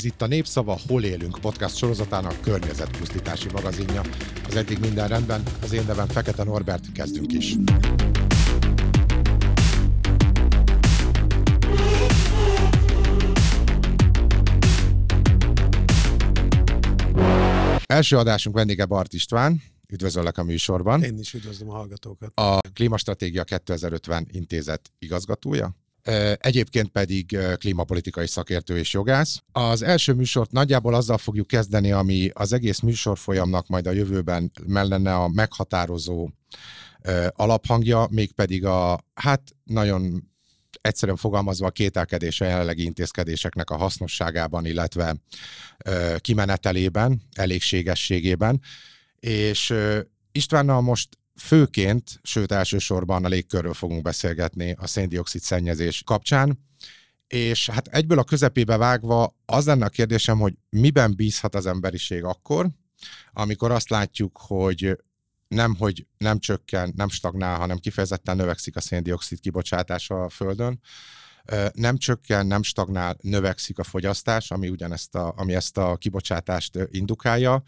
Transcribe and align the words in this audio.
Ez 0.00 0.06
itt 0.06 0.22
a 0.22 0.26
Népszava 0.26 0.78
Hol 0.88 1.04
élünk 1.04 1.38
podcast 1.40 1.76
sorozatának 1.76 2.40
környezetpusztítási 2.40 3.48
magazinja. 3.52 4.02
Az 4.46 4.56
eddig 4.56 4.78
minden 4.78 5.08
rendben, 5.08 5.42
az 5.62 5.72
én 5.72 5.84
nevem 5.86 6.06
Fekete 6.06 6.44
Norbert, 6.44 6.92
kezdünk 6.92 7.32
is. 7.32 7.56
Első 17.86 18.16
adásunk 18.16 18.56
vendége 18.56 18.84
Bart 18.84 19.12
István, 19.12 19.62
üdvözöllek 19.88 20.38
a 20.38 20.42
műsorban. 20.42 21.02
Én 21.02 21.18
is 21.18 21.34
üdvözlöm 21.34 21.70
a 21.70 21.74
hallgatókat. 21.74 22.32
A 22.34 22.58
Klímastratégia 22.74 23.44
2050 23.44 24.26
intézet 24.30 24.92
igazgatója. 24.98 25.74
Egyébként 26.34 26.88
pedig 26.88 27.38
klímapolitikai 27.58 28.26
szakértő 28.26 28.78
és 28.78 28.92
jogász. 28.92 29.42
Az 29.52 29.82
első 29.82 30.12
műsort 30.12 30.50
nagyjából 30.50 30.94
azzal 30.94 31.18
fogjuk 31.18 31.46
kezdeni, 31.46 31.92
ami 31.92 32.30
az 32.32 32.52
egész 32.52 32.80
műsorfolyamnak 32.80 33.66
majd 33.66 33.86
a 33.86 33.90
jövőben 33.90 34.52
mellene 34.66 35.14
a 35.14 35.28
meghatározó 35.28 36.30
alaphangja, 37.28 38.08
mégpedig 38.10 38.64
a, 38.64 39.04
hát 39.14 39.42
nagyon 39.64 40.28
egyszerűen 40.80 41.16
fogalmazva 41.16 41.66
a 41.66 41.70
kételkedés 41.70 42.40
a 42.40 42.44
jelenlegi 42.44 42.84
intézkedéseknek 42.84 43.70
a 43.70 43.76
hasznosságában, 43.76 44.66
illetve 44.66 45.16
kimenetelében, 46.18 47.22
elégségességében. 47.32 48.60
És 49.20 49.74
Istvánnal 50.32 50.80
most 50.80 51.08
főként, 51.40 52.20
sőt 52.22 52.52
elsősorban 52.52 53.24
a 53.24 53.28
légkörről 53.28 53.74
fogunk 53.74 54.02
beszélgetni 54.02 54.76
a 54.78 54.86
széndiokszid 54.86 55.40
szennyezés 55.40 56.02
kapcsán, 56.06 56.58
és 57.26 57.68
hát 57.68 57.88
egyből 57.88 58.18
a 58.18 58.24
közepébe 58.24 58.76
vágva 58.76 59.36
az 59.46 59.66
lenne 59.66 59.84
a 59.84 59.88
kérdésem, 59.88 60.38
hogy 60.38 60.54
miben 60.70 61.16
bízhat 61.16 61.54
az 61.54 61.66
emberiség 61.66 62.24
akkor, 62.24 62.68
amikor 63.32 63.70
azt 63.70 63.88
látjuk, 63.90 64.38
hogy 64.40 64.96
nem, 65.48 65.76
hogy 65.76 66.06
nem 66.18 66.38
csökken, 66.38 66.92
nem 66.96 67.08
stagnál, 67.08 67.58
hanem 67.58 67.78
kifejezetten 67.78 68.36
növekszik 68.36 68.76
a 68.76 68.80
széndiokszid 68.80 69.40
kibocsátása 69.40 70.22
a 70.22 70.28
Földön, 70.28 70.80
nem 71.72 71.96
csökken, 71.96 72.46
nem 72.46 72.62
stagnál, 72.62 73.16
növekszik 73.20 73.78
a 73.78 73.84
fogyasztás, 73.84 74.50
ami 74.50 74.68
ugyanezt 74.68 75.14
a, 75.14 75.32
ami 75.36 75.54
ezt 75.54 75.78
a 75.78 75.96
kibocsátást 75.96 76.78
indukálja, 76.90 77.62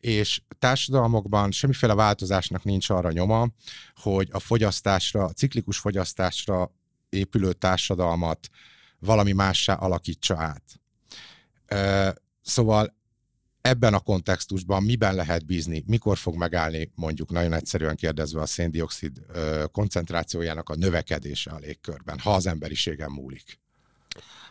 és 0.00 0.42
társadalmokban 0.58 1.50
semmiféle 1.50 1.94
változásnak 1.94 2.64
nincs 2.64 2.90
arra 2.90 3.12
nyoma, 3.12 3.48
hogy 3.94 4.28
a 4.32 4.38
fogyasztásra, 4.38 5.24
a 5.24 5.32
ciklikus 5.32 5.78
fogyasztásra 5.78 6.72
épülő 7.08 7.52
társadalmat 7.52 8.48
valami 8.98 9.32
mássá 9.32 9.74
alakítsa 9.74 10.36
át. 10.36 10.80
Szóval 12.42 13.00
ebben 13.62 13.94
a 13.94 14.00
kontextusban 14.00 14.82
miben 14.82 15.14
lehet 15.14 15.46
bízni, 15.46 15.84
mikor 15.86 16.18
fog 16.18 16.36
megállni, 16.36 16.92
mondjuk 16.94 17.30
nagyon 17.30 17.52
egyszerűen 17.52 17.96
kérdezve 17.96 18.40
a 18.40 18.46
széndiokszid 18.46 19.22
koncentrációjának 19.72 20.68
a 20.68 20.76
növekedése 20.76 21.50
a 21.50 21.58
légkörben, 21.58 22.18
ha 22.18 22.34
az 22.34 22.46
emberiségen 22.46 23.10
múlik? 23.10 23.60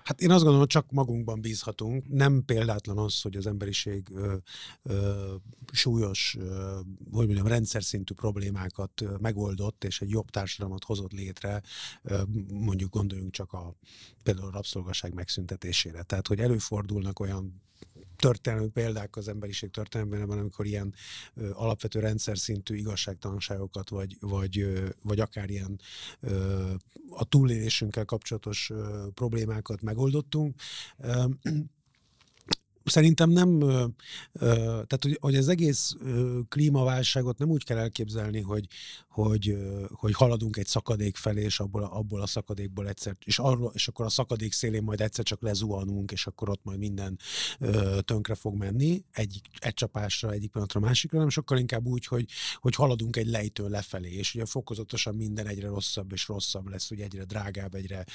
Hát 0.03 0.21
én 0.21 0.29
azt 0.29 0.37
gondolom, 0.37 0.59
hogy 0.59 0.67
csak 0.67 0.91
magunkban 0.91 1.41
bízhatunk. 1.41 2.07
Nem 2.07 2.45
példátlan 2.45 2.97
az, 2.97 3.21
hogy 3.21 3.35
az 3.35 3.47
emberiség 3.47 4.09
ö, 4.09 4.35
ö, 4.83 5.33
súlyos, 5.71 6.35
ö, 6.39 6.79
hogy 7.11 7.25
mondjam, 7.25 7.47
rendszer 7.47 7.83
szintű 7.83 8.13
problémákat 8.13 9.03
megoldott, 9.19 9.83
és 9.83 10.01
egy 10.01 10.09
jobb 10.09 10.29
társadalmat 10.29 10.83
hozott 10.83 11.11
létre, 11.11 11.61
ö, 12.03 12.21
mondjuk 12.47 12.93
gondoljunk 12.93 13.31
csak 13.31 13.53
a 13.53 13.75
például 14.23 14.47
a 14.47 14.51
rabszolgaság 14.51 15.13
megszüntetésére. 15.13 16.03
Tehát, 16.03 16.27
hogy 16.27 16.39
előfordulnak 16.39 17.19
olyan 17.19 17.61
történelmi 18.21 18.67
példák 18.67 19.15
az 19.15 19.27
emberiség 19.27 19.71
történelemben, 19.71 20.37
amikor 20.37 20.65
ilyen 20.65 20.93
ö, 21.33 21.49
alapvető 21.53 21.99
rendszer 21.99 22.37
szintű 22.37 22.75
igazságtalanságokat, 22.75 23.89
vagy, 23.89 24.17
vagy, 24.19 24.59
ö, 24.59 24.89
vagy 25.03 25.19
akár 25.19 25.49
ilyen 25.49 25.79
ö, 26.19 26.73
a 27.09 27.23
túlélésünkkel 27.23 28.05
kapcsolatos 28.05 28.69
ö, 28.69 29.07
problémákat 29.13 29.81
megoldottunk. 29.81 30.55
Ö, 30.97 31.23
szerintem 32.83 33.29
nem, 33.29 33.59
tehát 34.39 34.99
hogy, 35.01 35.17
hogy 35.21 35.35
az 35.35 35.47
egész 35.47 35.95
klímaválságot 36.49 37.37
nem 37.37 37.49
úgy 37.49 37.63
kell 37.63 37.77
elképzelni, 37.77 38.41
hogy, 38.41 38.67
hogy, 39.09 39.57
hogy 39.89 40.13
haladunk 40.13 40.57
egy 40.57 40.67
szakadék 40.67 41.15
felé, 41.15 41.41
és 41.41 41.59
abból, 41.59 41.83
abból 41.83 42.21
a 42.21 42.27
szakadékból 42.27 42.87
egyszer, 42.87 43.15
és, 43.23 43.39
arról, 43.39 43.71
és 43.73 43.87
akkor 43.87 44.05
a 44.05 44.09
szakadék 44.09 44.53
szélén 44.53 44.83
majd 44.83 45.01
egyszer 45.01 45.25
csak 45.25 45.41
lezuhanunk, 45.41 46.11
és 46.11 46.27
akkor 46.27 46.49
ott 46.49 46.63
majd 46.63 46.79
minden 46.79 47.19
tönkre 47.99 48.35
fog 48.35 48.55
menni, 48.55 49.03
egy, 49.11 49.41
egy 49.59 49.73
csapásra, 49.73 50.31
egyik 50.31 50.51
pillanatra 50.51 50.79
a 50.79 50.83
másikra, 50.83 51.17
hanem 51.17 51.31
sokkal 51.31 51.57
inkább 51.57 51.85
úgy, 51.85 52.05
hogy, 52.05 52.25
hogy 52.55 52.75
haladunk 52.75 53.15
egy 53.15 53.27
lejtőn 53.27 53.69
lefelé, 53.69 54.11
és 54.11 54.35
ugye 54.35 54.45
fokozatosan 54.45 55.15
minden 55.15 55.47
egyre 55.47 55.67
rosszabb 55.67 56.11
és 56.11 56.27
rosszabb 56.27 56.67
lesz, 56.67 56.91
ugye 56.91 57.03
egyre 57.03 57.23
drágább, 57.23 57.75
egyre, 57.75 58.05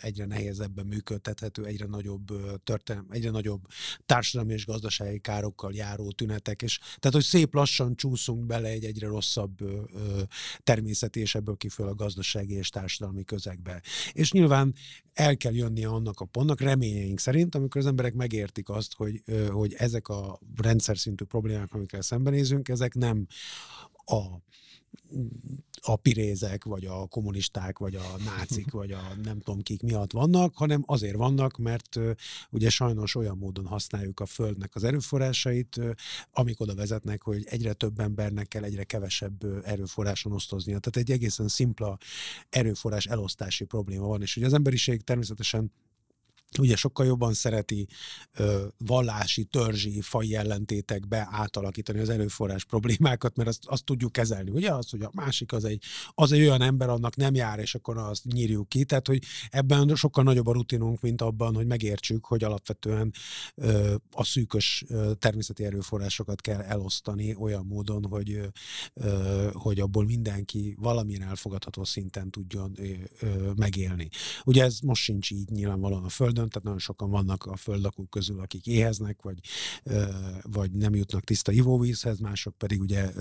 egyre 0.00 0.24
nehezebben 0.24 0.86
működtethető, 0.86 1.64
egyre 1.64 1.86
nagyobb 1.86 2.26
történelem, 2.64 3.06
egyre 3.10 3.30
nagyobb 3.30 3.66
társadalmi 4.06 4.52
és 4.52 4.66
gazdasági 4.66 5.18
károkkal 5.18 5.74
járó 5.74 6.10
tünetek, 6.10 6.62
és 6.62 6.78
tehát, 6.78 7.16
hogy 7.16 7.24
szép 7.24 7.54
lassan 7.54 7.96
csúszunk 7.96 8.46
bele 8.46 8.68
egy 8.68 8.84
egyre 8.84 9.06
rosszabb 9.06 9.60
ö, 9.60 10.22
természeti 10.62 11.20
és 11.20 11.34
ebből 11.34 11.56
kifől 11.56 11.88
a 11.88 11.94
gazdasági 11.94 12.54
és 12.54 12.68
társadalmi 12.68 13.24
közegbe. 13.24 13.82
És 14.12 14.32
nyilván 14.32 14.74
el 15.12 15.36
kell 15.36 15.54
jönnie 15.54 15.88
annak 15.88 16.20
a 16.20 16.24
pontnak, 16.24 16.60
reményeink 16.60 17.18
szerint, 17.18 17.54
amikor 17.54 17.80
az 17.80 17.86
emberek 17.86 18.14
megértik 18.14 18.68
azt, 18.68 18.94
hogy, 18.94 19.22
ö, 19.24 19.46
hogy 19.46 19.74
ezek 19.74 20.08
a 20.08 20.38
rendszer 20.56 20.98
szintű 20.98 21.24
problémák, 21.24 21.74
amikkel 21.74 22.02
szembenézünk, 22.02 22.68
ezek 22.68 22.94
nem 22.94 23.26
a 24.04 24.40
a 25.88 25.96
pirézek, 25.96 26.64
vagy 26.64 26.84
a 26.84 27.06
kommunisták, 27.06 27.78
vagy 27.78 27.94
a 27.94 28.16
nácik, 28.24 28.70
vagy 28.70 28.92
a 28.92 29.00
nem 29.22 29.40
tudom 29.40 29.62
kik 29.62 29.82
miatt 29.82 30.12
vannak, 30.12 30.54
hanem 30.54 30.82
azért 30.86 31.16
vannak, 31.16 31.56
mert 31.56 31.98
ugye 32.50 32.70
sajnos 32.70 33.14
olyan 33.14 33.36
módon 33.36 33.66
használjuk 33.66 34.20
a 34.20 34.26
Földnek 34.26 34.74
az 34.74 34.84
erőforrásait, 34.84 35.80
amik 36.32 36.60
oda 36.60 36.74
vezetnek, 36.74 37.22
hogy 37.22 37.44
egyre 37.48 37.72
több 37.72 38.00
embernek 38.00 38.48
kell 38.48 38.62
egyre 38.62 38.84
kevesebb 38.84 39.64
erőforráson 39.64 40.32
osztoznia. 40.32 40.78
Tehát 40.78 41.08
egy 41.08 41.14
egészen 41.14 41.48
szimpla 41.48 41.98
erőforrás 42.48 43.06
elosztási 43.06 43.64
probléma 43.64 44.06
van, 44.06 44.22
és 44.22 44.36
ugye 44.36 44.46
az 44.46 44.52
emberiség 44.52 45.02
természetesen 45.02 45.72
ugye 46.58 46.76
sokkal 46.76 47.06
jobban 47.06 47.34
szereti 47.34 47.88
ö, 48.36 48.66
vallási, 48.78 49.44
törzsi, 49.44 50.00
fai 50.00 50.34
ellentétekbe 50.34 51.28
átalakítani 51.30 51.98
az 51.98 52.08
erőforrás 52.08 52.64
problémákat, 52.64 53.36
mert 53.36 53.48
azt, 53.48 53.66
azt 53.66 53.84
tudjuk 53.84 54.12
kezelni, 54.12 54.50
ugye? 54.50 54.70
Az, 54.74 54.90
hogy 54.90 55.02
a 55.02 55.10
másik 55.14 55.52
az 55.52 55.64
egy, 55.64 55.82
az 56.10 56.32
egy 56.32 56.40
olyan 56.40 56.62
ember, 56.62 56.88
annak 56.88 57.16
nem 57.16 57.34
jár, 57.34 57.58
és 57.58 57.74
akkor 57.74 57.98
azt 57.98 58.24
nyírjuk 58.24 58.68
ki. 58.68 58.84
Tehát, 58.84 59.06
hogy 59.06 59.22
ebben 59.48 59.94
sokkal 59.94 60.24
nagyobb 60.24 60.46
a 60.46 60.52
rutinunk, 60.52 61.00
mint 61.00 61.22
abban, 61.22 61.54
hogy 61.54 61.66
megértsük, 61.66 62.24
hogy 62.26 62.44
alapvetően 62.44 63.12
ö, 63.54 63.94
a 64.10 64.24
szűkös 64.24 64.84
ö, 64.88 65.12
természeti 65.18 65.64
erőforrásokat 65.64 66.40
kell 66.40 66.60
elosztani 66.60 67.34
olyan 67.34 67.66
módon, 67.66 68.04
hogy, 68.04 68.50
ö, 68.94 69.48
hogy 69.52 69.80
abból 69.80 70.04
mindenki 70.04 70.76
valamilyen 70.78 71.22
elfogadható 71.22 71.84
szinten 71.84 72.30
tudjon 72.30 72.72
ö, 72.76 72.84
ö, 73.20 73.50
megélni. 73.56 74.08
Ugye 74.44 74.64
ez 74.64 74.78
most 74.80 75.02
sincs 75.02 75.30
így 75.30 75.50
nyilvánvalóan 75.50 76.04
a 76.04 76.08
Földön, 76.36 76.50
tehát 76.50 76.64
nagyon 76.64 76.78
sokan 76.78 77.10
vannak 77.10 77.44
a 77.44 77.56
földlakók 77.56 78.10
közül, 78.10 78.40
akik 78.40 78.66
éheznek, 78.66 79.22
vagy, 79.22 79.38
vagy 80.42 80.70
nem 80.72 80.94
jutnak 80.94 81.24
tiszta 81.24 81.52
ivóvízhez, 81.52 82.18
mások 82.18 82.58
pedig 82.58 82.80
ugye 82.80 83.12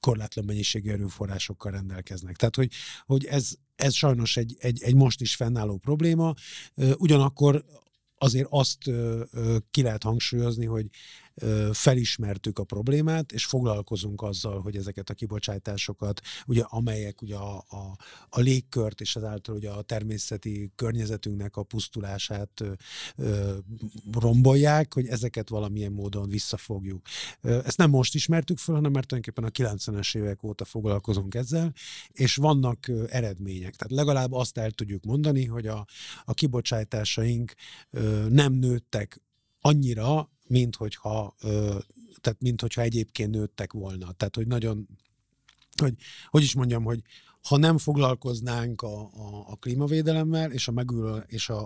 korlátlan 0.00 0.44
mennyiségű 0.44 0.90
erőforrásokkal 0.90 1.72
rendelkeznek. 1.72 2.36
Tehát, 2.36 2.56
hogy, 2.56 2.72
hogy 3.04 3.24
ez, 3.24 3.50
ez 3.76 3.94
sajnos 3.94 4.36
egy, 4.36 4.56
egy, 4.58 4.82
egy 4.82 4.94
most 4.94 5.20
is 5.20 5.34
fennálló 5.34 5.76
probléma, 5.76 6.34
ugyanakkor 6.96 7.64
azért 8.18 8.48
azt 8.50 8.78
ki 9.70 9.82
lehet 9.82 10.02
hangsúlyozni, 10.02 10.64
hogy 10.64 10.86
felismertük 11.72 12.58
a 12.58 12.64
problémát, 12.64 13.32
és 13.32 13.44
foglalkozunk 13.44 14.22
azzal, 14.22 14.60
hogy 14.60 14.76
ezeket 14.76 15.10
a 15.10 15.14
kibocsátásokat, 15.14 16.20
ugye, 16.46 16.62
amelyek 16.62 17.22
ugye 17.22 17.36
a, 17.36 17.56
a, 17.56 17.96
a 18.28 18.40
légkört 18.40 19.00
és 19.00 19.16
azáltal 19.16 19.54
ugye 19.54 19.70
a 19.70 19.82
természeti 19.82 20.70
környezetünknek 20.74 21.56
a 21.56 21.62
pusztulását 21.62 22.62
ö, 23.16 23.56
rombolják, 24.12 24.94
hogy 24.94 25.06
ezeket 25.06 25.48
valamilyen 25.48 25.92
módon 25.92 26.28
visszafogjuk. 26.28 27.06
Ezt 27.42 27.78
nem 27.78 27.90
most 27.90 28.14
ismertük 28.14 28.58
föl, 28.58 28.74
hanem 28.74 28.92
mert 28.92 29.06
tulajdonképpen 29.06 29.68
a 29.68 29.74
90-es 29.76 30.16
évek 30.16 30.42
óta 30.42 30.64
foglalkozunk 30.64 31.34
ezzel, 31.34 31.72
és 32.12 32.36
vannak 32.36 32.90
eredmények. 33.08 33.76
Tehát 33.76 34.04
legalább 34.04 34.32
azt 34.32 34.58
el 34.58 34.70
tudjuk 34.70 35.04
mondani, 35.04 35.44
hogy 35.44 35.66
a, 35.66 35.86
a 36.24 36.34
kibocsátásaink 36.34 37.54
ö, 37.90 38.26
nem 38.28 38.52
nőttek 38.52 39.20
annyira, 39.60 40.30
mint 40.46 40.76
hogyha, 40.76 41.34
tehát 42.20 42.40
mint 42.40 42.60
hogyha 42.60 42.82
egyébként 42.82 43.30
nőttek 43.30 43.72
volna. 43.72 44.12
Tehát, 44.12 44.36
hogy 44.36 44.46
nagyon, 44.46 44.88
hogy, 45.76 45.94
hogy 46.28 46.42
is 46.42 46.54
mondjam, 46.54 46.84
hogy 46.84 47.02
ha 47.48 47.56
nem 47.56 47.78
foglalkoznánk 47.78 48.82
a, 48.82 49.00
a, 49.00 49.44
a 49.46 49.56
klímavédelemmel 49.56 50.52
és 50.52 50.68
a 50.68 50.72
megújuló 50.72 51.16
és 51.26 51.48
a, 51.48 51.60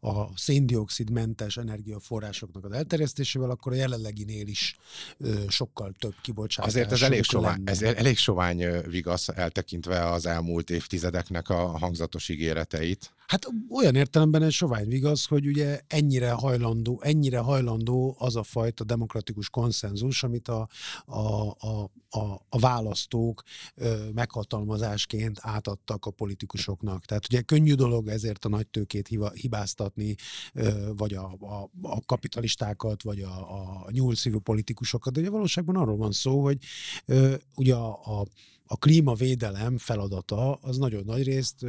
a, 0.00 0.08
a 0.08 0.30
széndiokszidmentes 0.36 1.56
energiaforrásoknak 1.56 2.64
az 2.64 2.72
elterjesztésével, 2.72 3.50
akkor 3.50 3.72
a 3.72 3.76
jelenleginél 3.76 4.46
is 4.46 4.76
ö, 5.18 5.42
sokkal 5.48 5.92
több 5.98 6.14
kibocsátás. 6.22 6.72
Azért 6.72 6.92
ez 6.92 7.02
elég, 7.02 7.22
sovány, 7.22 7.62
ez 7.64 7.82
elég 7.82 8.16
sovány 8.16 8.82
vigasz 8.82 9.28
eltekintve 9.28 10.10
az 10.10 10.26
elmúlt 10.26 10.70
évtizedeknek 10.70 11.48
a 11.48 11.78
hangzatos 11.78 12.28
ígéreteit. 12.28 13.14
Hát 13.30 13.46
olyan 13.70 13.94
értelemben 13.94 14.42
ez 14.42 14.52
sovány 14.52 14.88
vigaz, 14.88 15.24
hogy 15.24 15.46
ugye 15.46 15.80
ennyire 15.86 16.30
hajlandó, 16.30 17.00
ennyire 17.02 17.38
hajlandó 17.38 18.16
az 18.18 18.36
a 18.36 18.42
fajta 18.42 18.84
demokratikus 18.84 19.50
konszenzus, 19.50 20.22
amit 20.22 20.48
a, 20.48 20.68
a, 21.04 21.48
a, 21.48 21.90
a, 22.10 22.46
a 22.48 22.58
választók 22.58 23.42
ö, 23.74 24.08
meghatalmazásként 24.14 25.38
átadtak 25.40 26.06
a 26.06 26.10
politikusoknak. 26.10 27.04
Tehát 27.04 27.24
ugye 27.24 27.40
könnyű 27.40 27.74
dolog 27.74 28.08
ezért 28.08 28.44
a 28.44 28.48
nagy 28.48 28.66
tőkét 28.66 29.08
hibáztatni, 29.34 30.16
ö, 30.54 30.92
vagy 30.96 31.14
a, 31.14 31.36
a, 31.40 31.70
a 31.82 32.00
kapitalistákat, 32.06 33.02
vagy 33.02 33.20
a, 33.20 33.54
a 33.84 33.90
nyúlszívű 33.90 34.38
politikusokat, 34.38 35.12
de 35.12 35.20
ugye 35.20 35.30
valóságban 35.30 35.76
arról 35.76 35.96
van 35.96 36.12
szó, 36.12 36.42
hogy 36.42 36.58
ö, 37.06 37.34
ugye 37.54 37.74
a, 37.74 38.20
a 38.20 38.26
a 38.72 38.76
klímavédelem 38.76 39.78
feladata 39.78 40.52
az 40.52 40.76
nagyon 40.76 41.04
nagy 41.04 41.22
részt 41.22 41.66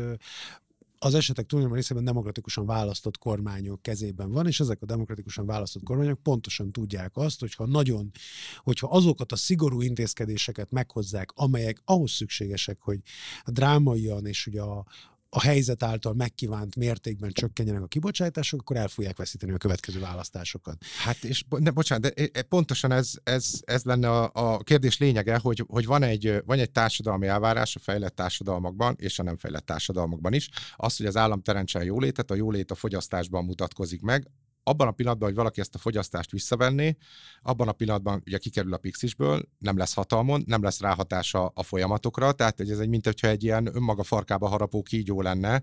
az 1.04 1.14
esetek 1.14 1.46
túlnyomó 1.46 1.74
részében 1.74 2.04
demokratikusan 2.04 2.66
választott 2.66 3.18
kormányok 3.18 3.82
kezében 3.82 4.32
van, 4.32 4.48
és 4.48 4.60
ezek 4.60 4.82
a 4.82 4.86
demokratikusan 4.86 5.46
választott 5.46 5.84
kormányok 5.84 6.24
pontosan 6.24 6.72
tudják 6.72 7.18
azt, 7.18 7.40
hogyha 7.40 7.66
nagyon, 7.66 8.12
hogyha 8.58 8.88
azokat 8.88 9.32
a 9.32 9.36
szigorú 9.36 9.82
intézkedéseket 9.82 10.72
meghozzák, 10.72 11.32
amelyek 11.36 11.82
ahhoz 11.86 12.12
szükségesek, 12.12 12.82
hogy 12.82 13.00
drámaian 13.46 14.26
és 14.26 14.48
ugye 14.48 14.62
a, 14.62 14.86
a 15.34 15.42
helyzet 15.42 15.84
által 15.84 16.14
megkívánt 16.14 16.76
mértékben 16.76 17.32
csökkenjenek 17.32 17.82
a 17.82 17.88
kibocsátások, 17.88 18.60
akkor 18.60 18.76
el 18.76 18.88
fogják 18.88 19.18
veszíteni 19.18 19.52
a 19.52 19.58
következő 19.58 20.00
választásokat. 20.00 20.78
Hát 21.04 21.24
és 21.24 21.44
de, 21.50 21.72
bocsánat, 21.72 22.14
de 22.14 22.42
pontosan 22.42 22.92
ez, 22.92 23.12
ez, 23.24 23.60
ez 23.64 23.84
lenne 23.84 24.10
a, 24.10 24.32
a 24.34 24.58
kérdés 24.58 24.98
lényege, 24.98 25.38
hogy, 25.38 25.64
hogy 25.68 25.86
van, 25.86 26.04
egy, 26.04 26.42
van 26.46 26.60
egy 26.60 26.72
társadalmi 26.72 27.28
elvárás 27.28 27.76
a 27.76 27.80
fejlett 27.80 28.16
társadalmakban 28.16 28.96
és 29.00 29.20
a 29.20 29.24
nem 29.24 29.38
fejlett 29.38 29.66
társadalmakban 29.66 30.34
is. 30.34 30.50
Az, 30.76 30.98
hogy 30.98 31.06
az 31.06 31.18
állam 31.18 31.42
teremtse 31.42 31.80
a 31.80 31.84
jólétet, 31.84 32.32
a 32.32 32.36
jólét 32.36 32.72
a 32.72 32.76
fogyasztásban 32.76 33.46
mutatkozik 33.46 34.02
meg, 34.02 34.28
abban 34.64 34.88
a 34.88 34.92
pillanatban, 34.92 35.28
hogy 35.28 35.38
valaki 35.38 35.60
ezt 35.60 35.76
a 35.76 35.78
fogyasztást 35.78 36.32
visszavenné, 36.32 36.98
abban 37.42 37.68
a 37.68 37.72
pillanatban 37.72 38.22
ugye 38.26 38.38
kikerül 38.38 38.74
a 38.74 38.78
pixisből, 38.78 39.50
nem 39.58 39.78
lesz 39.78 39.94
hatalmon, 39.94 40.44
nem 40.46 40.64
lesz 40.64 40.80
ráhatása 40.80 41.46
a 41.46 41.64
folyamatokra, 41.64 42.32
tehát 42.32 42.60
ez 42.60 42.80
egy, 42.80 42.90
mint 42.90 43.06
hogyha 43.06 43.28
egy 43.28 43.44
ilyen 43.44 43.76
önmaga 43.76 44.04
farkába 44.04 44.48
harapó 44.48 44.82
kígyó 44.82 45.22
lenne. 45.22 45.62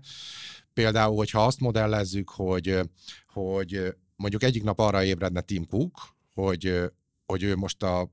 Például, 0.73 1.15
hogyha 1.15 1.45
azt 1.45 1.59
modellezzük, 1.59 2.29
hogy, 2.29 2.79
hogy 3.27 3.95
mondjuk 4.15 4.43
egyik 4.43 4.63
nap 4.63 4.79
arra 4.79 5.03
ébredne 5.03 5.41
Tim 5.41 5.67
Cook, 5.67 5.97
hogy, 6.33 6.81
hogy 7.25 7.43
ő 7.43 7.55
most 7.55 7.83
a 7.83 8.11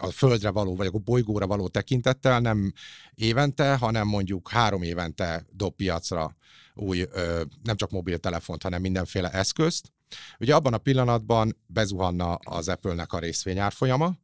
a 0.00 0.10
földre 0.10 0.50
való, 0.50 0.76
vagy 0.76 0.90
a 0.92 0.98
bolygóra 0.98 1.46
való 1.46 1.68
tekintettel 1.68 2.40
nem 2.40 2.72
évente, 3.14 3.76
hanem 3.76 4.06
mondjuk 4.06 4.50
három 4.50 4.82
évente 4.82 5.46
dob 5.50 5.74
piacra 5.74 6.36
új, 6.74 7.06
nem 7.62 7.76
csak 7.76 7.90
mobiltelefont, 7.90 8.62
hanem 8.62 8.80
mindenféle 8.80 9.30
eszközt. 9.30 9.92
Ugye 10.38 10.54
abban 10.54 10.74
a 10.74 10.78
pillanatban 10.78 11.56
bezuhanna 11.66 12.34
az 12.34 12.68
Apple-nek 12.68 13.12
a 13.12 13.18
részvényárfolyama, 13.18 14.16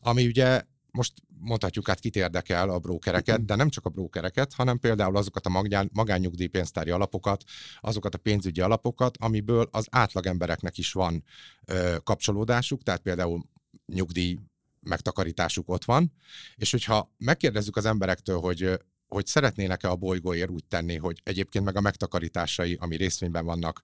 ami 0.00 0.26
ugye 0.26 0.62
most 0.90 1.12
mondhatjuk 1.40 1.88
át, 1.88 2.00
kit 2.00 2.16
érdekel 2.16 2.70
a 2.70 2.78
brókereket, 2.78 3.44
de 3.44 3.54
nem 3.54 3.68
csak 3.68 3.86
a 3.86 3.90
brókereket, 3.90 4.52
hanem 4.52 4.78
például 4.78 5.16
azokat 5.16 5.46
a 5.46 5.48
magán, 5.48 5.90
magánnyugdíjpénztári 5.92 6.90
alapokat, 6.90 7.44
azokat 7.80 8.14
a 8.14 8.18
pénzügyi 8.18 8.60
alapokat, 8.60 9.16
amiből 9.16 9.68
az 9.70 9.86
átlagembereknek 9.90 10.78
is 10.78 10.92
van 10.92 11.24
ö, 11.64 11.96
kapcsolódásuk, 12.04 12.82
tehát 12.82 13.00
például 13.00 13.44
nyugdíj 13.86 14.38
megtakarításuk 14.80 15.68
ott 15.68 15.84
van, 15.84 16.12
és 16.54 16.70
hogyha 16.70 17.14
megkérdezzük 17.16 17.76
az 17.76 17.84
emberektől, 17.84 18.38
hogy 18.38 18.80
hogy 19.10 19.26
szeretnének-e 19.26 19.90
a 19.90 19.96
bolygóért 19.96 20.50
úgy 20.50 20.64
tenni, 20.64 20.96
hogy 20.96 21.20
egyébként 21.22 21.64
meg 21.64 21.76
a 21.76 21.80
megtakarításai, 21.80 22.76
ami 22.80 22.96
részvényben 22.96 23.44
vannak, 23.44 23.82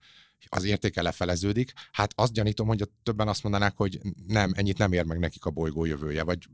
az 0.49 0.65
értéke 0.65 1.03
lefeleződik, 1.03 1.73
hát 1.93 2.13
azt 2.15 2.33
gyanítom, 2.33 2.67
hogy 2.67 2.89
többen 3.03 3.29
azt 3.29 3.43
mondanák, 3.43 3.77
hogy 3.77 4.01
nem, 4.27 4.53
ennyit 4.55 4.79
nem 4.79 4.93
ér 4.93 5.05
meg 5.05 5.19
nekik 5.19 5.45
a 5.45 5.51
bolygó 5.51 5.85
jövője. 5.85 6.23
Vagy, 6.23 6.49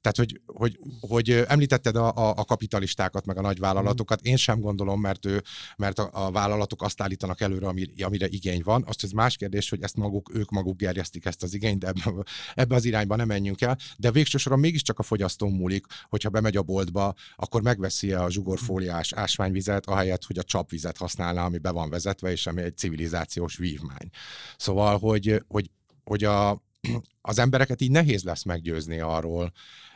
tehát, 0.00 0.16
hogy, 0.16 0.40
hogy, 0.46 0.78
hogy 1.00 1.30
említetted 1.30 1.96
a, 1.96 2.16
a, 2.16 2.28
a 2.36 2.44
kapitalistákat, 2.44 3.26
meg 3.26 3.38
a 3.38 3.40
nagyvállalatokat, 3.40 4.20
én 4.20 4.36
sem 4.36 4.60
gondolom, 4.60 5.00
mert, 5.00 5.26
ő, 5.26 5.42
mert 5.76 5.98
a, 5.98 6.10
a 6.12 6.30
vállalatok 6.30 6.82
azt 6.82 7.02
állítanak 7.02 7.40
előre, 7.40 7.66
amire, 7.66 8.04
amire 8.04 8.28
igény 8.28 8.60
van. 8.64 8.84
Azt 8.86 9.04
ez 9.04 9.10
más 9.10 9.36
kérdés, 9.36 9.70
hogy 9.70 9.82
ezt 9.82 9.96
maguk, 9.96 10.30
ők 10.34 10.50
maguk 10.50 10.76
gerjesztik 10.76 11.24
ezt 11.24 11.42
az 11.42 11.54
igényt, 11.54 11.78
de 11.78 11.86
ebbe, 11.86 12.24
ebbe 12.54 12.74
az 12.74 12.84
irányba 12.84 13.16
nem 13.16 13.26
menjünk 13.26 13.60
el. 13.60 13.78
De 13.96 14.10
végső 14.10 14.38
soron 14.38 14.58
mégiscsak 14.58 14.98
a 14.98 15.02
fogyasztó 15.02 15.48
múlik, 15.48 15.86
hogyha 16.08 16.28
bemegy 16.28 16.56
a 16.56 16.62
boltba, 16.62 17.14
akkor 17.36 17.62
megveszi-e 17.62 18.22
a 18.22 18.30
zsugorfóliás 18.30 19.12
ásványvizet, 19.12 19.86
ahelyett, 19.86 20.24
hogy 20.24 20.38
a 20.38 20.42
csapvizet 20.42 20.96
használná, 20.96 21.44
ami 21.44 21.58
be 21.58 21.70
van 21.70 21.90
vezetve, 21.90 22.30
és 22.30 22.46
ami 22.46 22.62
egy 22.62 22.76
civilizáció 22.76 23.19
civilizációs 23.24 23.56
vívmány. 23.56 24.08
Szóval, 24.56 24.98
hogy, 24.98 25.44
hogy, 25.48 25.70
hogy 26.04 26.24
a, 26.24 26.62
az 27.20 27.38
embereket 27.38 27.80
így 27.80 27.90
nehéz 27.90 28.22
lesz 28.22 28.42
meggyőzni 28.42 29.00
arról, 29.00 29.52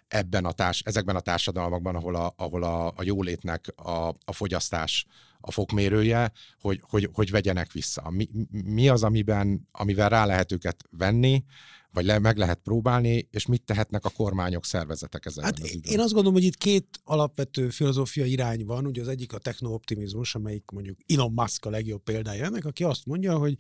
ebben 0.09 0.45
a 0.45 0.53
társ, 0.53 0.83
ezekben 0.85 1.17
a 1.17 1.21
társadalmakban, 1.21 1.95
ahol 1.95 2.15
a, 2.15 2.35
ahol 2.37 2.63
a, 2.63 2.87
a 2.87 3.03
jólétnek 3.03 3.73
a, 3.77 4.09
a 4.09 4.33
fogyasztás 4.33 5.07
a 5.41 5.51
fokmérője, 5.51 6.33
hogy, 6.61 6.81
hogy, 6.83 7.09
hogy 7.13 7.31
vegyenek 7.31 7.73
vissza. 7.73 8.11
Mi, 8.11 8.29
mi 8.51 8.89
az, 8.89 9.03
amiben, 9.03 9.69
amivel 9.73 10.09
rá 10.09 10.27
lehet 10.27 10.53
őket 10.53 10.85
venni, 10.91 11.45
vagy 11.95 12.05
le, 12.05 12.19
meg 12.19 12.37
lehet 12.37 12.61
próbálni, 12.63 13.29
és 13.31 13.47
mit 13.47 13.63
tehetnek 13.63 14.05
a 14.05 14.11
kormányok, 14.11 14.65
szervezetek 14.65 15.27
ezzel? 15.27 15.45
Hát 15.45 15.59
az 15.59 15.79
én 15.83 16.01
azt 16.01 16.13
gondolom, 16.13 16.33
hogy 16.33 16.45
itt 16.45 16.57
két 16.57 17.01
alapvető 17.05 17.69
filozófia 17.69 18.25
irány 18.25 18.65
van, 18.65 18.87
ugye 18.87 19.01
az 19.01 19.09
egyik 19.09 19.33
a 19.33 19.39
technooptimizmus, 19.39 20.35
amelyik 20.35 20.71
mondjuk 20.73 20.99
Elon 21.07 21.33
Musk 21.33 21.65
a 21.65 21.71
legjobb 21.71 22.03
példája 22.03 22.45
ennek, 22.45 22.65
aki 22.65 22.85
azt 22.85 23.07
mondja, 23.07 23.37
hogy 23.37 23.57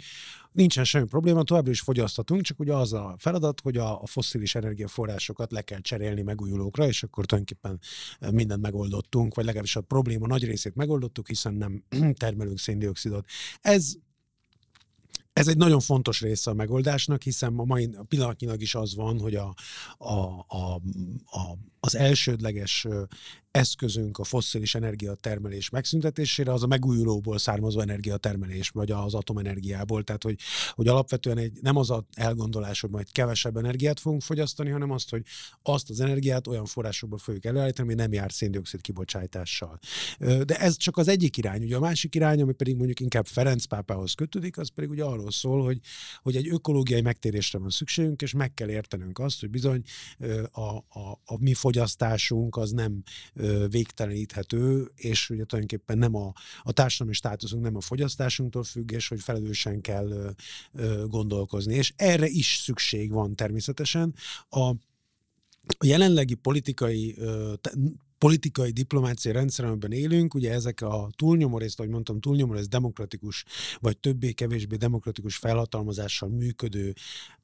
nincsen 0.52 0.84
semmi 0.84 1.06
probléma, 1.06 1.42
továbbra 1.42 1.70
is 1.70 1.80
fogyasztatunk, 1.80 2.42
csak 2.42 2.60
ugye 2.60 2.74
az 2.74 2.92
a 2.92 3.14
feladat, 3.18 3.60
hogy 3.60 3.76
a, 3.76 4.02
a 4.02 4.06
fosszilis 4.06 4.54
energiaforrásokat 4.54 5.52
le 5.52 5.62
kell 5.62 5.80
cserélni 5.80 6.22
megújulókra, 6.22 6.86
és 6.86 7.02
akkor 7.02 7.26
tulajdonképpen 7.26 7.80
mindent 8.32 8.62
megoldottunk, 8.62 9.34
vagy 9.34 9.44
legalábbis 9.44 9.76
a 9.76 9.80
probléma 9.80 10.26
nagy 10.26 10.44
részét 10.44 10.74
megoldottuk, 10.74 11.28
hiszen 11.28 11.54
nem 11.54 11.84
termelünk 12.22 12.58
széndiokszidot. 12.58 13.24
Ez 13.60 13.94
ez 15.34 15.48
egy 15.48 15.56
nagyon 15.56 15.80
fontos 15.80 16.20
része 16.20 16.50
a 16.50 16.54
megoldásnak, 16.54 17.22
hiszen 17.22 17.58
a 17.58 17.64
mai 17.64 17.90
pillanatnyilag 18.08 18.60
is 18.60 18.74
az 18.74 18.94
van, 18.94 19.20
hogy 19.20 19.34
a, 19.34 19.54
a, 19.98 20.14
a, 20.48 20.74
a, 21.24 21.56
az 21.84 21.94
elsődleges 21.94 22.86
eszközünk 23.50 24.18
a 24.18 24.24
fosszilis 24.24 24.74
energiatermelés 24.74 25.70
megszüntetésére, 25.70 26.52
az 26.52 26.62
a 26.62 26.66
megújulóból 26.66 27.38
származó 27.38 27.80
energiatermelés, 27.80 28.68
vagy 28.68 28.90
az 28.90 29.14
atomenergiából. 29.14 30.02
Tehát, 30.02 30.22
hogy, 30.22 30.38
hogy 30.70 30.88
alapvetően 30.88 31.38
egy, 31.38 31.58
nem 31.60 31.76
az 31.76 31.90
a 31.90 32.06
elgondolás, 32.14 32.80
hogy 32.80 32.90
majd 32.90 33.12
kevesebb 33.12 33.56
energiát 33.56 34.00
fogunk 34.00 34.22
fogyasztani, 34.22 34.70
hanem 34.70 34.90
azt, 34.90 35.10
hogy 35.10 35.22
azt 35.62 35.90
az 35.90 36.00
energiát 36.00 36.46
olyan 36.46 36.64
forrásokból 36.64 37.18
fogjuk 37.18 37.44
előállítani, 37.44 37.92
ami 37.92 38.02
nem 38.02 38.12
jár 38.12 38.32
széndiokszid 38.32 38.80
kibocsátással. 38.80 39.78
De 40.18 40.58
ez 40.58 40.76
csak 40.76 40.96
az 40.96 41.08
egyik 41.08 41.36
irány. 41.36 41.62
Ugye 41.62 41.76
a 41.76 41.80
másik 41.80 42.14
irány, 42.14 42.40
ami 42.40 42.52
pedig 42.52 42.76
mondjuk 42.76 43.00
inkább 43.00 43.26
Ferenc 43.26 43.64
pápához 43.64 44.12
kötődik, 44.12 44.58
az 44.58 44.68
pedig 44.68 44.90
ugye 44.90 45.04
arról 45.04 45.30
szól, 45.30 45.64
hogy, 45.64 45.80
hogy 46.22 46.36
egy 46.36 46.48
ökológiai 46.48 47.00
megtérésre 47.00 47.58
van 47.58 47.70
szükségünk, 47.70 48.22
és 48.22 48.32
meg 48.32 48.54
kell 48.54 48.70
értenünk 48.70 49.18
azt, 49.18 49.40
hogy 49.40 49.50
bizony 49.50 49.82
a, 50.52 50.60
a, 50.76 51.20
a 51.24 51.38
mi 51.38 51.54
fogyasztásunk 51.74 52.56
az 52.56 52.70
nem 52.70 53.02
végteleníthető, 53.68 54.90
és 54.94 55.30
ugye 55.30 55.44
tulajdonképpen 55.44 55.98
nem 55.98 56.14
a, 56.14 56.32
a 56.62 56.72
társadalmi 56.72 57.14
státuszunk 57.14 57.62
nem 57.62 57.76
a 57.76 57.80
fogyasztásunktól 57.80 58.64
függ, 58.64 58.90
és 58.90 59.08
hogy 59.08 59.20
felelősen 59.20 59.80
kell 59.80 60.34
gondolkozni. 61.06 61.74
És 61.74 61.92
erre 61.96 62.26
is 62.26 62.60
szükség 62.62 63.10
van 63.10 63.34
természetesen. 63.34 64.14
A 64.50 64.72
a 65.78 65.86
jelenlegi 65.86 66.34
politikai 66.34 67.16
politikai 68.18 68.70
diplomáciai 68.70 69.34
rendszer, 69.34 69.64
amiben 69.64 69.92
élünk, 69.92 70.34
ugye 70.34 70.52
ezek 70.52 70.80
a 70.80 71.10
túlnyomó 71.16 71.58
részt, 71.58 71.78
ahogy 71.78 71.90
mondtam, 71.90 72.20
túlnyomó 72.20 72.52
részt 72.52 72.68
demokratikus, 72.68 73.44
vagy 73.80 73.98
többé-kevésbé 73.98 74.76
demokratikus 74.76 75.36
felhatalmazással 75.36 76.28
működő 76.28 76.94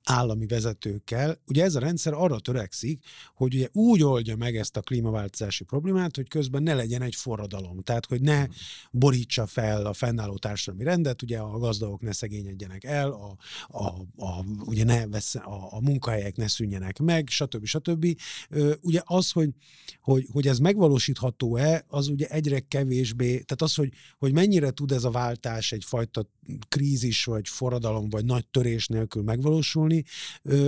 állami 0.04 0.46
vezetőkkel. 0.46 1.38
Ugye 1.46 1.64
ez 1.64 1.74
a 1.74 1.80
rendszer 1.80 2.12
arra 2.12 2.38
törekszik, 2.38 3.04
hogy 3.34 3.54
ugye 3.54 3.68
úgy 3.72 4.02
oldja 4.02 4.36
meg 4.36 4.56
ezt 4.56 4.76
a 4.76 4.80
klímaváltozási 4.80 5.64
problémát, 5.64 6.16
hogy 6.16 6.28
közben 6.28 6.62
ne 6.62 6.74
legyen 6.74 7.02
egy 7.02 7.14
forradalom. 7.14 7.80
Tehát, 7.80 8.06
hogy 8.06 8.20
ne 8.20 8.46
borítsa 8.90 9.46
fel 9.46 9.86
a 9.86 9.92
fennálló 9.92 10.36
társadalmi 10.36 10.84
rendet, 10.84 11.22
ugye 11.22 11.38
a 11.38 11.58
gazdagok 11.58 12.00
ne 12.00 12.12
szegényedjenek 12.12 12.84
el, 12.84 13.10
a, 13.10 13.36
a, 13.68 13.86
a, 14.16 14.44
ugye 14.64 14.84
ne 14.84 15.06
vesz, 15.06 15.34
a, 15.34 15.68
a 15.70 15.80
munkahelyek 15.80 16.36
ne 16.36 16.48
szűnjenek 16.48 16.98
meg, 16.98 17.28
stb. 17.28 17.64
stb. 17.64 18.06
Ugye 18.80 19.00
az, 19.04 19.30
hogy, 19.30 19.50
hogy, 20.00 20.26
hogy 20.32 20.46
ez 20.46 20.58
megvalósítható-e, 20.60 21.84
az 21.88 22.08
ugye 22.08 22.26
egyre 22.26 22.60
kevésbé, 22.60 23.28
tehát 23.28 23.62
az, 23.62 23.74
hogy, 23.74 23.92
hogy 24.18 24.32
mennyire 24.32 24.70
tud 24.70 24.92
ez 24.92 25.04
a 25.04 25.10
váltás 25.10 25.72
egyfajta 25.72 26.26
krízis, 26.68 27.24
vagy 27.24 27.48
forradalom, 27.48 28.08
vagy 28.08 28.24
nagy 28.24 28.46
törés 28.46 28.86
nélkül 28.86 29.22
megvalósulni, 29.22 30.04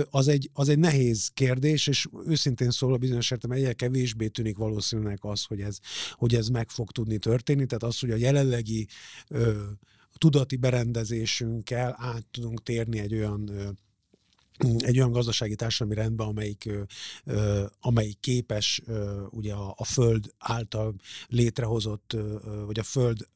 az 0.09 0.27
egy, 0.27 0.49
az 0.53 0.69
egy 0.69 0.79
nehéz 0.79 1.31
kérdés, 1.33 1.87
és 1.87 2.07
őszintén 2.25 2.71
szólva 2.71 2.97
bizonyos 2.97 3.31
értem 3.31 3.51
egyre 3.51 3.73
kevésbé 3.73 4.27
tűnik 4.27 4.57
valószínűleg 4.57 5.17
az, 5.21 5.43
hogy 5.43 5.61
ez, 5.61 5.77
hogy 6.11 6.35
ez 6.35 6.47
meg 6.47 6.69
fog 6.69 6.91
tudni 6.91 7.17
történni, 7.17 7.65
tehát 7.65 7.83
az, 7.83 7.99
hogy 7.99 8.11
a 8.11 8.15
jelenlegi 8.15 8.87
ö, 9.27 9.63
tudati 10.17 10.55
berendezésünkkel 10.55 11.95
át 11.99 12.25
tudunk 12.31 12.63
térni 12.63 12.99
egy 12.99 13.13
olyan 13.13 13.49
ö, 13.49 13.69
egy 14.57 14.97
olyan 14.97 15.11
gazdasági 15.11 15.55
társadalmi 15.55 16.01
rendben, 16.01 16.27
amelyik, 16.27 16.69
amelyik 17.79 18.19
képes 18.19 18.81
ugye 19.29 19.53
a, 19.53 19.73
a 19.77 19.83
Föld 19.83 20.33
által 20.37 20.95
létrehozott, 21.27 22.17
vagy 22.65 22.79
a 22.79 22.83
Föld 22.83 23.27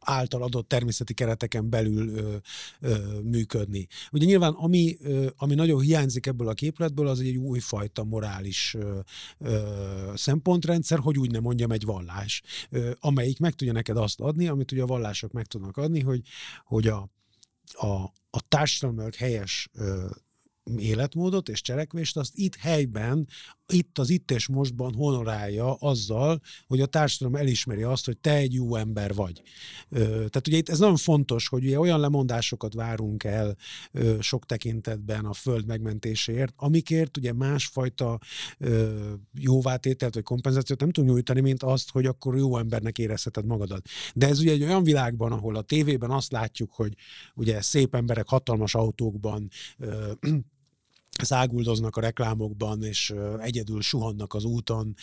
által 0.00 0.42
adott 0.42 0.68
természeti 0.68 1.14
kereteken 1.14 1.70
belül 1.70 2.08
ö, 2.08 2.36
ö, 2.80 3.20
működni. 3.22 3.86
Ugye 4.12 4.24
nyilván 4.24 4.52
ami, 4.52 4.96
ö, 5.00 5.26
ami 5.36 5.54
nagyon 5.54 5.80
hiányzik 5.80 6.26
ebből 6.26 6.48
a 6.48 6.52
képletből, 6.52 7.08
az 7.08 7.20
egy 7.20 7.36
újfajta 7.36 8.04
morális 8.04 8.74
ö, 8.78 8.98
ö, 9.38 10.12
szempontrendszer, 10.14 10.98
hogy 10.98 11.18
úgy 11.18 11.30
nem 11.30 11.42
mondjam 11.42 11.70
egy 11.70 11.84
vallás, 11.84 12.42
ö, 12.70 12.90
amelyik 13.00 13.38
meg 13.38 13.54
tudja 13.54 13.72
neked 13.72 13.96
azt 13.96 14.20
adni, 14.20 14.48
amit 14.48 14.72
ugye 14.72 14.82
a 14.82 14.86
vallások 14.86 15.32
meg 15.32 15.46
tudnak 15.46 15.76
adni, 15.76 16.00
hogy, 16.00 16.22
hogy 16.64 16.86
a, 16.86 17.08
a, 17.74 18.02
a 18.30 18.48
társadalmilag 18.48 19.14
helyes 19.14 19.68
ö, 19.72 20.06
életmódot 20.76 21.48
és 21.48 21.62
cselekvést, 21.62 22.16
azt 22.16 22.34
itt 22.34 22.56
helyben 22.56 23.28
itt 23.72 23.98
az 23.98 24.10
itt 24.10 24.30
és 24.30 24.48
mostban 24.48 24.94
honorálja 24.94 25.74
azzal, 25.74 26.40
hogy 26.66 26.80
a 26.80 26.86
társadalom 26.86 27.40
elismeri 27.40 27.82
azt, 27.82 28.04
hogy 28.04 28.18
te 28.18 28.34
egy 28.34 28.54
jó 28.54 28.76
ember 28.76 29.14
vagy. 29.14 29.42
Tehát 29.90 30.46
ugye 30.46 30.56
itt 30.56 30.68
ez 30.68 30.78
nagyon 30.78 30.96
fontos, 30.96 31.48
hogy 31.48 31.64
ugye 31.64 31.78
olyan 31.78 32.00
lemondásokat 32.00 32.74
várunk 32.74 33.24
el 33.24 33.56
sok 34.20 34.46
tekintetben 34.46 35.24
a 35.24 35.32
föld 35.32 35.66
megmentéséért, 35.66 36.52
amikért 36.56 37.16
ugye 37.16 37.32
másfajta 37.32 38.18
jóvátételt 39.38 40.14
vagy 40.14 40.22
kompenzációt 40.22 40.80
nem 40.80 40.90
tudunk 40.90 41.12
nyújtani, 41.12 41.40
mint 41.40 41.62
azt, 41.62 41.90
hogy 41.90 42.06
akkor 42.06 42.36
jó 42.36 42.58
embernek 42.58 42.98
érezheted 42.98 43.46
magadat. 43.46 43.88
De 44.14 44.28
ez 44.28 44.40
ugye 44.40 44.52
egy 44.52 44.62
olyan 44.62 44.82
világban, 44.82 45.32
ahol 45.32 45.56
a 45.56 45.62
tévében 45.62 46.10
azt 46.10 46.32
látjuk, 46.32 46.72
hogy 46.72 46.94
ugye 47.34 47.60
szép 47.60 47.94
emberek 47.94 48.28
hatalmas 48.28 48.74
autókban 48.74 49.48
száguldoznak 51.24 51.96
a 51.96 52.00
reklámokban, 52.00 52.82
és 52.82 53.14
egyedül 53.38 53.80
suhannak 53.80 54.34
az 54.34 54.44
úton 54.44 54.94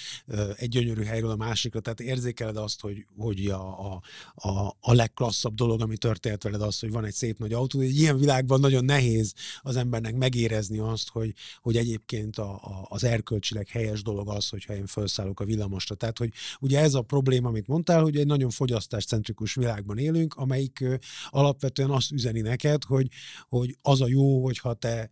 egy 0.55 0.69
gyönyörű 0.69 1.03
helyről 1.03 1.29
a 1.29 1.36
másikra, 1.36 1.79
tehát 1.79 2.00
érzékeled 2.00 2.57
azt, 2.57 2.81
hogy, 2.81 3.05
hogy 3.17 3.48
a, 3.48 3.93
a, 3.93 4.01
a, 4.36 4.75
a 4.79 4.93
legklasszabb 4.93 5.53
dolog, 5.53 5.81
ami 5.81 5.98
történt 5.98 6.43
veled 6.43 6.62
az, 6.62 6.79
hogy 6.79 6.91
van 6.91 7.05
egy 7.05 7.13
szép 7.13 7.38
nagy 7.38 7.53
autó. 7.53 7.79
Egy 7.79 8.00
ilyen 8.00 8.17
világban 8.17 8.60
nagyon 8.60 8.86
nehéz 8.86 9.34
az 9.62 9.75
embernek 9.75 10.15
megérezni 10.15 10.79
azt, 10.79 11.10
hogy, 11.10 11.34
hogy 11.62 11.77
egyébként 11.77 12.38
a, 12.38 12.53
a, 12.53 12.86
az 12.89 13.03
erkölcsileg 13.03 13.67
helyes 13.67 14.01
dolog 14.01 14.29
az, 14.29 14.50
hogyha 14.50 14.75
én 14.75 14.86
felszállok 14.86 15.39
a 15.39 15.45
villamosra. 15.45 15.95
Tehát, 15.95 16.17
hogy 16.17 16.31
ugye 16.60 16.79
ez 16.79 16.93
a 16.93 17.01
probléma, 17.01 17.48
amit 17.48 17.67
mondtál, 17.67 18.01
hogy 18.01 18.17
egy 18.17 18.25
nagyon 18.25 18.50
fogyasztáscentrikus 18.50 19.55
világban 19.55 19.98
élünk, 19.98 20.34
amelyik 20.34 20.84
alapvetően 21.29 21.89
azt 21.89 22.12
üzeni 22.12 22.41
neked, 22.41 22.84
hogy, 22.84 23.07
hogy 23.50 23.77
az 23.81 24.01
a 24.01 24.07
jó, 24.07 24.43
hogyha 24.43 24.74
te, 24.74 25.10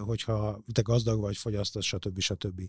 hogyha 0.00 0.27
hogyha 0.28 0.62
te 0.72 0.82
gazdag 0.82 1.20
vagy, 1.20 1.36
fogyasztasz, 1.36 1.84
stb. 1.84 2.20
stb. 2.20 2.62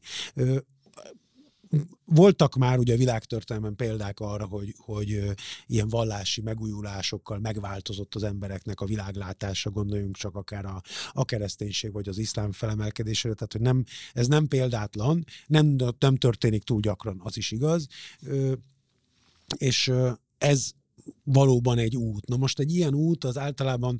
Voltak 2.05 2.55
már 2.55 2.77
ugye 2.77 2.93
a 2.93 2.97
világtörténelmen 2.97 3.75
példák 3.75 4.19
arra, 4.19 4.45
hogy, 4.45 4.75
hogy 4.77 5.23
ilyen 5.67 5.87
vallási 5.87 6.41
megújulásokkal 6.41 7.39
megváltozott 7.39 8.15
az 8.15 8.23
embereknek 8.23 8.79
a 8.81 8.85
világlátása, 8.85 9.69
gondoljunk 9.69 10.15
csak 10.15 10.35
akár 10.35 10.65
a, 10.65 10.81
a 11.11 11.25
kereszténység 11.25 11.91
vagy 11.91 12.09
az 12.09 12.17
iszlám 12.17 12.51
felemelkedésére, 12.51 13.33
tehát 13.33 13.51
hogy 13.51 13.61
nem, 13.61 13.83
ez 14.13 14.27
nem 14.27 14.47
példátlan, 14.47 15.25
nem, 15.47 15.75
nem 15.99 16.15
történik 16.15 16.63
túl 16.63 16.79
gyakran, 16.79 17.19
az 17.23 17.37
is 17.37 17.51
igaz, 17.51 17.87
és 19.57 19.91
ez 20.37 20.71
valóban 21.23 21.77
egy 21.77 21.95
út. 21.95 22.27
Na 22.27 22.37
most 22.37 22.59
egy 22.59 22.75
ilyen 22.75 22.93
út 22.93 23.23
az 23.23 23.37
általában 23.37 23.99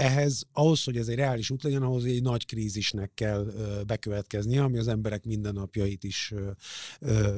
ehhez, 0.00 0.42
ahhoz, 0.52 0.84
hogy 0.84 0.96
ez 0.96 1.08
egy 1.08 1.16
reális 1.16 1.50
út 1.50 1.62
legyen, 1.62 1.82
ahhoz 1.82 2.04
egy 2.04 2.22
nagy 2.22 2.46
krízisnek 2.46 3.14
kell 3.14 3.52
bekövetkeznie, 3.86 4.62
ami 4.62 4.78
az 4.78 4.88
emberek 4.88 5.24
mindennapjait 5.24 6.04
is, 6.04 6.34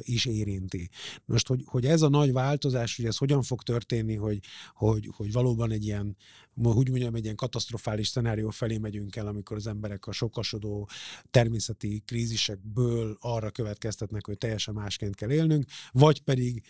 is 0.01 0.27
érinti. 0.27 0.89
Most, 1.25 1.49
hogy, 1.49 1.63
hogy 1.65 1.87
ez 1.87 2.03
a 2.03 2.09
nagy 2.09 2.33
változás, 2.33 2.97
hogy 2.97 3.05
ez 3.05 3.17
hogyan 3.17 3.43
fog 3.43 3.63
történni, 3.63 4.15
hogy, 4.15 4.39
hogy, 4.75 5.09
hogy 5.17 5.33
valóban 5.33 5.71
egy 5.71 5.85
ilyen, 5.85 6.17
úgy 6.55 6.89
mondjam, 6.89 7.15
egy 7.15 7.25
ilyen 7.25 7.37
katasztrofális 7.37 8.09
szenárió 8.09 8.51
felé 8.51 8.79
megyünk 8.79 9.17
el, 9.17 9.27
amikor 9.27 9.57
az 9.57 9.67
emberek 9.67 10.07
a 10.07 10.13
sokasodó 10.13 10.89
természeti 11.31 12.03
krízisekből 12.07 13.17
arra 13.21 13.51
következtetnek, 13.51 14.27
hogy 14.27 14.39
teljesen 14.39 14.75
másként 14.75 15.15
kell 15.15 15.31
élnünk, 15.31 15.65
vagy 15.93 16.21
pedig 16.21 16.63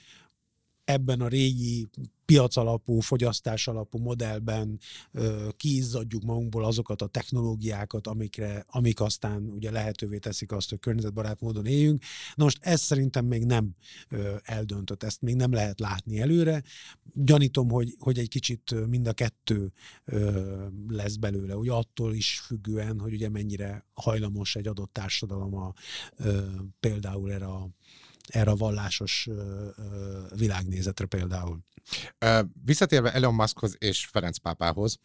ebben 0.84 1.20
a 1.20 1.28
régi 1.28 1.88
piac 2.24 2.56
alapú, 2.56 3.00
fogyasztás 3.00 3.68
alapú 3.68 3.98
modellben 3.98 4.78
ö, 5.12 5.48
kiizzadjuk 5.56 6.22
magunkból 6.22 6.64
azokat 6.64 7.02
a 7.02 7.06
technológiákat, 7.06 8.06
amikre, 8.06 8.64
amik 8.68 9.00
aztán 9.00 9.42
ugye 9.42 9.70
lehetővé 9.70 10.18
teszik 10.18 10.52
azt, 10.52 10.68
hogy 10.70 10.78
környezetbarát 10.78 11.40
módon 11.40 11.66
éljünk. 11.66 12.02
Na 12.34 12.44
most 12.44 12.58
ez 12.60 12.80
szerintem 12.80 13.24
még 13.24 13.44
nem 13.44 13.70
ö, 14.08 14.36
eldöntött, 14.42 15.02
ezt 15.02 15.22
még 15.22 15.34
nem 15.34 15.52
lehet 15.52 15.80
látni 15.80 16.20
előre. 16.20 16.62
Gyanítom, 17.14 17.70
hogy, 17.70 17.94
hogy 17.98 18.18
egy 18.18 18.28
kicsit 18.28 18.74
mind 18.88 19.06
a 19.06 19.12
kettő 19.12 19.72
ö, 20.04 20.66
lesz 20.88 21.16
belőle, 21.16 21.56
ugye 21.56 21.72
attól 21.72 22.14
is 22.14 22.40
függően, 22.46 23.00
hogy 23.00 23.12
ugye 23.12 23.28
mennyire 23.28 23.86
hajlamos 23.94 24.56
egy 24.56 24.66
adott 24.66 24.92
társadalom 24.92 25.54
a, 25.54 25.72
például 26.80 27.32
erre 27.32 27.46
a 27.46 27.68
erre 28.28 28.50
a 28.50 28.56
vallásos 28.56 29.28
világnézetre 30.36 31.06
például. 31.06 31.60
Visszatérve 32.64 33.12
Elon 33.12 33.34
Muskhoz 33.34 33.76
és 33.78 34.06
Ferenc 34.06 34.38
pápához, 34.38 34.98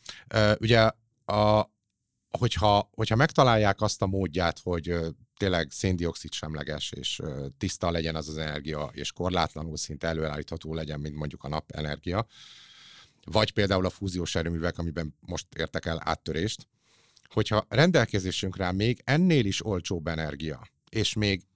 ugye 0.59 0.91
a, 1.25 1.71
hogyha, 2.38 2.89
hogyha 2.93 3.15
megtalálják 3.15 3.81
azt 3.81 4.01
a 4.01 4.07
módját, 4.07 4.59
hogy 4.59 4.95
tényleg 5.38 5.71
széndiokszid 5.71 6.33
semleges, 6.33 6.91
és 6.91 7.21
tiszta 7.57 7.91
legyen 7.91 8.15
az 8.15 8.27
az 8.27 8.38
energia, 8.38 8.89
és 8.93 9.12
korlátlanul 9.12 9.77
szinte 9.77 10.07
előállítható 10.07 10.74
legyen, 10.74 11.00
mint 11.00 11.15
mondjuk 11.15 11.43
a 11.43 11.47
napenergia, 11.47 12.27
vagy 13.24 13.53
például 13.53 13.86
a 13.86 13.89
fúziós 13.89 14.36
erőművek, 14.36 14.77
amiben 14.77 15.15
most 15.19 15.47
értek 15.55 15.86
el 15.86 16.01
áttörést, 16.03 16.67
hogyha 17.29 17.65
rendelkezésünkre 17.69 18.71
még 18.71 19.01
ennél 19.03 19.45
is 19.45 19.65
olcsóbb 19.65 20.07
energia, 20.07 20.67
és 20.89 21.13
még 21.13 21.47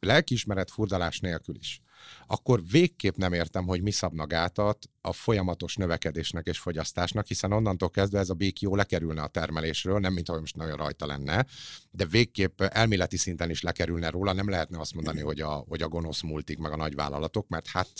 lelkiismeret 0.00 0.70
furdalás 0.70 1.20
nélkül 1.20 1.56
is, 1.56 1.80
akkor 2.26 2.62
végképp 2.70 3.16
nem 3.16 3.32
értem, 3.32 3.66
hogy 3.66 3.82
mi 3.82 3.90
szabna 3.90 4.26
gátat 4.26 4.88
a 5.00 5.12
folyamatos 5.12 5.76
növekedésnek 5.76 6.46
és 6.46 6.58
fogyasztásnak, 6.58 7.26
hiszen 7.26 7.52
onnantól 7.52 7.90
kezdve 7.90 8.18
ez 8.18 8.30
a 8.30 8.34
bék 8.34 8.60
jó 8.60 8.74
lekerülne 8.74 9.22
a 9.22 9.28
termelésről, 9.28 9.98
nem 9.98 10.12
mint 10.12 10.28
ahogy 10.28 10.40
most 10.40 10.56
nagyon 10.56 10.76
rajta 10.76 11.06
lenne, 11.06 11.46
de 11.90 12.06
végképp 12.06 12.60
elméleti 12.60 13.16
szinten 13.16 13.50
is 13.50 13.62
lekerülne 13.62 14.10
róla, 14.10 14.32
nem 14.32 14.48
lehetne 14.48 14.78
azt 14.78 14.94
mondani, 14.94 15.20
hogy 15.20 15.40
a, 15.40 15.64
hogy 15.68 15.82
a 15.82 15.88
gonosz 15.88 16.22
multik 16.22 16.58
meg 16.58 16.72
a 16.72 16.76
nagyvállalatok, 16.76 17.48
mert 17.48 17.66
hát 17.66 17.90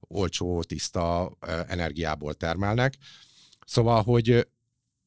olcsó, 0.00 0.62
tiszta 0.62 1.32
energiából 1.68 2.34
termelnek. 2.34 2.94
Szóval, 3.66 4.02
hogy 4.02 4.46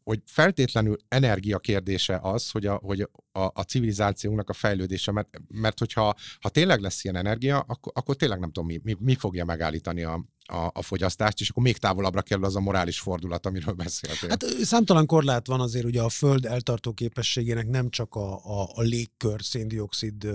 hogy 0.05 0.21
feltétlenül 0.25 0.97
energia 1.07 1.59
kérdése 1.59 2.19
az, 2.21 2.51
hogy 2.51 2.65
a, 2.65 2.73
hogy 2.83 3.09
a, 3.31 3.39
a 3.53 3.61
civilizációnknak 3.61 4.49
a 4.49 4.53
fejlődése, 4.53 5.11
mert, 5.11 5.29
mert 5.47 5.79
hogyha 5.79 6.15
ha 6.39 6.49
tényleg 6.49 6.79
lesz 6.79 7.03
ilyen 7.03 7.15
energia, 7.15 7.59
akkor, 7.59 7.91
akkor 7.95 8.15
tényleg 8.15 8.39
nem 8.39 8.51
tudom, 8.51 8.69
mi, 8.69 8.79
mi, 8.83 8.95
mi 8.99 9.15
fogja 9.15 9.45
megállítani 9.45 10.03
a, 10.03 10.25
a, 10.45 10.69
a 10.73 10.81
fogyasztást, 10.81 11.39
és 11.41 11.49
akkor 11.49 11.63
még 11.63 11.77
távolabbra 11.77 12.21
kerül 12.21 12.45
az 12.45 12.55
a 12.55 12.59
morális 12.59 12.99
fordulat, 12.99 13.45
amiről 13.45 13.73
beszéltél. 13.73 14.29
Hát 14.29 14.43
számtalan 14.43 15.05
korlát 15.05 15.47
van 15.47 15.59
azért 15.59 15.85
ugye 15.85 16.01
a 16.01 16.09
Föld 16.09 16.45
eltartó 16.45 16.93
képességének 16.93 17.67
nem 17.67 17.89
csak 17.89 18.15
a, 18.15 18.33
a, 18.33 18.69
a 18.73 18.81
légkör 18.81 19.43
széndiokszid 19.43 20.27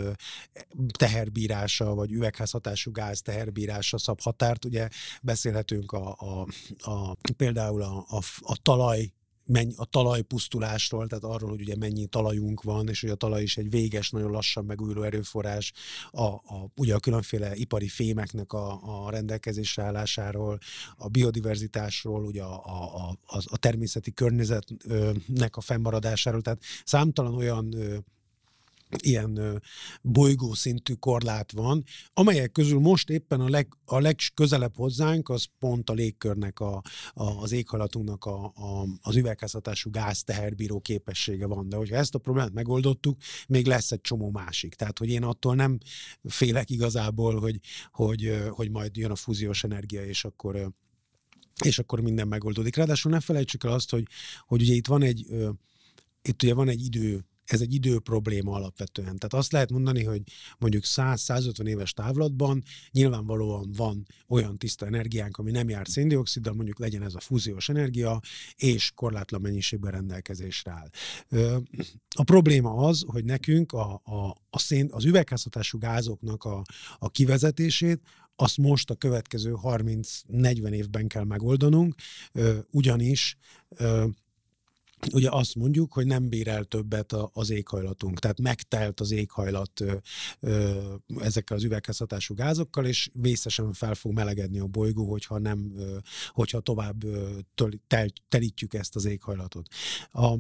teherbírása, 0.99 1.95
vagy 1.95 2.13
üvegházhatású 2.13 2.91
gáz 2.91 3.23
teherbírása 3.23 3.99
szab 3.99 4.21
határt, 4.21 4.65
ugye 4.65 4.89
beszélhetünk 5.23 5.93
a, 5.93 6.17
a, 6.19 6.47
a 6.91 7.15
például 7.37 7.83
a, 7.83 8.05
a, 8.09 8.21
a 8.41 8.57
talaj 8.63 9.13
menny, 9.51 9.73
a 9.77 9.85
talajpusztulásról, 9.85 11.07
tehát 11.07 11.25
arról, 11.25 11.51
hogy 11.51 11.61
ugye 11.61 11.77
mennyi 11.77 12.07
talajunk 12.07 12.63
van, 12.63 12.89
és 12.89 13.01
hogy 13.01 13.11
a 13.11 13.15
talaj 13.15 13.43
is 13.43 13.57
egy 13.57 13.71
véges, 13.71 14.11
nagyon 14.11 14.31
lassan 14.31 14.65
megújuló 14.65 15.03
erőforrás, 15.03 15.73
a, 16.11 16.25
a, 16.25 16.71
ugye 16.77 16.95
a 16.95 17.01
különféle 17.01 17.55
ipari 17.55 17.89
fémeknek 17.89 18.53
a, 18.53 18.81
a 19.07 19.11
rendelkezésre 19.11 19.83
állásáról, 19.83 20.59
a 20.97 21.09
biodiverzitásról, 21.09 22.25
ugye 22.25 22.43
a, 22.43 22.63
a, 22.65 23.09
a, 23.27 23.41
a 23.45 23.57
természeti 23.57 24.13
környezetnek 24.13 25.57
a 25.57 25.61
fennmaradásáról, 25.61 26.43
tehát 26.43 26.63
számtalan 26.85 27.35
olyan 27.35 27.75
ilyen 28.97 29.63
bolygó 30.03 30.55
szintű 30.55 30.95
korlát 30.95 31.53
van, 31.53 31.85
amelyek 32.13 32.53
közül 32.53 32.81
most 32.81 33.11
éppen 33.11 33.41
a, 33.41 33.49
leg, 33.49 33.69
a 33.85 33.99
legközelebb 33.99 34.77
hozzánk, 34.77 35.29
az 35.29 35.47
pont 35.59 35.91
a 35.91 35.93
légkörnek, 35.93 36.61
a, 36.61 36.83
a, 37.13 37.25
az 37.25 37.53
éghajlatunknak 37.53 38.25
a, 38.25 38.45
a, 38.45 38.87
az 39.03 39.17
üvegházhatású 39.17 39.91
gáz 39.91 40.23
teherbíró 40.23 40.81
képessége 40.81 41.47
van. 41.47 41.69
De 41.69 41.77
hogyha 41.77 41.97
ezt 41.97 42.15
a 42.15 42.19
problémát 42.19 42.53
megoldottuk, 42.53 43.21
még 43.49 43.67
lesz 43.67 43.93
egy 43.93 44.01
csomó 44.01 44.31
másik. 44.31 44.75
Tehát, 44.75 44.99
hogy 44.99 45.09
én 45.09 45.23
attól 45.23 45.55
nem 45.55 45.79
félek 46.23 46.71
igazából, 46.71 47.41
hogy, 47.41 47.61
hogy, 47.91 48.43
hogy 48.49 48.71
majd 48.71 48.97
jön 48.97 49.11
a 49.11 49.17
fúziós 49.17 49.65
energia, 49.65 50.05
és 50.05 50.25
akkor 50.25 50.73
és 51.65 51.79
akkor 51.79 52.01
minden 52.01 52.29
megoldódik. 52.29 52.77
Ráadásul 52.77 53.11
ne 53.11 53.21
felejtsük 53.21 53.65
el 53.65 53.73
azt, 53.73 53.91
hogy, 53.91 54.07
hogy 54.47 54.63
ugye 54.63 54.75
itt 54.75 54.87
van 54.87 55.03
egy, 55.03 55.27
itt 56.23 56.43
ugye 56.43 56.55
van 56.55 56.69
egy 56.69 56.85
idő 56.85 57.25
ez 57.53 57.61
egy 57.61 57.75
idő 57.75 57.99
probléma 57.99 58.53
alapvetően. 58.53 59.17
Tehát 59.17 59.35
azt 59.35 59.53
lehet 59.53 59.71
mondani, 59.71 60.05
hogy 60.05 60.23
mondjuk 60.59 60.83
100-150 60.87 61.67
éves 61.67 61.93
távlatban 61.93 62.63
nyilvánvalóan 62.91 63.73
van 63.77 64.07
olyan 64.29 64.59
tiszta 64.59 64.87
energiánk, 64.87 65.37
ami 65.37 65.51
nem 65.51 65.69
jár 65.69 65.89
széndioksziddal, 65.89 66.55
mondjuk 66.55 66.79
legyen 66.79 67.03
ez 67.03 67.15
a 67.15 67.21
fúziós 67.21 67.69
energia, 67.69 68.21
és 68.57 68.93
korlátlan 68.95 69.41
mennyiségben 69.41 69.91
rendelkezésre 69.91 70.71
áll. 70.71 70.91
A 72.17 72.23
probléma 72.23 72.75
az, 72.75 73.05
hogy 73.07 73.25
nekünk 73.25 73.73
a, 73.73 74.01
a, 74.05 74.37
a 74.51 74.59
szén, 74.59 74.89
az 74.93 75.05
üvegházhatású 75.05 75.79
gázoknak 75.79 76.45
a, 76.45 76.63
a 76.99 77.11
kivezetését 77.11 78.01
azt 78.37 78.57
most 78.57 78.91
a 78.91 78.95
következő 78.95 79.55
30-40 79.63 80.71
évben 80.71 81.07
kell 81.07 81.25
megoldanunk, 81.25 81.95
ugyanis 82.71 83.37
ugye 85.13 85.29
azt 85.31 85.55
mondjuk, 85.55 85.93
hogy 85.93 86.07
nem 86.07 86.29
bír 86.29 86.49
el 86.49 86.65
többet 86.65 87.13
az 87.33 87.51
éghajlatunk, 87.51 88.19
tehát 88.19 88.41
megtelt 88.41 89.01
az 89.01 89.11
éghajlat 89.11 89.85
ezekkel 91.21 91.57
az 91.57 91.65
üvegházhatású 91.65 92.35
gázokkal, 92.35 92.87
és 92.87 93.11
vészesen 93.13 93.73
fel 93.73 93.95
fog 93.95 94.13
melegedni 94.13 94.59
a 94.59 94.67
bolygó, 94.67 95.11
hogyha 95.11 95.39
nem, 95.39 95.73
hogyha 96.29 96.61
tovább 96.61 97.03
telítjük 98.29 98.75
ezt 98.75 98.97
az 98.97 99.05
éghajlatot. 99.05 99.69
A, 100.13 100.35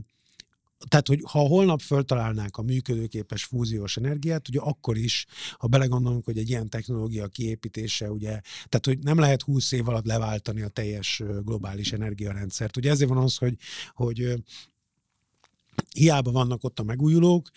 tehát, 0.89 1.09
hogy 1.09 1.21
ha 1.23 1.39
holnap 1.39 1.81
föltalálnák 1.81 2.57
a 2.57 2.63
működőképes 2.63 3.45
fúziós 3.45 3.97
energiát, 3.97 4.49
ugye 4.49 4.61
akkor 4.61 4.97
is, 4.97 5.27
ha 5.59 5.67
belegondolunk, 5.67 6.25
hogy 6.25 6.39
egy 6.39 6.49
ilyen 6.49 6.69
technológia 6.69 7.27
kiépítése, 7.27 8.11
ugye, 8.11 8.41
tehát, 8.69 8.87
hogy 8.87 8.99
nem 8.99 9.19
lehet 9.19 9.43
20 9.43 9.73
év 9.73 9.89
alatt 9.89 10.07
leváltani 10.07 10.63
a 10.63 10.69
teljes 10.69 11.23
globális 11.45 11.93
energiarendszert. 11.93 12.77
Ugye 12.77 12.91
ezért 12.91 13.11
van 13.11 13.23
az, 13.23 13.37
hogy, 13.37 13.55
hogy 13.93 14.35
hiába 15.95 16.31
vannak 16.31 16.65
ott 16.65 16.79
a 16.79 16.83
megújulók, 16.83 17.51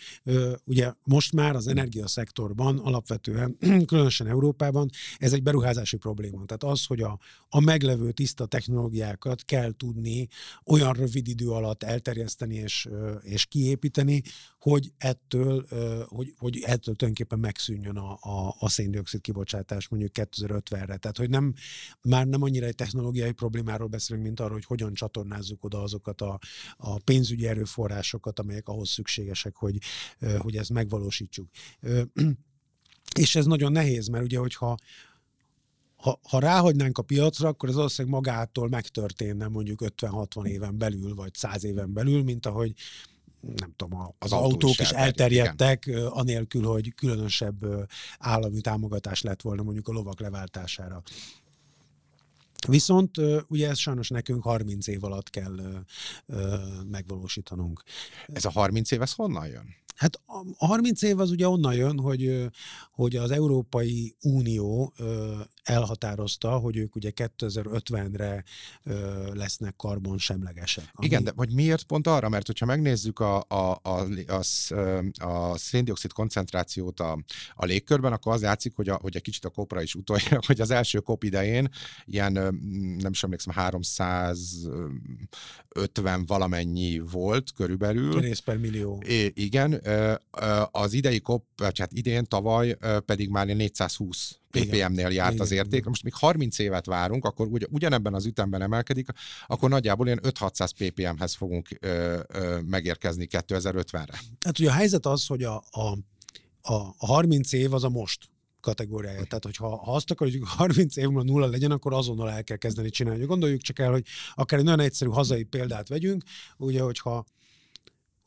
ugye 0.64 0.92
most 1.04 1.32
már 1.32 1.54
az 1.54 1.66
energiaszektorban 1.66 2.78
alapvetően, 2.78 3.56
különösen 3.86 4.26
Európában, 4.26 4.90
ez 5.16 5.32
egy 5.32 5.42
beruházási 5.42 5.96
probléma. 5.96 6.44
Tehát 6.44 6.64
az, 6.64 6.86
hogy 6.86 7.00
a, 7.00 7.18
a 7.48 7.60
meglevő 7.60 8.12
tiszta 8.12 8.46
technológiákat 8.46 9.44
kell 9.44 9.72
tudni 9.76 10.28
olyan 10.66 10.92
rövid 10.92 11.28
idő 11.28 11.48
alatt 11.48 11.82
elterjeszteni 11.82 12.54
és, 12.54 12.88
és 13.22 13.46
kiépíteni, 13.46 14.22
hogy 14.64 14.92
ettől, 14.98 15.66
hogy, 16.08 16.34
hogy 16.38 16.56
ettől 16.56 16.94
tulajdonképpen 16.94 17.38
megszűnjön 17.38 17.96
a, 17.96 18.18
a, 18.20 18.54
a 18.58 18.68
széndiokszid 18.68 19.20
kibocsátás 19.20 19.88
mondjuk 19.88 20.12
2050-re. 20.14 20.96
Tehát, 20.96 21.16
hogy 21.16 21.30
nem, 21.30 21.54
már 22.02 22.26
nem 22.26 22.42
annyira 22.42 22.66
egy 22.66 22.74
technológiai 22.74 23.32
problémáról 23.32 23.88
beszélünk, 23.88 24.26
mint 24.26 24.40
arról, 24.40 24.52
hogy 24.52 24.64
hogyan 24.64 24.94
csatornázzuk 24.94 25.64
oda 25.64 25.82
azokat 25.82 26.20
a, 26.20 26.38
a 26.76 26.98
pénzügyi 26.98 27.46
erőforrásokat, 27.46 28.38
amelyek 28.38 28.68
ahhoz 28.68 28.88
szükségesek, 28.88 29.56
hogy, 29.56 29.78
hogy 30.38 30.56
ezt 30.56 30.72
megvalósítsuk. 30.72 31.48
És 33.20 33.34
ez 33.34 33.46
nagyon 33.46 33.72
nehéz, 33.72 34.08
mert 34.08 34.24
ugye, 34.24 34.38
hogyha 34.38 34.76
ha, 35.96 36.20
ha 36.28 36.38
ráhagynánk 36.38 36.98
a 36.98 37.02
piacra, 37.02 37.48
akkor 37.48 37.68
ez 37.68 37.74
valószínűleg 37.74 38.16
magától 38.16 38.68
megtörténne 38.68 39.48
mondjuk 39.48 39.80
50-60 39.84 40.46
éven 40.46 40.78
belül, 40.78 41.14
vagy 41.14 41.34
100 41.34 41.64
éven 41.64 41.92
belül, 41.92 42.22
mint 42.22 42.46
ahogy 42.46 42.74
nem 43.56 43.72
tudom, 43.76 44.00
az, 44.00 44.08
az 44.18 44.32
autók 44.32 44.70
is, 44.70 44.78
is 44.78 44.90
elterjedtek, 44.90 45.86
igen. 45.86 46.06
anélkül, 46.06 46.64
hogy 46.64 46.94
különösebb 46.94 47.66
állami 48.18 48.60
támogatás 48.60 49.22
lett 49.22 49.42
volna 49.42 49.62
mondjuk 49.62 49.88
a 49.88 49.92
lovak 49.92 50.20
leváltására. 50.20 51.02
Viszont 52.68 53.16
ugye 53.48 53.68
ez 53.68 53.78
sajnos 53.78 54.08
nekünk 54.08 54.42
30 54.42 54.86
év 54.86 55.04
alatt 55.04 55.30
kell 55.30 55.84
megvalósítanunk. 56.90 57.82
Ez 58.26 58.44
a 58.44 58.50
30 58.50 58.90
év, 58.90 59.02
ez 59.02 59.12
honnan 59.12 59.46
jön? 59.46 59.74
Hát 59.94 60.20
a 60.58 60.66
30 60.66 61.02
év 61.02 61.20
az 61.20 61.30
ugye 61.30 61.48
onnan 61.48 61.74
jön, 61.74 61.98
hogy, 61.98 62.50
hogy 62.90 63.16
az 63.16 63.30
Európai 63.30 64.16
Unió 64.20 64.92
elhatározta, 65.62 66.50
hogy 66.50 66.76
ők 66.76 66.94
ugye 66.94 67.12
2050-re 67.16 68.44
lesznek 69.32 69.76
karbonsemlegesek. 69.76 70.90
Ami... 70.92 71.06
Igen, 71.06 71.24
de 71.24 71.32
vagy 71.36 71.52
miért 71.52 71.82
pont 71.82 72.06
arra? 72.06 72.28
Mert 72.28 72.46
hogyha 72.46 72.66
megnézzük 72.66 73.20
a, 73.20 73.44
a, 73.48 73.80
a, 73.82 74.06
a, 74.26 74.44
a 75.24 75.58
széndiokszid 75.58 76.12
koncentrációt 76.12 77.00
a, 77.00 77.18
a 77.54 77.64
légkörben, 77.64 78.12
akkor 78.12 78.32
az 78.32 78.42
látszik, 78.42 78.74
hogy, 78.74 78.88
a, 78.88 78.98
hogy 79.02 79.16
egy 79.16 79.22
kicsit 79.22 79.44
a 79.44 79.50
kopra 79.50 79.82
is 79.82 79.94
utolja, 79.94 80.38
hogy 80.46 80.60
az 80.60 80.70
első 80.70 80.98
kop 80.98 81.24
idején 81.24 81.68
ilyen, 82.04 82.32
nem 82.98 83.10
is 83.10 83.22
emlékszem, 83.22 83.54
350 83.54 86.26
valamennyi 86.26 86.98
volt 86.98 87.52
körülbelül. 87.52 88.20
Rész 88.20 88.38
per 88.38 88.56
millió. 88.56 89.02
É, 89.06 89.32
igen, 89.34 89.82
az 90.70 90.92
idei 90.92 91.20
kop, 91.20 91.44
vagy 91.56 91.78
hát 91.78 91.92
idén, 91.92 92.24
tavaly 92.24 92.76
pedig 93.04 93.28
már 93.28 93.46
420 93.46 94.38
ppm-nél 94.50 95.10
járt 95.10 95.32
igen, 95.32 95.44
az 95.44 95.50
érték. 95.50 95.72
Igen. 95.72 95.88
Most 95.88 96.02
még 96.02 96.14
30 96.14 96.58
évet 96.58 96.86
várunk, 96.86 97.24
akkor 97.24 97.46
ugy, 97.46 97.66
ugyanebben 97.70 98.14
az 98.14 98.26
ütemben 98.26 98.62
emelkedik, 98.62 99.08
akkor 99.46 99.70
nagyjából 99.70 100.06
ilyen 100.06 100.20
5-600 100.22 100.70
ppm-hez 100.78 101.34
fogunk 101.34 101.68
ö, 101.80 102.20
ö, 102.28 102.58
megérkezni 102.66 103.26
2050-re. 103.30 104.20
Hát 104.44 104.58
ugye 104.58 104.68
a 104.68 104.72
helyzet 104.72 105.06
az, 105.06 105.26
hogy 105.26 105.42
a, 105.42 105.64
a, 105.70 105.98
a, 106.62 106.74
a 106.98 107.06
30 107.06 107.52
év 107.52 107.74
az 107.74 107.84
a 107.84 107.88
most 107.88 108.28
kategóriája. 108.60 109.24
Tehát, 109.24 109.44
hogyha 109.44 109.76
ha 109.76 109.94
azt 109.94 110.10
akarjuk, 110.10 110.48
hogy 110.48 110.56
30 110.56 110.96
év 110.96 111.04
múlva 111.04 111.22
nulla 111.22 111.46
legyen, 111.46 111.70
akkor 111.70 111.92
azonnal 111.92 112.30
el 112.30 112.44
kell 112.44 112.56
kezdeni 112.56 112.90
csinálni. 112.90 113.24
Gondoljuk 113.24 113.60
csak 113.60 113.78
el, 113.78 113.90
hogy 113.90 114.04
akár 114.34 114.58
egy 114.58 114.64
nagyon 114.64 114.80
egyszerű 114.80 115.10
hazai 115.10 115.42
példát 115.42 115.88
vegyünk, 115.88 116.22
ugye, 116.56 116.80
hogyha 116.80 117.24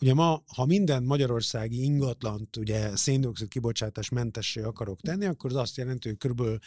Ugye 0.02 0.14
ma, 0.14 0.44
ha 0.56 0.66
minden 0.66 1.04
magyarországi 1.04 1.84
ingatlant 1.84 2.56
ugye 2.56 2.96
széndiokszid 2.96 3.48
kibocsátás 3.48 4.10
mentessé 4.10 4.62
akarok 4.62 5.02
tenni, 5.02 5.26
akkor 5.26 5.50
az 5.50 5.56
azt 5.56 5.78
jelenti, 5.78 6.08
hogy 6.08 6.18
körülbelül, 6.18 6.60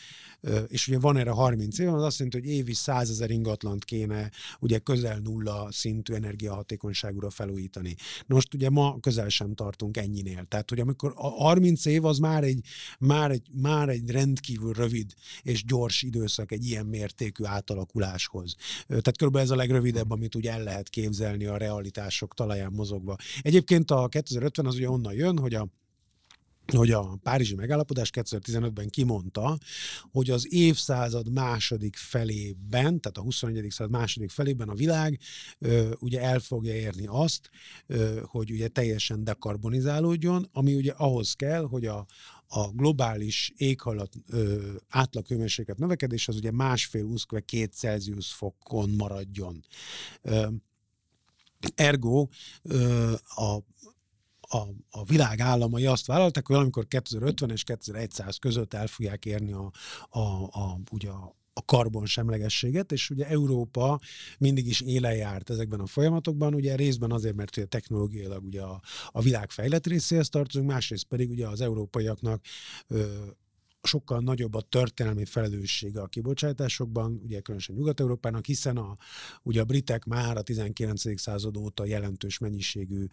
és 0.66 0.88
ugye 0.88 0.98
van 0.98 1.16
erre 1.16 1.30
30 1.30 1.78
év, 1.78 1.94
az 1.94 2.02
azt 2.02 2.18
jelenti, 2.18 2.38
hogy 2.40 2.48
évi 2.56 2.74
100 2.74 3.10
ezer 3.10 3.30
ingatlant 3.30 3.84
kéne 3.84 4.30
ugye 4.60 4.78
közel 4.78 5.18
nulla 5.18 5.68
szintű 5.72 6.14
energiahatékonyságúra 6.14 7.30
felújítani. 7.30 7.96
Most 8.26 8.54
ugye 8.54 8.70
ma 8.70 9.00
közel 9.00 9.28
sem 9.28 9.54
tartunk 9.54 9.96
ennyinél. 9.96 10.44
Tehát, 10.48 10.68
hogy 10.68 10.80
amikor 10.80 11.12
a 11.16 11.28
30 11.28 11.84
év 11.84 12.04
az 12.04 12.18
már 12.18 12.44
egy, 12.44 12.60
már 12.98 13.30
egy, 13.30 13.46
már 13.52 13.88
egy 13.88 14.10
rendkívül 14.10 14.72
rövid 14.72 15.14
és 15.42 15.64
gyors 15.64 16.02
időszak 16.02 16.52
egy 16.52 16.66
ilyen 16.66 16.86
mértékű 16.86 17.44
átalakuláshoz. 17.44 18.54
Tehát 18.86 19.16
körülbelül 19.16 19.46
ez 19.46 19.52
a 19.52 19.56
legrövidebb, 19.56 20.10
amit 20.10 20.34
ugye 20.34 20.52
el 20.52 20.62
lehet 20.62 20.88
képzelni 20.88 21.44
a 21.46 21.56
realitások 21.56 22.34
talaján 22.34 22.72
mozogva. 22.72 23.18
Egyébként 23.42 23.90
a 23.90 24.08
2050 24.08 24.66
az 24.66 24.74
ugye 24.74 24.90
onnan 24.90 25.12
jön, 25.12 25.38
hogy 25.38 25.54
a 25.54 25.68
hogy 26.76 26.90
a 26.90 27.18
Párizsi 27.22 27.54
megállapodás 27.54 28.10
2015-ben 28.12 28.88
kimondta, 28.88 29.58
hogy 30.12 30.30
az 30.30 30.52
évszázad 30.52 31.32
második 31.32 31.96
felében, 31.96 33.00
tehát 33.00 33.18
a 33.18 33.20
21. 33.20 33.66
század 33.70 33.92
második 33.92 34.30
felében 34.30 34.68
a 34.68 34.74
világ 34.74 35.18
ö, 35.58 35.90
ugye 35.98 36.20
el 36.20 36.38
fogja 36.38 36.74
érni 36.74 37.06
azt, 37.06 37.50
ö, 37.86 38.20
hogy 38.24 38.50
ugye 38.50 38.68
teljesen 38.68 39.24
dekarbonizálódjon, 39.24 40.48
ami 40.52 40.74
ugye 40.74 40.92
ahhoz 40.92 41.32
kell, 41.32 41.62
hogy 41.62 41.86
a, 41.86 42.06
a 42.46 42.68
globális 42.68 43.52
éghajlat 43.56 44.12
átlaghőmérséklet 44.88 45.78
növekedés 45.78 46.28
az 46.28 46.36
ugye 46.36 46.50
másfél 46.50 47.04
20 47.04 47.24
két 47.44 47.72
Celsius 47.72 48.32
fokon 48.32 48.90
maradjon. 48.90 49.64
Ö, 50.22 50.46
Ergo 51.74 52.26
a 53.24 53.58
a, 54.52 54.68
a 54.90 55.04
világ 55.04 55.40
államai 55.40 55.86
azt 55.86 56.06
vállalták, 56.06 56.46
hogy 56.46 56.54
valamikor 56.54 56.86
2050 56.86 57.50
és 57.50 57.64
2100 57.64 58.36
között 58.36 58.74
el 58.74 58.86
fogják 58.86 59.24
érni 59.24 59.52
a, 59.52 59.70
a, 60.08 60.20
a, 60.44 60.80
ugye 60.92 61.08
a, 61.08 61.34
a 61.52 61.64
karbon 61.64 62.06
semlegességet, 62.06 62.92
és 62.92 63.10
ugye 63.10 63.26
Európa 63.26 64.00
mindig 64.38 64.66
is 64.66 64.80
élen 64.80 65.14
járt 65.14 65.50
ezekben 65.50 65.80
a 65.80 65.86
folyamatokban, 65.86 66.54
ugye 66.54 66.74
részben 66.74 67.12
azért, 67.12 67.34
mert 67.34 67.56
ugye 67.56 67.66
technológiailag 67.66 68.44
ugye 68.44 68.62
a, 68.62 68.80
a 69.10 69.20
világ 69.20 69.50
fejlett 69.50 69.86
részéhez 69.86 70.28
tartozunk, 70.28 70.70
másrészt 70.70 71.04
pedig 71.04 71.30
ugye 71.30 71.46
az 71.46 71.60
európaiaknak 71.60 72.44
ö, 72.86 73.22
sokkal 73.82 74.20
nagyobb 74.20 74.54
a 74.54 74.60
történelmi 74.60 75.24
felelőssége 75.24 76.00
a 76.00 76.06
kibocsátásokban, 76.06 77.20
ugye 77.24 77.40
különösen 77.40 77.74
Nyugat-Európának, 77.74 78.46
hiszen 78.46 78.76
a, 78.76 78.96
ugye 79.42 79.60
a 79.60 79.64
britek 79.64 80.04
már 80.04 80.36
a 80.36 80.42
19. 80.42 81.20
század 81.20 81.56
óta 81.56 81.84
jelentős 81.84 82.38
mennyiségű, 82.38 83.06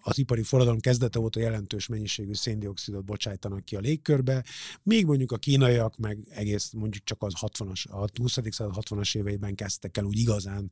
az 0.00 0.18
ipari 0.18 0.42
forradalom 0.42 0.80
kezdete 0.80 1.18
óta 1.18 1.40
jelentős 1.40 1.86
mennyiségű 1.86 2.34
széndiokszidot 2.34 3.04
bocsájtanak 3.04 3.64
ki 3.64 3.76
a 3.76 3.80
légkörbe, 3.80 4.44
még 4.82 5.06
mondjuk 5.06 5.32
a 5.32 5.36
kínaiak 5.36 5.96
meg 5.96 6.26
egész 6.30 6.70
mondjuk 6.72 7.04
csak 7.04 7.22
az 7.22 7.32
60-as, 7.40 7.88
a 7.88 8.06
20. 8.20 8.38
század 8.50 8.74
60-as 8.76 9.16
éveiben 9.16 9.54
kezdtek 9.54 9.96
el 9.96 10.04
úgy 10.04 10.18
igazán 10.18 10.70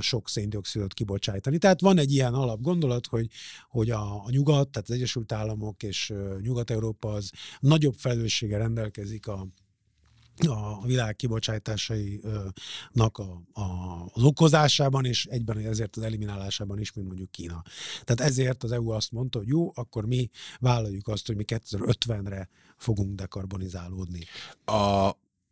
sok 0.00 0.28
széndiokszidot 0.28 0.94
kibocsájtani. 0.94 1.58
Tehát 1.58 1.80
van 1.80 1.98
egy 1.98 2.12
ilyen 2.12 2.34
alapgondolat, 2.34 3.06
hogy, 3.06 3.26
hogy 3.68 3.90
a, 3.90 4.24
a 4.24 4.30
nyugat, 4.30 4.68
tehát 4.68 4.88
az 4.88 4.94
Egyesült 4.94 5.32
Államok 5.32 5.82
és 5.82 6.12
Nyugat-Európa 6.40 7.12
az 7.12 7.30
nagyobb 7.60 7.94
felelőssége 8.12 8.56
rendelkezik 8.56 9.26
a, 9.26 9.46
a 10.48 10.86
világ 10.86 11.16
kibocsátásainak 11.16 13.18
a, 13.18 13.42
a, 13.52 13.62
az 14.12 14.22
okozásában, 14.22 15.04
és 15.04 15.26
egyben 15.26 15.58
ezért 15.58 15.96
az 15.96 16.02
eliminálásában 16.02 16.78
is, 16.78 16.92
mint 16.92 17.06
mondjuk 17.06 17.30
Kína. 17.30 17.62
Tehát 18.04 18.30
ezért 18.30 18.62
az 18.62 18.72
EU 18.72 18.90
azt 18.90 19.12
mondta, 19.12 19.38
hogy 19.38 19.48
jó, 19.48 19.72
akkor 19.74 20.06
mi 20.06 20.30
vállaljuk 20.58 21.08
azt, 21.08 21.26
hogy 21.26 21.36
mi 21.36 21.44
2050-re 21.46 22.48
fogunk 22.76 23.14
dekarbonizálódni. 23.14 24.24
A, 24.64 25.10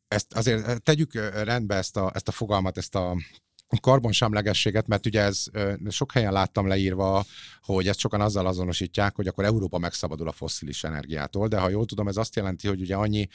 ezt 0.09 0.33
azért 0.33 0.83
tegyük 0.83 1.15
rendbe 1.33 1.75
ezt 1.75 1.97
a, 1.97 2.11
ezt 2.15 2.29
a 2.29 2.33
fogalmat, 2.33 2.77
ezt 2.77 2.95
a 2.95 3.17
karbonsemlegességet, 3.79 4.87
mert 4.87 5.07
ugye 5.07 5.21
ez 5.21 5.45
sok 5.89 6.13
helyen 6.13 6.33
láttam 6.33 6.67
leírva, 6.67 7.25
hogy 7.63 7.89
ezt 7.89 7.99
sokan 7.99 8.21
azzal 8.21 8.47
azonosítják, 8.47 9.17
hogy 9.17 9.27
akkor 9.27 9.45
Európa 9.45 9.79
megszabadul 9.79 10.29
a 10.29 10.33
fosszilis 10.33 10.85
energiától, 10.85 11.49
de 11.49 11.59
ha 11.59 11.69
jól 11.69 11.87
tudom, 11.87 12.09
ez 12.09 12.17
azt 12.17 12.37
jelenti, 12.37 12.69
hogy 12.69 12.81
ugye 12.81 12.95
annyi 12.95 13.29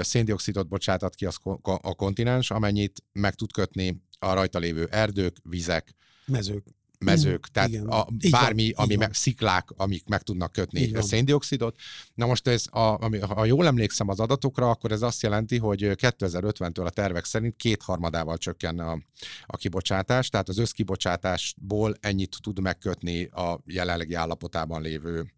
széndiokszidot 0.00 0.68
bocsátat 0.68 1.14
ki 1.14 1.26
a 1.62 1.94
kontinens, 1.94 2.50
amennyit 2.50 3.02
meg 3.12 3.34
tud 3.34 3.52
kötni 3.52 4.02
a 4.18 4.32
rajta 4.32 4.58
lévő 4.58 4.88
erdők, 4.90 5.36
vizek, 5.42 5.94
mezők 6.26 6.64
mezők, 7.04 7.48
tehát 7.48 7.68
Igen. 7.68 7.86
a, 7.86 8.06
bármi, 8.30 8.72
van, 8.72 8.84
ami 8.84 8.96
meg, 8.96 9.14
sziklák, 9.14 9.68
amik 9.76 10.06
meg 10.06 10.22
tudnak 10.22 10.52
kötni 10.52 10.92
széndiokszidot. 11.00 11.76
Na 12.14 12.26
most 12.26 12.48
ez, 12.48 12.64
a, 12.70 13.02
ami, 13.02 13.18
ha 13.18 13.44
jól 13.44 13.66
emlékszem 13.66 14.08
az 14.08 14.20
adatokra, 14.20 14.70
akkor 14.70 14.92
ez 14.92 15.02
azt 15.02 15.22
jelenti, 15.22 15.58
hogy 15.58 15.80
2050-től 15.82 16.84
a 16.84 16.90
tervek 16.90 17.24
szerint 17.24 17.56
kétharmadával 17.56 18.36
csökkenne 18.36 18.84
a, 18.84 18.98
a 19.46 19.56
kibocsátás, 19.56 20.28
tehát 20.28 20.48
az 20.48 20.58
összkibocsátásból 20.58 21.96
ennyit 22.00 22.36
tud 22.40 22.60
megkötni 22.60 23.24
a 23.24 23.60
jelenlegi 23.66 24.14
állapotában 24.14 24.82
lévő 24.82 25.32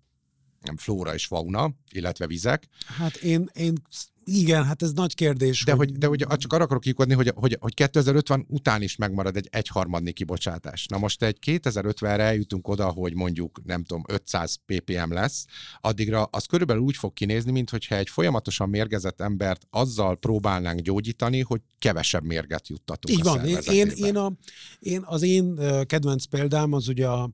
flóra 0.76 1.14
és 1.14 1.26
fauna, 1.26 1.70
illetve 1.90 2.26
vizek. 2.26 2.68
Hát 2.86 3.16
én, 3.16 3.50
én 3.52 3.82
igen, 4.28 4.64
hát 4.64 4.82
ez 4.82 4.92
nagy 4.92 5.14
kérdés. 5.14 5.64
De 5.64 5.72
hogy, 5.72 5.92
de 5.92 6.06
hogy 6.06 6.26
csak 6.36 6.52
arra 6.52 6.64
akarok 6.64 6.82
kikodni, 6.82 7.14
hogy, 7.14 7.32
hogy, 7.34 7.56
hogy 7.60 7.74
2050 7.74 8.44
után 8.48 8.82
is 8.82 8.96
megmarad 8.96 9.36
egy 9.36 9.48
egyharmadnyi 9.50 10.12
kibocsátás. 10.12 10.86
Na 10.86 10.98
most 10.98 11.22
egy 11.22 11.38
2050-re 11.46 12.22
eljutunk 12.22 12.68
oda, 12.68 12.88
hogy 12.88 13.14
mondjuk, 13.14 13.60
nem 13.64 13.84
tudom, 13.84 14.04
500 14.08 14.58
ppm 14.66 15.12
lesz, 15.12 15.44
addigra 15.80 16.22
az 16.22 16.44
körülbelül 16.44 16.82
úgy 16.82 16.96
fog 16.96 17.12
kinézni, 17.12 17.50
mintha 17.50 17.96
egy 17.96 18.08
folyamatosan 18.08 18.68
mérgezett 18.68 19.20
embert 19.20 19.66
azzal 19.70 20.16
próbálnánk 20.16 20.80
gyógyítani, 20.80 21.40
hogy 21.40 21.60
kevesebb 21.78 22.24
mérget 22.24 22.68
juttatunk 22.68 23.18
Így 23.18 23.26
a 23.26 23.30
van. 23.30 23.46
Én, 23.74 23.88
én, 23.88 24.16
a, 24.16 24.32
én, 24.78 25.02
az 25.04 25.22
én 25.22 25.54
kedvenc 25.86 26.24
példám 26.24 26.72
az 26.72 26.88
ugye 26.88 27.06
a, 27.06 27.30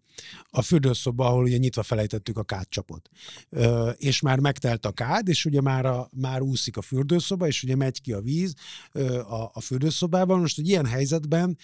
a 0.50 0.62
fürdőszoba, 0.62 1.26
ahol 1.26 1.44
ugye 1.44 1.56
nyitva 1.56 1.82
felejtettük 1.82 2.38
a 2.38 2.44
kádcsapot. 2.44 3.08
És 3.96 4.20
már 4.20 4.38
megtelt 4.38 4.86
a 4.86 4.92
kád, 4.92 5.28
és 5.28 5.44
ugye 5.44 5.60
már, 5.60 5.86
a, 5.86 6.08
már 6.12 6.40
úszik 6.40 6.76
a 6.76 6.81
a 6.82 6.86
fürdőszoba, 6.86 7.46
és 7.46 7.62
ugye 7.62 7.76
megy 7.76 8.00
ki 8.00 8.12
a 8.12 8.20
víz 8.20 8.54
a, 9.28 9.50
a 9.52 9.60
fürdőszobában. 9.60 10.40
Most 10.40 10.58
egy 10.58 10.68
ilyen 10.68 10.86
helyzetben, 10.86 11.56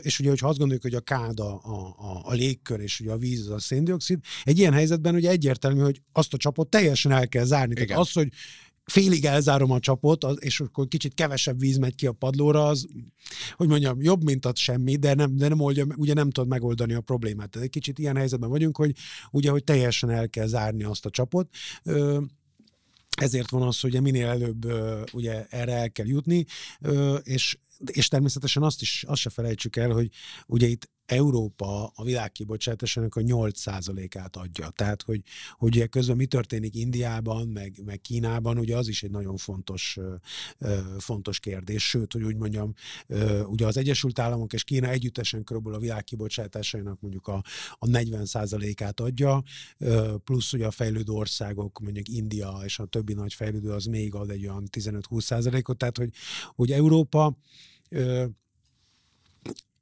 és 0.00 0.18
ugye, 0.18 0.28
hogyha 0.28 0.48
azt 0.48 0.58
gondoljuk, 0.58 0.84
hogy 0.84 0.94
a 0.94 1.00
kád 1.00 1.40
a, 1.40 1.54
a, 1.54 2.20
a 2.24 2.32
légkör, 2.32 2.80
és 2.80 3.00
ugye 3.00 3.12
a 3.12 3.16
víz 3.16 3.48
a 3.48 3.58
széndiokszid, 3.58 4.18
egy 4.42 4.58
ilyen 4.58 4.72
helyzetben 4.72 5.14
ugye 5.14 5.30
egyértelmű, 5.30 5.80
hogy 5.80 6.02
azt 6.12 6.34
a 6.34 6.36
csapot 6.36 6.68
teljesen 6.68 7.12
el 7.12 7.28
kell 7.28 7.44
zárni. 7.44 7.72
Igen. 7.72 7.86
Tehát 7.86 8.02
az, 8.02 8.12
hogy 8.12 8.28
félig 8.84 9.24
elzárom 9.24 9.70
a 9.70 9.80
csapot, 9.80 10.26
és 10.38 10.60
akkor 10.60 10.88
kicsit 10.88 11.14
kevesebb 11.14 11.60
víz 11.60 11.76
megy 11.76 11.94
ki 11.94 12.06
a 12.06 12.12
padlóra, 12.12 12.66
az, 12.66 12.86
hogy 13.56 13.68
mondjam, 13.68 14.02
jobb, 14.02 14.24
mint 14.24 14.46
az 14.46 14.58
semmi, 14.58 14.96
de 14.96 15.14
nem, 15.14 15.36
de 15.36 15.48
nem 15.48 15.60
oldja, 15.60 15.86
ugye 15.96 16.14
nem 16.14 16.30
tud 16.30 16.48
megoldani 16.48 16.94
a 16.94 17.00
problémát. 17.00 17.50
Tehát 17.50 17.66
egy 17.66 17.72
kicsit 17.72 17.98
ilyen 17.98 18.16
helyzetben 18.16 18.48
vagyunk, 18.48 18.76
hogy 18.76 18.92
ugye, 19.30 19.50
hogy 19.50 19.64
teljesen 19.64 20.10
el 20.10 20.28
kell 20.28 20.46
zárni 20.46 20.84
azt 20.84 21.06
a 21.06 21.10
csapot 21.10 21.48
ezért 23.20 23.50
van 23.50 23.62
az, 23.62 23.80
hogy 23.80 24.00
minél 24.00 24.26
előbb 24.26 24.66
ugye 25.12 25.46
erre 25.48 25.72
el 25.72 25.90
kell 25.90 26.06
jutni, 26.06 26.44
és 27.22 27.58
és 27.84 28.08
természetesen 28.08 28.62
azt 28.62 28.80
is, 28.80 29.04
azt 29.06 29.20
se 29.20 29.30
felejtsük 29.30 29.76
el, 29.76 29.90
hogy 29.90 30.10
ugye 30.46 30.66
itt 30.66 30.90
Európa 31.08 31.86
a 31.94 32.04
világ 32.04 32.32
kibocsátásának 32.32 33.14
a 33.14 33.20
8%-át 33.20 34.36
adja. 34.36 34.70
Tehát, 34.70 35.02
hogy, 35.02 35.22
hogy 35.52 35.76
ugye 35.76 35.86
közben 35.86 36.16
mi 36.16 36.26
történik 36.26 36.74
Indiában, 36.74 37.48
meg, 37.48 37.80
meg 37.84 38.00
Kínában, 38.00 38.58
ugye 38.58 38.76
az 38.76 38.88
is 38.88 39.02
egy 39.02 39.10
nagyon 39.10 39.36
fontos, 39.36 39.98
fontos 40.98 41.40
kérdés. 41.40 41.88
Sőt, 41.88 42.12
hogy 42.12 42.22
úgy 42.22 42.36
mondjam, 42.36 42.72
ugye 43.44 43.66
az 43.66 43.76
Egyesült 43.76 44.18
Államok 44.18 44.52
és 44.52 44.64
Kína 44.64 44.88
együttesen 44.88 45.44
körülbelül 45.44 45.78
a 45.78 45.80
világ 45.80 46.04
kibocsátásainak 46.04 47.00
mondjuk 47.00 47.26
a, 47.26 47.42
a 47.72 47.86
40%-át 47.86 49.00
adja, 49.00 49.42
plusz 50.24 50.52
ugye 50.52 50.66
a 50.66 50.70
fejlődő 50.70 51.12
országok, 51.12 51.78
mondjuk 51.78 52.08
India 52.08 52.60
és 52.64 52.78
a 52.78 52.86
többi 52.86 53.12
nagy 53.12 53.34
fejlődő 53.34 53.70
az 53.70 53.84
még 53.84 54.14
ad 54.14 54.30
egy 54.30 54.46
olyan 54.46 54.68
15-20%-ot, 54.72 55.78
tehát 55.78 55.96
hogy, 55.96 56.10
hogy 56.54 56.72
Európa 56.72 57.38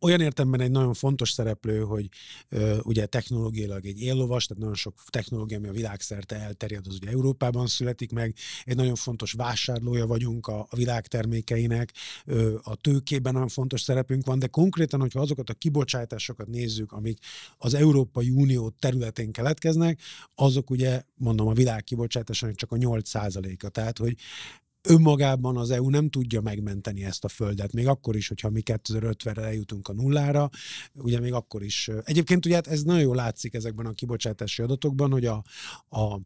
olyan 0.07 0.21
értemben 0.21 0.61
egy 0.61 0.71
nagyon 0.71 0.95
fontos 0.95 1.31
szereplő, 1.31 1.81
hogy 1.81 2.09
ö, 2.49 2.79
ugye 2.83 3.07
technológiailag 3.07 3.87
egy 3.87 4.01
éllovas, 4.01 4.47
tehát 4.47 4.63
nagyon 4.63 4.77
sok 4.77 4.95
technológia, 5.07 5.59
ami 5.59 5.69
a 5.69 5.73
világszerte 5.73 6.37
elterjed, 6.37 6.87
az 6.87 6.95
ugye 6.95 7.11
Európában 7.11 7.67
születik 7.67 8.13
meg. 8.13 8.35
Egy 8.65 8.77
nagyon 8.77 8.95
fontos 8.95 9.33
vásárlója 9.33 10.07
vagyunk 10.07 10.47
a, 10.47 10.67
a 10.71 10.77
világ 10.77 11.07
termékeinek, 11.07 11.93
ö, 12.25 12.57
a 12.63 12.77
tőkében 12.77 13.33
nagyon 13.33 13.49
fontos 13.49 13.81
szerepünk 13.81 14.27
van, 14.27 14.39
de 14.39 14.47
konkrétan, 14.47 15.01
hogyha 15.01 15.21
azokat 15.21 15.51
a 15.51 15.55
kibocsátásokat 15.55 16.47
nézzük, 16.47 16.93
amik 16.93 17.19
az 17.59 17.75
Európai 17.75 18.31
Unió 18.31 18.69
területén 18.69 19.33
keletkeznek, 19.33 20.01
azok 20.35 20.71
ugye, 20.71 21.03
mondom, 21.15 21.47
a 21.47 21.53
világ 21.53 21.85
kibocsátásának 21.85 22.57
csak 22.57 22.73
a 22.73 22.77
8%-a. 22.77 23.69
Tehát, 23.69 23.99
hogy 23.99 24.17
önmagában 24.87 25.57
az 25.57 25.71
EU 25.71 25.91
nem 25.91 26.09
tudja 26.09 26.41
megmenteni 26.41 27.05
ezt 27.05 27.25
a 27.25 27.29
földet, 27.29 27.73
még 27.73 27.87
akkor 27.87 28.17
is, 28.17 28.29
hogyha 28.29 28.51
mi 28.51 28.63
2050-re 28.65 29.43
eljutunk 29.43 29.89
a 29.89 29.93
nullára, 29.93 30.51
ugye 30.95 31.21
még 31.21 31.33
akkor 31.33 31.63
is. 31.63 31.91
Egyébként 32.05 32.47
ugye 32.47 32.55
hát 32.55 32.67
ez 32.67 32.83
nagyon 32.83 33.03
jól 33.03 33.17
látszik 33.17 33.55
ezekben 33.55 33.87
a 33.87 33.93
kibocsátási 33.93 34.63
adatokban, 34.63 35.11
hogy 35.11 35.25
a, 35.25 35.45
a 35.89 36.21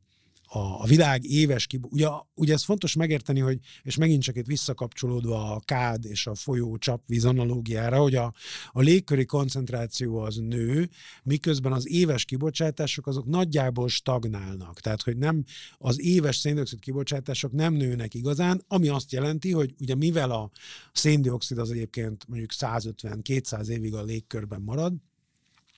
a, 0.53 0.83
a 0.83 0.87
világ 0.87 1.25
éves 1.25 1.67
kib... 1.67 1.87
Ugye, 1.91 2.09
ugye 2.35 2.53
ez 2.53 2.65
fontos 2.65 2.95
megérteni, 2.95 3.41
hogy, 3.41 3.59
és 3.83 3.97
megint 3.97 4.23
csak 4.23 4.37
itt 4.37 4.47
visszakapcsolódva 4.47 5.55
a 5.55 5.61
kád 5.65 6.05
és 6.05 6.27
a 6.27 6.35
folyó 6.35 6.77
csapvíz 6.77 7.25
analógiára, 7.25 7.99
hogy 7.99 8.15
a, 8.15 8.33
a 8.71 8.81
légköri 8.81 9.25
koncentráció 9.25 10.19
az 10.19 10.37
nő, 10.37 10.89
miközben 11.23 11.73
az 11.73 11.89
éves 11.89 12.25
kibocsátások 12.25 13.07
azok 13.07 13.27
nagyjából 13.27 13.89
stagnálnak. 13.89 14.81
Tehát, 14.81 15.03
hogy 15.03 15.17
nem 15.17 15.45
az 15.79 16.01
éves 16.01 16.37
széndiokszid 16.37 16.79
kibocsátások 16.79 17.53
nem 17.53 17.75
nőnek 17.75 18.15
igazán, 18.15 18.65
ami 18.69 18.89
azt 18.89 19.13
jelenti, 19.13 19.53
hogy 19.53 19.75
ugye 19.81 19.95
mivel 19.95 20.31
a 20.31 20.51
széndiokszid 20.93 21.59
az 21.59 21.71
egyébként 21.71 22.29
mondjuk 22.29 22.51
150-200 22.59 23.67
évig 23.67 23.95
a 23.95 24.03
légkörben 24.03 24.61
marad, 24.61 24.95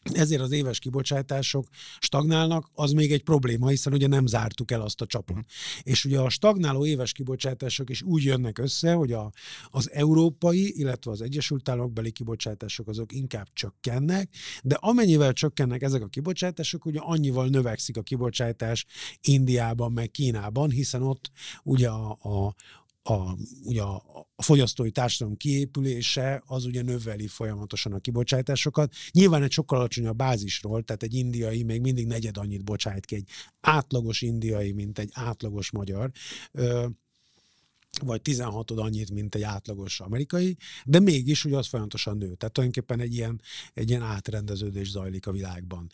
ezért 0.03 0.41
az 0.41 0.53
éves 0.53 0.79
kibocsátások 0.79 1.67
stagnálnak, 1.99 2.71
az 2.75 2.93
még 2.93 3.12
egy 3.12 3.23
probléma, 3.23 3.69
hiszen 3.69 3.93
ugye 3.93 4.07
nem 4.07 4.27
zártuk 4.27 4.71
el 4.71 4.81
azt 4.81 5.01
a 5.01 5.07
csapot. 5.07 5.37
Uh-huh. 5.37 5.51
És 5.83 6.05
ugye 6.05 6.19
a 6.19 6.29
stagnáló 6.29 6.87
éves 6.87 7.12
kibocsátások 7.12 7.91
is 7.91 8.03
úgy 8.03 8.25
jönnek 8.25 8.59
össze, 8.59 8.93
hogy 8.93 9.12
a, 9.12 9.33
az 9.71 9.91
európai, 9.93 10.79
illetve 10.79 11.11
az 11.11 11.21
Egyesült 11.21 11.69
Államok 11.69 11.93
beli 11.93 12.11
kibocsátások 12.11 12.88
azok 12.88 13.12
inkább 13.12 13.49
csökkennek, 13.53 14.35
de 14.62 14.77
amennyivel 14.81 15.33
csökkennek 15.33 15.83
ezek 15.83 16.03
a 16.03 16.07
kibocsátások, 16.07 16.85
ugye 16.85 17.01
annyival 17.01 17.49
növekszik 17.49 17.97
a 17.97 18.03
kibocsátás 18.03 18.87
Indiában, 19.21 19.93
meg 19.93 20.11
Kínában, 20.11 20.71
hiszen 20.71 21.03
ott 21.03 21.31
ugye 21.62 21.88
a, 21.88 22.11
a, 22.11 22.55
a, 23.03 23.37
ugye 23.65 23.83
a, 23.83 24.27
a 24.37 24.43
fogyasztói 24.43 24.91
társadalom 24.91 25.37
kiépülése 25.37 26.43
az 26.47 26.65
ugye 26.65 26.83
növeli 26.83 27.27
folyamatosan 27.27 27.93
a 27.93 27.99
kibocsátásokat. 27.99 28.95
Nyilván 29.11 29.43
egy 29.43 29.51
sokkal 29.51 29.79
alacsonyabb 29.79 30.17
bázisról, 30.17 30.83
tehát 30.83 31.03
egy 31.03 31.15
indiai 31.15 31.62
még 31.62 31.81
mindig 31.81 32.07
negyed 32.07 32.37
annyit 32.37 32.65
bocsájt 32.65 33.05
ki 33.05 33.15
egy 33.15 33.29
átlagos 33.61 34.23
indiai, 34.23 34.73
mint 34.73 34.99
egy 34.99 35.11
átlagos 35.12 35.71
magyar. 35.71 36.11
Ö, 36.53 36.87
vagy 38.01 38.23
16 38.23 38.71
annyit, 38.71 39.11
mint 39.11 39.35
egy 39.35 39.43
átlagos 39.43 40.01
amerikai, 40.01 40.57
de 40.85 41.01
mégis 41.01 41.45
ugye 41.45 41.57
az 41.57 41.69
folyamatosan 41.69 42.17
nő. 42.17 42.35
Tehát 42.35 42.55
tulajdonképpen 42.55 43.01
egy 43.01 43.15
ilyen, 43.15 43.41
egy 43.75 43.88
ilyen 43.88 44.03
átrendeződés 44.03 44.91
zajlik 44.91 45.27
a 45.27 45.33
világban. 45.33 45.91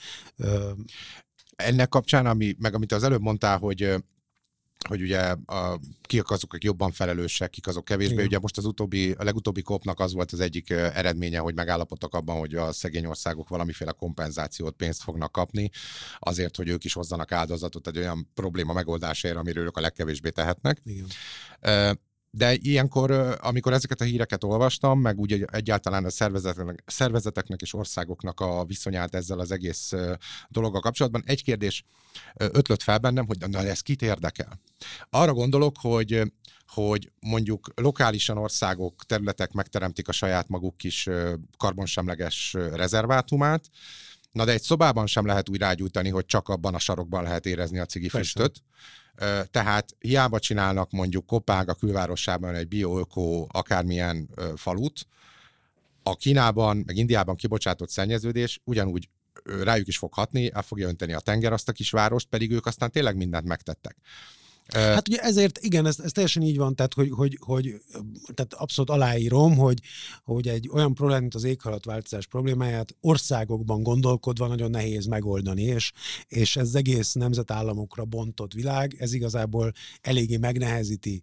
Ennek 1.56 1.88
kapcsán, 1.88 2.26
ami, 2.26 2.54
meg 2.58 2.74
amit 2.74 2.92
az 2.92 3.02
előbb 3.02 3.20
mondtál, 3.20 3.58
hogy 3.58 3.94
hogy 4.88 5.02
ugye 5.02 5.20
a, 5.46 5.80
kik 6.02 6.30
azok, 6.30 6.52
akik 6.52 6.64
jobban 6.64 6.92
felelősek, 6.92 7.50
kik 7.50 7.66
azok 7.66 7.84
kevésbé. 7.84 8.12
Igen. 8.12 8.26
Ugye 8.26 8.38
most 8.38 8.58
az 8.58 8.64
utóbbi, 8.64 9.10
a 9.10 9.24
legutóbbi 9.24 9.62
kopnak 9.62 10.00
az 10.00 10.12
volt 10.12 10.32
az 10.32 10.40
egyik 10.40 10.70
eredménye, 10.70 11.38
hogy 11.38 11.54
megállapodtak 11.54 12.14
abban, 12.14 12.38
hogy 12.38 12.54
a 12.54 12.72
szegény 12.72 13.06
országok 13.06 13.48
valamiféle 13.48 13.92
kompenzációt, 13.92 14.74
pénzt 14.74 15.02
fognak 15.02 15.32
kapni, 15.32 15.70
azért, 16.18 16.56
hogy 16.56 16.68
ők 16.68 16.84
is 16.84 16.92
hozzanak 16.92 17.32
áldozatot 17.32 17.86
egy 17.86 17.98
olyan 17.98 18.30
probléma 18.34 18.72
megoldására, 18.72 19.40
amiről 19.40 19.64
ők 19.64 19.76
a 19.76 19.80
legkevésbé 19.80 20.30
tehetnek. 20.30 20.80
Igen. 20.84 21.06
De 22.38 22.54
ilyenkor, 22.54 23.38
amikor 23.40 23.72
ezeket 23.72 24.00
a 24.00 24.04
híreket 24.04 24.44
olvastam, 24.44 25.00
meg 25.00 25.18
úgy 25.18 25.44
egyáltalán 25.50 26.04
a 26.04 26.10
szervezeteknek, 26.10 26.82
szervezeteknek 26.86 27.60
és 27.60 27.74
országoknak 27.74 28.40
a 28.40 28.64
viszonyát 28.64 29.14
ezzel 29.14 29.38
az 29.38 29.50
egész 29.50 29.92
dologgal 30.48 30.80
kapcsolatban, 30.80 31.22
egy 31.26 31.42
kérdés 31.42 31.84
ötlött 32.34 32.82
fel 32.82 32.98
bennem, 32.98 33.26
hogy 33.26 33.38
na, 33.48 33.58
ez 33.58 33.80
kit 33.80 34.02
érdekel. 34.02 34.60
Arra 35.10 35.32
gondolok, 35.32 35.76
hogy 35.80 36.32
hogy 36.66 37.10
mondjuk 37.20 37.72
lokálisan 37.74 38.38
országok, 38.38 39.04
területek 39.04 39.52
megteremtik 39.52 40.08
a 40.08 40.12
saját 40.12 40.48
maguk 40.48 40.76
kis 40.76 41.08
karbonsemleges 41.56 42.52
rezervátumát, 42.52 43.70
Na 44.32 44.44
de 44.44 44.52
egy 44.52 44.62
szobában 44.62 45.06
sem 45.06 45.26
lehet 45.26 45.48
úgy 45.48 45.58
rágyújtani, 45.58 46.08
hogy 46.08 46.26
csak 46.26 46.48
abban 46.48 46.74
a 46.74 46.78
sarokban 46.78 47.22
lehet 47.22 47.46
érezni 47.46 47.78
a 47.78 47.84
cigi 47.84 48.08
füstöt. 48.08 48.62
Tehát 49.50 49.96
hiába 49.98 50.38
csinálnak 50.38 50.90
mondjuk 50.90 51.26
Kopág 51.26 51.68
a 51.68 51.74
külvárosában 51.74 52.54
egy 52.54 52.68
bioöko 52.68 53.46
akármilyen 53.48 54.28
falut, 54.56 55.06
a 56.02 56.16
Kínában, 56.16 56.82
meg 56.86 56.96
Indiában 56.96 57.36
kibocsátott 57.36 57.90
szennyeződés 57.90 58.60
ugyanúgy 58.64 59.08
rájuk 59.62 59.86
is 59.86 59.98
fog 59.98 60.12
hatni, 60.14 60.50
el 60.52 60.62
fogja 60.62 60.88
önteni 60.88 61.12
a 61.12 61.20
tenger 61.20 61.52
azt 61.52 61.68
a 61.68 61.72
kisvárost, 61.72 62.28
pedig 62.28 62.50
ők 62.50 62.66
aztán 62.66 62.90
tényleg 62.90 63.16
mindent 63.16 63.46
megtettek. 63.46 63.96
Hát 64.74 65.08
ugye 65.08 65.18
ezért, 65.18 65.58
igen, 65.58 65.86
ez, 65.86 65.98
ez 66.00 66.12
teljesen 66.12 66.42
így 66.42 66.56
van, 66.56 66.74
tehát, 66.74 66.94
hogy, 66.94 67.10
hogy, 67.10 67.38
hogy 67.40 67.80
tehát 68.34 68.54
abszolút 68.54 68.90
aláírom, 68.90 69.56
hogy, 69.56 69.80
hogy 70.24 70.48
egy 70.48 70.68
olyan 70.72 70.94
problémát, 70.94 71.20
mint 71.20 71.34
az 71.34 71.44
éghajlatváltozás 71.44 72.26
problémáját 72.26 72.96
országokban 73.00 73.82
gondolkodva 73.82 74.46
nagyon 74.46 74.70
nehéz 74.70 75.06
megoldani, 75.06 75.62
és, 75.62 75.92
és 76.26 76.56
ez 76.56 76.74
egész 76.74 77.12
nemzetállamokra 77.12 78.04
bontott 78.04 78.52
világ, 78.52 78.96
ez 78.98 79.12
igazából 79.12 79.72
eléggé 80.00 80.36
megnehezíti 80.36 81.22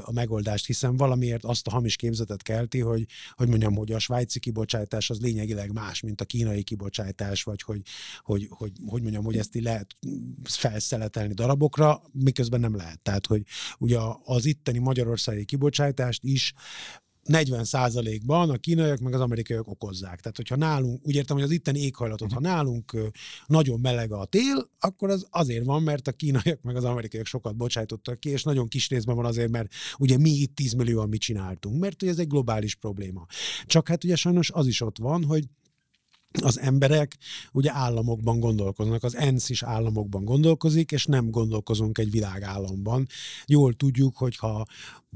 a 0.00 0.12
megoldást, 0.12 0.66
hiszen 0.66 0.96
valamiért 0.96 1.44
azt 1.44 1.66
a 1.66 1.70
hamis 1.70 1.96
képzetet 1.96 2.42
kelti, 2.42 2.80
hogy, 2.80 3.06
hogy 3.32 3.48
mondjam, 3.48 3.74
hogy 3.74 3.92
a 3.92 3.98
svájci 3.98 4.38
kibocsátás 4.40 5.10
az 5.10 5.20
lényegileg 5.20 5.72
más, 5.72 6.00
mint 6.00 6.20
a 6.20 6.24
kínai 6.24 6.62
kibocsátás, 6.62 7.42
vagy 7.42 7.62
hogy, 7.62 7.82
hogy, 8.22 8.46
hogy, 8.50 8.72
hogy 8.86 9.02
mondjam, 9.02 9.24
hogy 9.24 9.36
ezt 9.36 9.56
így 9.56 9.62
lehet 9.62 9.96
felszeletelni 10.42 11.34
darabokra, 11.34 12.02
miközben 12.12 12.60
nem 12.60 12.76
lehet 12.76 12.82
lehet. 12.84 13.00
Tehát, 13.00 13.26
hogy 13.26 13.42
ugye 13.78 13.98
az 14.24 14.44
itteni 14.44 14.78
magyarországi 14.78 15.44
kibocsátást 15.44 16.24
is 16.24 16.52
40 17.24 17.64
ban 18.26 18.50
a 18.50 18.56
kínaiak 18.56 18.98
meg 18.98 19.14
az 19.14 19.20
amerikaiak 19.20 19.68
okozzák. 19.68 20.20
Tehát, 20.20 20.36
hogyha 20.36 20.56
nálunk, 20.56 21.06
úgy 21.06 21.14
értem, 21.14 21.36
hogy 21.36 21.44
az 21.44 21.50
itteni 21.50 21.80
éghajlatot, 21.80 22.32
ha 22.32 22.40
nálunk 22.40 22.96
nagyon 23.46 23.80
meleg 23.80 24.12
a 24.12 24.24
tél, 24.24 24.70
akkor 24.78 25.10
az 25.10 25.26
azért 25.30 25.64
van, 25.64 25.82
mert 25.82 26.08
a 26.08 26.12
kínaiak 26.12 26.62
meg 26.62 26.76
az 26.76 26.84
amerikaiak 26.84 27.26
sokat 27.26 27.56
bocsájtottak 27.56 28.20
ki, 28.20 28.28
és 28.28 28.42
nagyon 28.42 28.68
kis 28.68 28.88
részben 28.88 29.16
van 29.16 29.24
azért, 29.24 29.50
mert 29.50 29.72
ugye 29.98 30.18
mi 30.18 30.30
itt 30.30 30.54
10 30.54 30.72
millióan 30.72 31.08
mit 31.08 31.20
csináltunk, 31.20 31.80
mert 31.80 32.02
ugye 32.02 32.10
ez 32.10 32.18
egy 32.18 32.28
globális 32.28 32.74
probléma. 32.74 33.26
Csak 33.66 33.88
hát 33.88 34.04
ugye 34.04 34.16
sajnos 34.16 34.50
az 34.50 34.66
is 34.66 34.80
ott 34.80 34.98
van, 34.98 35.24
hogy 35.24 35.44
az 36.42 36.60
emberek 36.60 37.16
ugye 37.52 37.70
államokban 37.72 38.40
gondolkoznak, 38.40 39.02
az 39.02 39.16
ENSZ 39.16 39.48
is 39.48 39.62
államokban 39.62 40.24
gondolkozik, 40.24 40.92
és 40.92 41.06
nem 41.06 41.30
gondolkozunk 41.30 41.98
egy 41.98 42.10
világállamban. 42.10 43.06
Jól 43.46 43.72
tudjuk, 43.74 44.16
hogy 44.16 44.36
ha, 44.36 44.66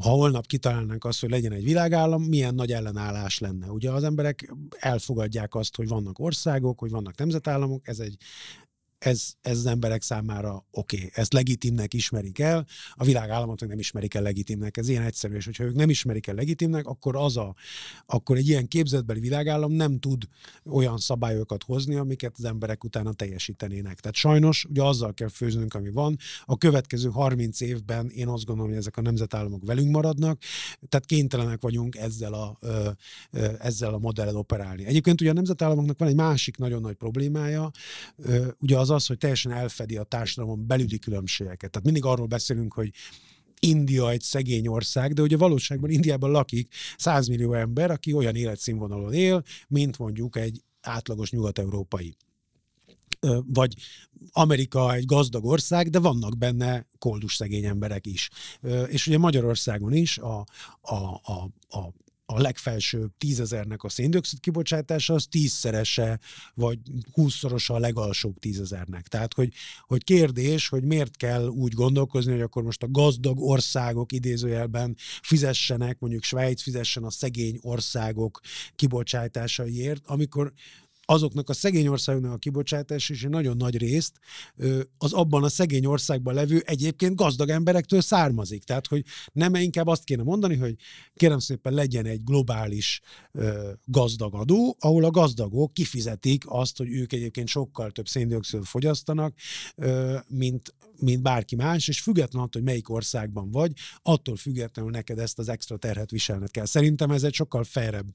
ha 0.00 0.10
holnap 0.10 0.46
kitalálnánk 0.46 1.04
azt, 1.04 1.20
hogy 1.20 1.30
legyen 1.30 1.52
egy 1.52 1.64
világállam, 1.64 2.22
milyen 2.22 2.54
nagy 2.54 2.72
ellenállás 2.72 3.38
lenne. 3.38 3.70
Ugye 3.70 3.90
az 3.90 4.04
emberek 4.04 4.54
elfogadják 4.70 5.54
azt, 5.54 5.76
hogy 5.76 5.88
vannak 5.88 6.18
országok, 6.18 6.78
hogy 6.78 6.90
vannak 6.90 7.16
nemzetállamok, 7.18 7.88
ez 7.88 7.98
egy 7.98 8.16
ez, 8.98 9.32
ez 9.40 9.58
az 9.58 9.66
emberek 9.66 10.02
számára 10.02 10.66
oké, 10.70 10.96
okay. 10.96 11.10
ezt 11.14 11.32
legitimnek 11.32 11.94
ismerik 11.94 12.38
el, 12.38 12.66
a 12.92 13.04
világállamot 13.04 13.66
nem 13.66 13.78
ismerik 13.78 14.14
el 14.14 14.22
legitimnek, 14.22 14.76
ez 14.76 14.88
ilyen 14.88 15.02
egyszerű, 15.02 15.34
és 15.34 15.44
hogyha 15.44 15.64
ők 15.64 15.74
nem 15.74 15.90
ismerik 15.90 16.26
el 16.26 16.34
legitimnek, 16.34 16.86
akkor 16.86 17.16
az 17.16 17.36
a, 17.36 17.54
akkor 18.06 18.36
egy 18.36 18.48
ilyen 18.48 18.68
képzetbeli 18.68 19.20
világállam 19.20 19.72
nem 19.72 19.98
tud 19.98 20.22
olyan 20.64 20.98
szabályokat 20.98 21.62
hozni, 21.62 21.94
amiket 21.94 22.34
az 22.38 22.44
emberek 22.44 22.84
utána 22.84 23.12
teljesítenének. 23.12 24.00
Tehát 24.00 24.16
sajnos 24.16 24.64
ugye 24.64 24.82
azzal 24.82 25.14
kell 25.14 25.28
főznünk, 25.28 25.74
ami 25.74 25.90
van. 25.90 26.16
A 26.44 26.56
következő 26.56 27.08
30 27.08 27.60
évben 27.60 28.08
én 28.08 28.28
azt 28.28 28.44
gondolom, 28.44 28.70
hogy 28.70 28.80
ezek 28.80 28.96
a 28.96 29.00
nemzetállamok 29.00 29.64
velünk 29.64 29.90
maradnak, 29.90 30.42
tehát 30.88 31.06
kénytelenek 31.06 31.60
vagyunk 31.60 31.96
ezzel 31.96 32.32
a, 32.32 32.58
ezzel 33.58 33.94
a 33.94 33.98
modellel 33.98 34.36
operálni. 34.36 34.84
Egyébként 34.84 35.20
ugye 35.20 35.30
a 35.30 35.32
nemzetállamoknak 35.32 35.98
van 35.98 36.08
egy 36.08 36.14
másik 36.14 36.56
nagyon 36.56 36.80
nagy 36.80 36.94
problémája, 36.94 37.70
ugye 38.58 38.78
az 38.78 38.87
az 38.88 38.94
az, 38.94 39.06
hogy 39.06 39.18
teljesen 39.18 39.52
elfedi 39.52 39.96
a 39.96 40.02
társadalom 40.02 40.66
belüli 40.66 40.98
különbségeket. 40.98 41.70
Tehát 41.70 41.84
mindig 41.84 42.04
arról 42.04 42.26
beszélünk, 42.26 42.74
hogy 42.74 42.90
India 43.60 44.10
egy 44.10 44.22
szegény 44.22 44.66
ország, 44.66 45.12
de 45.12 45.22
ugye 45.22 45.36
valóságban 45.36 45.90
Indiában 45.90 46.30
lakik 46.30 46.74
100 46.96 47.26
millió 47.28 47.52
ember, 47.52 47.90
aki 47.90 48.12
olyan 48.12 48.34
életszínvonalon 48.34 49.12
él, 49.12 49.42
mint 49.68 49.98
mondjuk 49.98 50.36
egy 50.36 50.62
átlagos 50.80 51.30
nyugat-európai 51.30 52.16
vagy 53.46 53.74
Amerika 54.32 54.94
egy 54.94 55.04
gazdag 55.04 55.44
ország, 55.44 55.90
de 55.90 55.98
vannak 55.98 56.38
benne 56.38 56.86
koldus 56.98 57.34
szegény 57.34 57.64
emberek 57.64 58.06
is. 58.06 58.30
És 58.86 59.06
ugye 59.06 59.18
Magyarországon 59.18 59.92
is 59.92 60.18
a, 60.18 60.44
a, 60.80 60.94
a, 61.22 61.50
a 61.68 61.92
a 62.30 62.40
legfelső 62.40 63.10
tízezernek 63.18 63.82
a 63.82 63.88
széndiokszid 63.88 64.40
kibocsátása 64.40 65.14
az 65.14 65.26
tízszerese, 65.30 66.20
vagy 66.54 66.78
húszszorosa 67.12 67.74
a 67.74 67.78
legalsóbb 67.78 68.38
tízezernek. 68.38 69.08
Tehát, 69.08 69.34
hogy, 69.34 69.52
hogy 69.80 70.04
kérdés, 70.04 70.68
hogy 70.68 70.84
miért 70.84 71.16
kell 71.16 71.46
úgy 71.46 71.72
gondolkozni, 71.72 72.32
hogy 72.32 72.40
akkor 72.40 72.62
most 72.62 72.82
a 72.82 72.90
gazdag 72.90 73.40
országok 73.40 74.12
idézőjelben 74.12 74.96
fizessenek, 75.22 75.98
mondjuk 75.98 76.22
Svájc 76.22 76.62
fizessen 76.62 77.04
a 77.04 77.10
szegény 77.10 77.58
országok 77.62 78.40
kibocsátásaiért, 78.76 80.02
amikor 80.06 80.52
azoknak 81.10 81.48
a 81.48 81.52
szegény 81.52 81.86
országoknak 81.86 82.32
a 82.32 82.36
kibocsátás 82.36 83.10
és 83.10 83.24
egy 83.24 83.30
nagyon 83.30 83.56
nagy 83.56 83.76
részt 83.76 84.18
az 84.98 85.12
abban 85.12 85.44
a 85.44 85.48
szegény 85.48 85.86
országban 85.86 86.34
levő 86.34 86.62
egyébként 86.66 87.14
gazdag 87.14 87.48
emberektől 87.48 88.00
származik. 88.00 88.64
Tehát, 88.64 88.86
hogy 88.86 89.04
nem 89.32 89.54
inkább 89.54 89.86
azt 89.86 90.04
kéne 90.04 90.22
mondani, 90.22 90.56
hogy 90.56 90.74
kérem 91.14 91.38
szépen 91.38 91.72
legyen 91.72 92.06
egy 92.06 92.24
globális 92.24 93.00
gazdag 93.84 94.34
adó, 94.34 94.76
ahol 94.80 95.04
a 95.04 95.10
gazdagok 95.10 95.72
kifizetik 95.72 96.44
azt, 96.46 96.76
hogy 96.76 96.90
ők 96.90 97.12
egyébként 97.12 97.48
sokkal 97.48 97.90
több 97.90 98.08
széndiokszidot 98.08 98.66
fogyasztanak, 98.66 99.34
mint, 100.28 100.74
mint 101.00 101.22
bárki 101.22 101.56
más, 101.56 101.88
és 101.88 102.00
független 102.00 102.42
attól, 102.42 102.60
hogy 102.60 102.70
melyik 102.70 102.88
országban 102.90 103.50
vagy, 103.50 103.72
attól 104.02 104.36
függetlenül 104.36 104.90
neked 104.90 105.18
ezt 105.18 105.38
az 105.38 105.48
extra 105.48 105.76
terhet 105.76 106.10
viselned 106.10 106.50
kell. 106.50 106.64
Szerintem 106.64 107.10
ez 107.10 107.22
egy 107.22 107.34
sokkal 107.34 107.64
fejrebb 107.64 108.06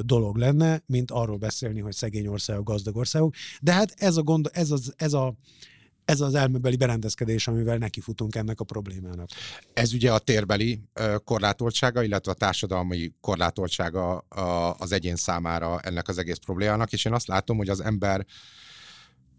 dolog 0.00 0.36
lenne, 0.36 0.82
mint 0.86 1.10
arról 1.10 1.36
beszélni, 1.36 1.80
hogy 1.80 1.92
szegény 1.92 2.26
országok, 2.26 2.64
gazdag 2.64 2.96
országok. 2.96 3.34
De 3.60 3.72
hát 3.72 3.94
ez 3.96 4.16
a 4.16 4.22
gond, 4.22 4.50
ez 4.52 4.70
az, 4.70 4.92
ez 4.96 5.12
a, 5.12 5.34
ez 6.04 6.20
az 6.20 6.34
elmebeli 6.34 6.76
berendezkedés, 6.76 7.48
amivel 7.48 7.78
nekifutunk 7.78 8.34
ennek 8.34 8.60
a 8.60 8.64
problémának. 8.64 9.28
Ez 9.72 9.92
ugye 9.92 10.12
a 10.12 10.18
térbeli 10.18 10.82
korlátoltsága, 11.24 12.02
illetve 12.02 12.32
a 12.32 12.34
társadalmi 12.34 13.12
korlátoltsága 13.20 14.18
az 14.78 14.92
egyén 14.92 15.16
számára 15.16 15.80
ennek 15.80 16.08
az 16.08 16.18
egész 16.18 16.36
problémának, 16.36 16.92
és 16.92 17.04
én 17.04 17.12
azt 17.12 17.26
látom, 17.26 17.56
hogy 17.56 17.68
az 17.68 17.80
ember 17.80 18.26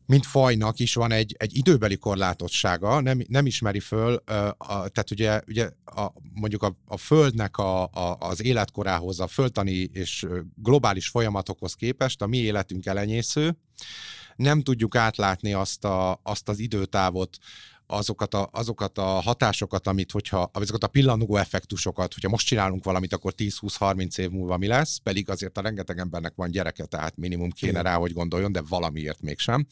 mint 0.10 0.26
fajnak 0.26 0.80
is 0.80 0.94
van 0.94 1.12
egy, 1.12 1.36
egy 1.38 1.58
időbeli 1.58 1.98
korlátottsága, 1.98 3.02
nem, 3.02 3.22
nem 3.28 3.46
ismeri 3.46 3.80
föl, 3.80 4.16
a, 4.16 4.66
tehát 4.68 5.12
ugye, 5.12 5.42
ugye 5.48 5.70
a, 5.86 6.12
mondjuk 6.34 6.64
a, 6.64 6.78
a 6.86 6.98
Földnek 6.98 7.58
a, 7.58 7.84
a, 7.84 8.18
az 8.20 8.44
életkorához, 8.44 9.20
a 9.20 9.28
földtani 9.28 9.90
és 9.94 10.26
globális 10.56 11.08
folyamatokhoz 11.08 11.74
képest 11.74 12.22
a 12.22 12.28
mi 12.28 12.38
életünk 12.38 12.86
elenyésző, 12.86 13.58
nem 14.36 14.62
tudjuk 14.62 14.96
átlátni 14.96 15.54
azt, 15.54 15.86
a, 15.86 16.20
azt 16.24 16.50
az 16.50 16.60
időtávot, 16.60 17.38
azokat 17.92 18.34
a, 18.34 18.50
azokat 18.52 18.98
a 18.98 19.04
hatásokat, 19.04 19.88
amit, 19.88 20.12
hogyha, 20.12 20.50
azokat 20.54 20.84
a 20.84 20.88
pillangó 20.88 21.36
effektusokat, 21.36 22.14
hogyha 22.14 22.30
most 22.30 22.48
csinálunk 22.48 22.84
valamit, 22.84 23.14
akkor 23.14 23.34
10-20-30 23.38 24.18
év 24.18 24.30
múlva 24.30 24.58
mi 24.58 24.68
lesz, 24.68 24.98
pedig 24.98 25.30
azért 25.30 25.58
a 25.58 25.62
rengeteg 25.62 25.98
embernek 25.98 26.34
van 26.36 26.52
gyereke, 26.52 26.86
tehát 26.86 27.18
minimum 27.18 27.50
kéne 27.50 27.82
rá, 27.82 27.96
hogy 27.96 28.14
gondoljon, 28.14 28.52
de 28.52 28.62
valamiért 28.70 29.22
mégsem. 29.22 29.68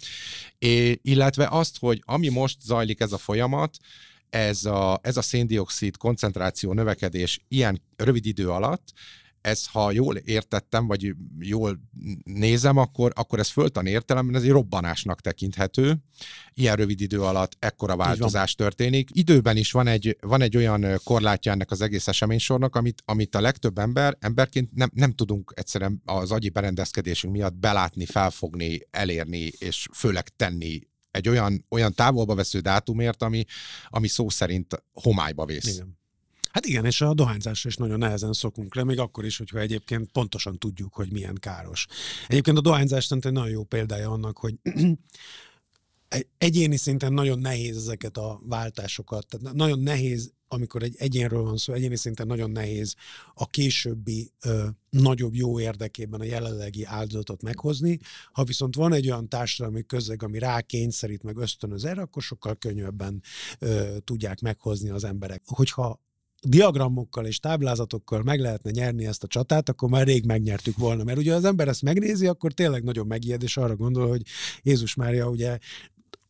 É, 0.59 0.99
illetve 1.01 1.47
azt, 1.49 1.79
hogy 1.79 2.01
ami 2.05 2.29
most 2.29 2.61
zajlik 2.61 2.99
ez 2.99 3.11
a 3.11 3.17
folyamat, 3.17 3.77
ez 4.29 4.65
a, 4.65 4.99
ez 5.03 5.17
a 5.17 5.21
széndiokszid 5.21 5.97
koncentráció 5.97 6.73
növekedés 6.73 7.45
ilyen 7.47 7.81
rövid 7.95 8.25
idő 8.25 8.49
alatt, 8.49 8.93
ez, 9.41 9.65
ha 9.65 9.91
jól 9.91 10.15
értettem, 10.15 10.87
vagy 10.87 11.15
jól 11.39 11.79
nézem, 12.23 12.77
akkor, 12.77 13.11
akkor 13.15 13.39
ez 13.39 13.49
föltan 13.49 13.85
értelemben 13.85 14.35
ez 14.35 14.43
egy 14.43 14.49
robbanásnak 14.49 15.21
tekinthető. 15.21 15.97
Ilyen 16.53 16.75
rövid 16.75 17.01
idő 17.01 17.21
alatt 17.21 17.55
ekkora 17.59 17.95
változás 17.95 18.55
történik. 18.55 19.09
Időben 19.13 19.57
is 19.57 19.71
van 19.71 19.87
egy, 19.87 20.17
van 20.21 20.41
egy 20.41 20.57
olyan 20.57 20.85
korlátja 21.03 21.51
ennek 21.51 21.71
az 21.71 21.81
egész 21.81 22.07
eseménysornak, 22.07 22.75
amit, 22.75 23.01
amit 23.05 23.35
a 23.35 23.41
legtöbb 23.41 23.77
ember, 23.77 24.17
emberként 24.19 24.73
nem, 24.73 24.89
nem 24.93 25.11
tudunk 25.11 25.53
egyszerűen 25.55 26.01
az 26.05 26.31
agyi 26.31 26.49
berendezkedésünk 26.49 27.33
miatt 27.33 27.55
belátni, 27.55 28.05
felfogni, 28.05 28.79
elérni, 28.91 29.51
és 29.57 29.87
főleg 29.93 30.29
tenni 30.29 30.79
egy 31.11 31.29
olyan, 31.29 31.65
olyan 31.69 31.93
távolba 31.93 32.35
vesző 32.35 32.59
dátumért, 32.59 33.23
ami, 33.23 33.45
ami 33.87 34.07
szó 34.07 34.29
szerint 34.29 34.83
homályba 34.93 35.45
vész. 35.45 35.73
Igen. 35.73 35.96
Hát 36.57 36.65
igen, 36.65 36.85
és 36.85 37.01
a 37.01 37.13
dohányzásra 37.13 37.69
is 37.69 37.75
nagyon 37.75 37.97
nehezen 37.97 38.33
szokunk 38.33 38.75
le, 38.75 38.83
még 38.83 38.99
akkor 38.99 39.25
is, 39.25 39.37
hogyha 39.37 39.59
egyébként 39.59 40.11
pontosan 40.11 40.57
tudjuk, 40.57 40.93
hogy 40.93 41.11
milyen 41.11 41.35
káros. 41.35 41.87
Egyébként 42.27 42.57
a 42.57 42.61
dohányzás 42.61 43.11
egy 43.11 43.31
nagyon 43.31 43.49
jó 43.49 43.63
példája 43.63 44.09
annak, 44.09 44.37
hogy 44.37 44.55
egyéni 46.37 46.77
szinten 46.77 47.13
nagyon 47.13 47.39
nehéz 47.39 47.77
ezeket 47.77 48.17
a 48.17 48.41
váltásokat, 48.43 49.27
tehát 49.27 49.55
nagyon 49.55 49.79
nehéz, 49.79 50.33
amikor 50.47 50.83
egy 50.83 50.95
egyénről 50.97 51.43
van 51.43 51.57
szó, 51.57 51.73
egyéni 51.73 51.95
szinten 51.95 52.27
nagyon 52.27 52.51
nehéz 52.51 52.95
a 53.33 53.49
későbbi 53.49 54.31
ö, 54.45 54.67
nagyobb 54.89 55.35
jó 55.35 55.59
érdekében 55.59 56.19
a 56.19 56.23
jelenlegi 56.23 56.83
áldozatot 56.83 57.41
meghozni. 57.41 57.99
Ha 58.31 58.43
viszont 58.43 58.75
van 58.75 58.93
egy 58.93 59.09
olyan 59.09 59.29
társadalmi 59.29 59.85
közeg, 59.85 60.23
ami 60.23 60.39
rá 60.39 60.61
kényszerít, 60.61 61.23
meg 61.23 61.37
ösztönöz 61.37 61.85
erre, 61.85 62.01
akkor 62.01 62.21
sokkal 62.21 62.55
könnyebben 62.55 63.21
ö, 63.59 63.97
tudják 64.03 64.39
meghozni 64.39 64.89
az 64.89 65.03
emberek. 65.03 65.41
Hogyha 65.45 66.05
diagramokkal 66.43 67.25
és 67.25 67.39
táblázatokkal 67.39 68.23
meg 68.23 68.39
lehetne 68.39 68.71
nyerni 68.71 69.05
ezt 69.05 69.23
a 69.23 69.27
csatát, 69.27 69.69
akkor 69.69 69.89
már 69.89 70.05
rég 70.05 70.25
megnyertük 70.25 70.77
volna. 70.77 71.03
Mert 71.03 71.17
ugye 71.17 71.33
az 71.33 71.45
ember 71.45 71.67
ezt 71.67 71.81
megnézi, 71.81 72.27
akkor 72.27 72.53
tényleg 72.53 72.83
nagyon 72.83 73.07
megijed, 73.07 73.43
és 73.43 73.57
arra 73.57 73.75
gondol, 73.75 74.07
hogy 74.07 74.21
Jézus 74.63 74.95
Mária 74.95 75.29
ugye 75.29 75.57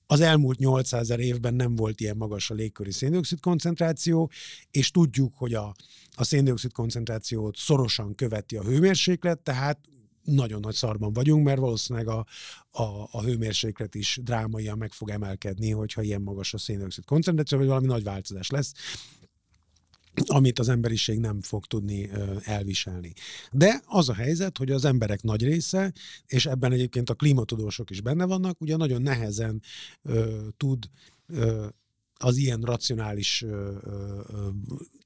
az 0.08 0.20
elmúlt 0.20 0.60
800 0.60 1.10
évben 1.10 1.54
nem 1.54 1.76
volt 1.76 2.00
ilyen 2.00 2.18
magas 2.18 2.50
a 2.50 2.54
légköri 2.54 2.92
széndiokszid 2.92 3.40
koncentráció, 3.40 4.32
és 4.72 4.92
tudjuk, 4.92 5.34
hogy 5.36 5.54
a, 5.54 5.74
a 6.16 6.24
széndiokszid 6.24 6.72
koncentrációt 6.72 7.56
szorosan 7.58 8.16
követi 8.16 8.56
a 8.58 8.64
hőmérséklet, 8.64 9.40
tehát 9.40 9.80
nagyon 10.24 10.60
nagy 10.60 10.74
szarban 10.74 11.14
vagyunk, 11.14 11.46
mert 11.46 11.60
valószínűleg 11.60 12.08
a, 12.08 12.26
a, 12.72 13.08
a 13.12 13.22
hőmérséklet 13.24 13.96
is 13.96 14.20
drámaian 14.24 14.78
meg 14.78 14.92
fog 14.92 15.10
emelkedni, 15.10 15.72
hogyha 15.72 16.02
ilyen 16.02 16.22
magas 16.22 16.54
a 16.54 16.58
széndiokszid 16.58 17.06
koncentráció, 17.06 17.58
vagy 17.58 17.68
valami 17.68 17.86
nagy 17.86 18.04
változás 18.04 18.50
lesz 18.50 18.74
amit 20.26 20.60
az 20.60 20.70
emberiség 20.70 21.20
nem 21.20 21.42
fog 21.42 21.66
tudni 21.66 22.10
elviselni. 22.44 23.14
De 23.52 23.82
az 23.86 24.10
a 24.10 24.14
helyzet, 24.14 24.58
hogy 24.58 24.72
az 24.72 24.86
emberek 24.86 25.22
nagy 25.22 25.44
része, 25.44 25.94
és 26.26 26.46
ebben 26.46 26.72
egyébként 26.72 27.10
a 27.10 27.14
klímatudósok 27.14 27.90
is 27.90 28.02
benne 28.02 28.26
vannak, 28.26 28.62
ugye 28.62 28.76
nagyon 28.76 29.02
nehezen 29.02 29.62
ö, 30.02 30.48
tud 30.58 30.86
ö, 31.28 31.68
az 32.20 32.38
ilyen 32.38 32.62
racionális 32.62 33.42
ö, 33.42 33.78
ö, 33.82 34.48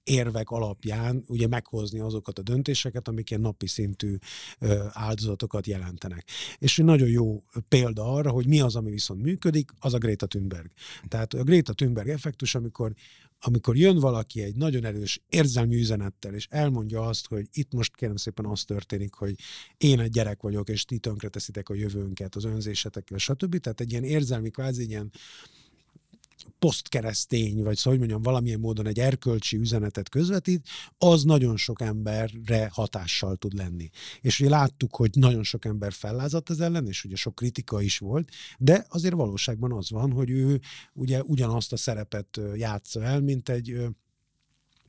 érvek 0.04 0.50
alapján 0.50 1.24
ugye 1.28 1.48
meghozni 1.48 2.00
azokat 2.00 2.40
a 2.40 2.42
döntéseket, 2.42 3.08
amik 3.08 3.30
ilyen 3.30 3.42
napi 3.42 3.68
szintű 3.68 4.16
ö, 4.60 4.86
áldozatokat 4.90 5.68
jelentenek. 5.68 6.28
És 6.58 6.80
egy 6.80 6.86
nagyon 6.86 7.08
jó 7.08 7.44
példa 7.68 8.14
arra, 8.14 8.32
hogy 8.32 8.48
mi 8.48 8.62
az, 8.62 8.76
ami 8.76 8.92
viszont 8.92 9.22
működik, 9.22 9.72
az 9.80 9.94
a 9.94 9.98
Greta 9.98 10.28
Thunberg. 10.28 10.72
Tehát 11.08 11.34
a 11.34 11.44
Greta 11.44 11.74
Thunberg 11.74 12.08
effektus, 12.08 12.56
amikor 12.56 12.94
amikor 13.44 13.78
jön 13.78 14.00
valaki 14.00 14.42
egy 14.42 14.56
nagyon 14.56 14.86
erős 14.86 15.22
érzelmi 15.30 15.76
üzenettel, 15.76 16.34
és 16.34 16.48
elmondja 16.50 17.02
azt, 17.02 17.28
hogy 17.28 17.48
itt 17.52 17.74
most 17.74 17.96
kérem 17.96 18.16
szépen 18.16 18.46
az 18.46 18.64
történik, 18.64 19.14
hogy 19.14 19.36
én 19.78 20.00
egy 20.00 20.12
gyerek 20.12 20.42
vagyok, 20.42 20.70
és 20.70 20.86
ti 20.86 20.98
tönkreteszitek 20.98 21.70
a 21.70 21.74
jövőnket 21.74 22.36
az 22.36 22.44
önzésetekkel, 22.44 23.18
stb. 23.18 23.58
Tehát 23.58 23.82
egy 23.82 23.92
ilyen 23.92 24.04
érzelmi, 24.04 24.50
kvázi 24.50 24.88
ilyen 24.88 25.12
posztkeresztény, 26.60 27.64
vagy 27.64 27.76
szóval, 27.78 28.00
hogy 28.00 28.08
mondjam, 28.08 28.22
valamilyen 28.22 28.60
módon 28.60 28.88
egy 28.88 29.00
erkölcsi 29.00 29.58
üzenetet 29.58 30.10
közvetít, 30.10 30.68
az 30.98 31.24
nagyon 31.24 31.58
sok 31.58 31.82
emberre 31.82 32.70
hatással 32.74 33.36
tud 33.36 33.54
lenni. 33.54 33.90
És 34.22 34.40
ugye 34.40 34.50
láttuk, 34.50 34.96
hogy 34.96 35.10
nagyon 35.14 35.44
sok 35.44 35.66
ember 35.66 35.94
fellázadt 35.94 36.50
ez 36.50 36.60
ellen, 36.60 36.88
és 36.88 37.04
ugye 37.04 37.16
sok 37.16 37.36
kritika 37.36 37.82
is 37.82 37.98
volt, 37.98 38.30
de 38.58 38.86
azért 38.90 39.14
valóságban 39.14 39.72
az 39.72 39.90
van, 39.90 40.12
hogy 40.12 40.30
ő 40.30 40.60
ugye 40.94 41.22
ugyanazt 41.24 41.74
a 41.74 41.78
szerepet 41.78 42.40
játsza 42.56 43.04
el, 43.04 43.22
mint 43.22 43.50
egy 43.50 43.86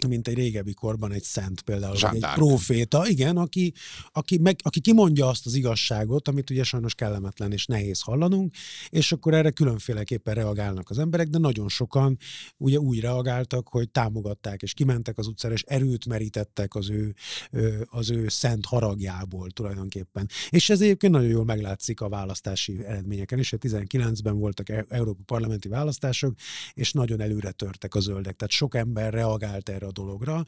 mint 0.09 0.29
egy 0.29 0.35
régebbi 0.35 0.75
korban 0.75 1.13
egy 1.13 1.23
szent 1.23 1.61
például, 1.61 1.97
vagy 2.01 2.15
egy 2.15 2.31
proféta, 2.35 3.09
igen, 3.09 3.37
aki, 3.37 3.73
aki, 4.13 4.39
meg, 4.39 4.57
aki 4.63 4.81
kimondja 4.81 5.29
azt 5.29 5.47
az 5.47 5.55
igazságot, 5.55 6.29
amit 6.29 6.51
ugye 6.51 6.65
sajnos 6.65 6.95
kellemetlen 6.95 7.53
és 7.53 7.67
nehéz 7.67 8.01
hallanunk, 8.01 8.55
és 8.89 9.13
akkor 9.13 9.35
erre 9.35 9.51
különféleképpen 9.51 10.35
reagálnak 10.35 10.91
az 10.91 10.99
emberek, 10.99 11.29
de 11.29 11.39
nagyon 11.39 11.69
sokan 11.69 12.19
ugye 12.57 12.79
úgy 12.79 13.01
reagáltak, 13.01 13.69
hogy 13.69 13.91
támogatták, 13.91 14.63
és 14.63 14.73
kimentek 14.73 15.19
az 15.19 15.27
utcára, 15.27 15.55
és 15.55 15.63
erőt 15.63 16.07
merítettek 16.07 16.75
az 16.75 16.91
ő, 16.91 17.15
az 17.85 18.11
ő 18.11 18.29
szent 18.29 18.67
haragjából 18.67 19.51
tulajdonképpen. 19.51 20.29
És 20.51 20.71
ez 20.71 20.81
egyébként 20.81 21.13
nagyon 21.13 21.29
jól 21.29 21.45
meglátszik 21.45 22.01
a 22.01 22.09
választási 22.09 22.85
eredményeken 22.85 23.39
is, 23.39 23.55
19-ben 23.59 24.39
voltak 24.39 24.69
e- 24.69 24.85
Európa 24.89 25.23
parlamenti 25.27 25.69
választások, 25.69 26.35
és 26.73 26.93
nagyon 26.93 27.21
előre 27.21 27.51
törtek 27.51 27.95
a 27.95 28.01
zöldek, 28.01 28.37
tehát 28.37 28.53
sok 28.53 28.75
ember 28.75 29.13
reagált 29.13 29.69
erre 29.69 29.87
dologra. 29.93 30.45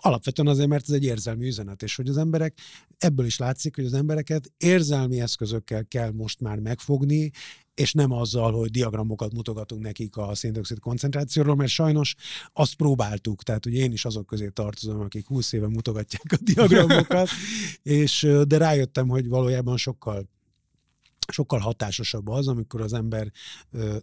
Alapvetően 0.00 0.48
azért, 0.48 0.68
mert 0.68 0.88
ez 0.88 0.94
egy 0.94 1.04
érzelmi 1.04 1.46
üzenet, 1.46 1.82
és 1.82 1.96
hogy 1.96 2.08
az 2.08 2.16
emberek, 2.16 2.58
ebből 2.98 3.26
is 3.26 3.38
látszik, 3.38 3.74
hogy 3.74 3.84
az 3.84 3.92
embereket 3.92 4.52
érzelmi 4.56 5.20
eszközökkel 5.20 5.84
kell 5.84 6.10
most 6.10 6.40
már 6.40 6.58
megfogni, 6.58 7.30
és 7.74 7.92
nem 7.92 8.12
azzal, 8.12 8.52
hogy 8.52 8.70
diagramokat 8.70 9.32
mutogatunk 9.32 9.82
nekik 9.82 10.16
a 10.16 10.34
széndiokszid 10.34 10.78
koncentrációról, 10.78 11.54
mert 11.54 11.70
sajnos 11.70 12.14
azt 12.52 12.74
próbáltuk, 12.74 13.42
tehát 13.42 13.66
ugye 13.66 13.82
én 13.82 13.92
is 13.92 14.04
azok 14.04 14.26
közé 14.26 14.48
tartozom, 14.48 15.00
akik 15.00 15.26
20 15.26 15.52
éve 15.52 15.68
mutogatják 15.68 16.32
a 16.32 16.36
diagramokat, 16.40 17.28
és 17.82 18.28
de 18.46 18.56
rájöttem, 18.56 19.08
hogy 19.08 19.28
valójában 19.28 19.76
sokkal 19.76 20.28
sokkal 21.32 21.58
hatásosabb 21.58 22.28
az, 22.28 22.48
amikor 22.48 22.80
az 22.80 22.92
ember 22.92 23.32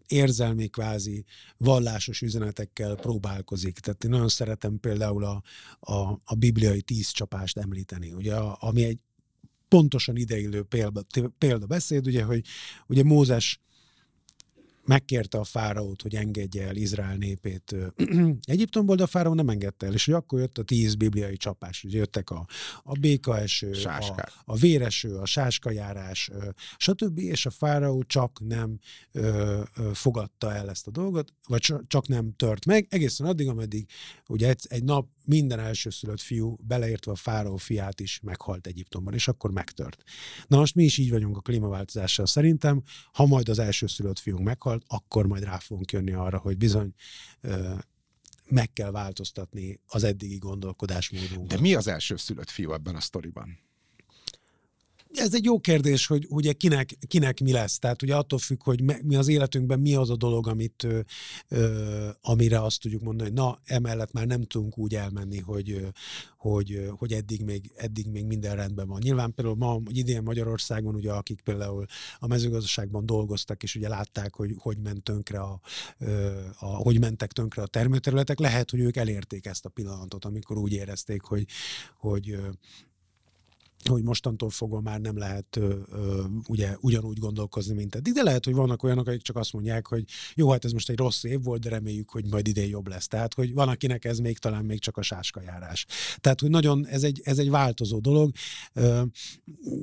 érzelmi, 0.07 0.67
kvázi 0.67 1.25
vallásos 1.57 2.21
üzenetekkel 2.21 2.95
próbálkozik. 2.95 3.79
Tehát 3.79 4.03
én 4.03 4.09
nagyon 4.09 4.29
szeretem 4.29 4.79
például 4.79 5.23
a, 5.23 5.41
a, 5.79 6.21
a 6.23 6.35
bibliai 6.37 6.81
tíz 6.81 7.09
csapást 7.09 7.57
említeni, 7.57 8.13
ugye, 8.13 8.35
ami 8.35 8.83
egy 8.83 8.99
pontosan 9.67 10.15
ideillő 10.15 10.63
példa, 10.63 11.01
példa 11.37 11.65
beszéd, 11.65 12.07
ugye, 12.07 12.23
hogy 12.23 12.45
ugye 12.87 13.03
Mózes 13.03 13.59
megkérte 14.85 15.37
a 15.37 15.43
fáraót, 15.43 16.01
hogy 16.01 16.15
engedje 16.15 16.67
el 16.67 16.75
Izrael 16.75 17.15
népét 17.15 17.75
Egyiptomból, 18.41 18.95
de 18.95 19.03
a 19.03 19.07
fáraó 19.07 19.33
nem 19.33 19.49
engedte 19.49 19.85
el, 19.85 19.93
és 19.93 20.05
hogy 20.05 20.13
akkor 20.13 20.39
jött 20.39 20.57
a 20.57 20.63
tíz 20.63 20.95
bibliai 20.95 21.37
csapás, 21.37 21.83
ugye 21.83 21.97
jöttek 21.97 22.29
a, 22.29 22.47
a 22.83 22.97
békaeső, 22.99 23.71
a, 23.83 24.29
a 24.45 24.55
véreső, 24.55 25.15
a 25.15 25.25
sáskajárás, 25.25 26.31
stb., 26.77 27.19
és 27.19 27.45
a 27.45 27.49
fáraó 27.49 28.03
csak 28.03 28.39
nem 28.47 28.79
ö, 29.11 29.61
ö, 29.77 29.91
fogadta 29.93 30.53
el 30.53 30.69
ezt 30.69 30.87
a 30.87 30.91
dolgot, 30.91 31.33
vagy 31.47 31.73
csak 31.87 32.07
nem 32.07 32.33
tört 32.35 32.65
meg, 32.65 32.87
egészen 32.89 33.27
addig, 33.27 33.47
ameddig 33.47 33.85
ugye 34.27 34.49
egy, 34.49 34.65
egy 34.67 34.83
nap 34.83 35.07
minden 35.25 35.59
elsőszülött 35.59 36.21
fiú, 36.21 36.57
beleértve 36.61 37.11
a 37.11 37.15
fáraó 37.15 37.55
fiát 37.55 37.99
is 37.99 38.19
meghalt 38.23 38.67
Egyiptomban, 38.67 39.13
és 39.13 39.27
akkor 39.27 39.51
megtört. 39.51 40.03
Na 40.47 40.57
most 40.57 40.75
mi 40.75 40.83
is 40.83 40.97
így 40.97 41.09
vagyunk 41.09 41.37
a 41.37 41.41
klímaváltozással 41.41 42.25
szerintem, 42.25 42.83
ha 43.13 43.25
majd 43.25 43.49
az 43.49 43.59
elsőszülött 43.59 44.19
fiunk 44.19 44.43
meghalt, 44.43 44.83
akkor 44.87 45.27
majd 45.27 45.43
rá 45.43 45.57
fogunk 45.57 45.91
jönni 45.91 46.11
arra, 46.11 46.37
hogy 46.37 46.57
bizony 46.57 46.93
meg 48.49 48.73
kell 48.73 48.91
változtatni 48.91 49.79
az 49.87 50.03
eddigi 50.03 50.37
gondolkodásmódunkat. 50.37 51.47
De 51.47 51.59
mi 51.59 51.75
az 51.75 51.87
elsőszülött 51.87 52.49
fiú 52.49 52.73
ebben 52.73 52.95
a 52.95 52.99
sztoriban? 52.99 53.64
Ez 55.17 55.33
egy 55.33 55.43
jó 55.43 55.59
kérdés, 55.59 56.07
hogy 56.07 56.25
ugye 56.29 56.53
kinek, 56.53 56.97
kinek 57.07 57.39
mi 57.39 57.51
lesz. 57.51 57.79
Tehát 57.79 58.01
ugye 58.01 58.15
attól 58.15 58.39
függ, 58.39 58.63
hogy 58.63 58.83
mi 59.03 59.15
az 59.15 59.27
életünkben 59.27 59.79
mi 59.79 59.95
az 59.95 60.09
a 60.09 60.15
dolog, 60.15 60.47
amit, 60.47 60.87
ö, 61.47 62.09
amire 62.21 62.61
azt 62.61 62.81
tudjuk 62.81 63.01
mondani, 63.01 63.29
hogy 63.29 63.37
na, 63.37 63.59
emellett 63.63 64.11
már 64.11 64.27
nem 64.27 64.43
tudunk 64.43 64.77
úgy 64.77 64.95
elmenni, 64.95 65.39
hogy, 65.39 65.87
hogy, 66.37 66.89
hogy 66.97 67.13
eddig, 67.13 67.43
még, 67.43 67.71
eddig 67.75 68.07
még 68.07 68.25
minden 68.25 68.55
rendben 68.55 68.87
van. 68.87 68.99
Nyilván 69.03 69.33
például 69.33 69.55
ma, 69.57 69.81
idén 69.87 70.23
Magyarországon, 70.23 70.95
ugye, 70.95 71.11
akik 71.11 71.41
például 71.41 71.85
a 72.19 72.27
mezőgazdaságban 72.27 73.05
dolgoztak, 73.05 73.63
és 73.63 73.75
ugye 73.75 73.87
látták, 73.87 74.35
hogy 74.35 74.55
hogy 74.57 74.77
ment 74.77 75.03
tönkre 75.03 75.39
a, 75.39 75.61
a, 76.59 76.65
hogy 76.65 76.99
mentek 76.99 77.31
tönkre 77.31 77.61
a 77.61 77.67
termőterületek, 77.67 78.39
lehet, 78.39 78.71
hogy 78.71 78.79
ők 78.79 78.95
elérték 78.95 79.45
ezt 79.45 79.65
a 79.65 79.69
pillanatot, 79.69 80.25
amikor 80.25 80.57
úgy 80.57 80.73
érezték, 80.73 81.21
hogy, 81.21 81.45
hogy 81.97 82.37
hogy 83.87 84.03
mostantól 84.03 84.49
fogva 84.49 84.81
már 84.81 84.99
nem 84.99 85.17
lehet 85.17 85.55
ö, 85.55 85.75
ö, 85.91 86.23
ugye 86.47 86.75
ugyanúgy 86.79 87.19
gondolkozni, 87.19 87.73
mint 87.73 87.95
eddig, 87.95 88.13
de 88.13 88.23
lehet, 88.23 88.45
hogy 88.45 88.53
vannak 88.53 88.83
olyanok, 88.83 89.07
akik 89.07 89.21
csak 89.21 89.35
azt 89.35 89.53
mondják, 89.53 89.87
hogy 89.87 90.03
jó, 90.35 90.49
hát 90.51 90.65
ez 90.65 90.71
most 90.71 90.89
egy 90.89 90.97
rossz 90.97 91.23
év 91.23 91.43
volt, 91.43 91.61
de 91.61 91.69
reméljük, 91.69 92.09
hogy 92.09 92.25
majd 92.29 92.47
idén 92.47 92.67
jobb 92.67 92.87
lesz. 92.87 93.07
Tehát, 93.07 93.33
hogy 93.33 93.53
van, 93.53 93.69
akinek 93.69 94.05
ez 94.05 94.17
még 94.17 94.37
talán 94.37 94.65
még 94.65 94.79
csak 94.79 94.97
a 94.97 95.01
sáskajárás. 95.01 95.85
Tehát, 96.17 96.41
hogy 96.41 96.49
nagyon, 96.49 96.87
ez 96.87 97.03
egy, 97.03 97.21
ez 97.23 97.37
egy 97.37 97.49
változó 97.49 97.99
dolog. 97.99 98.31
Ö, 98.73 99.01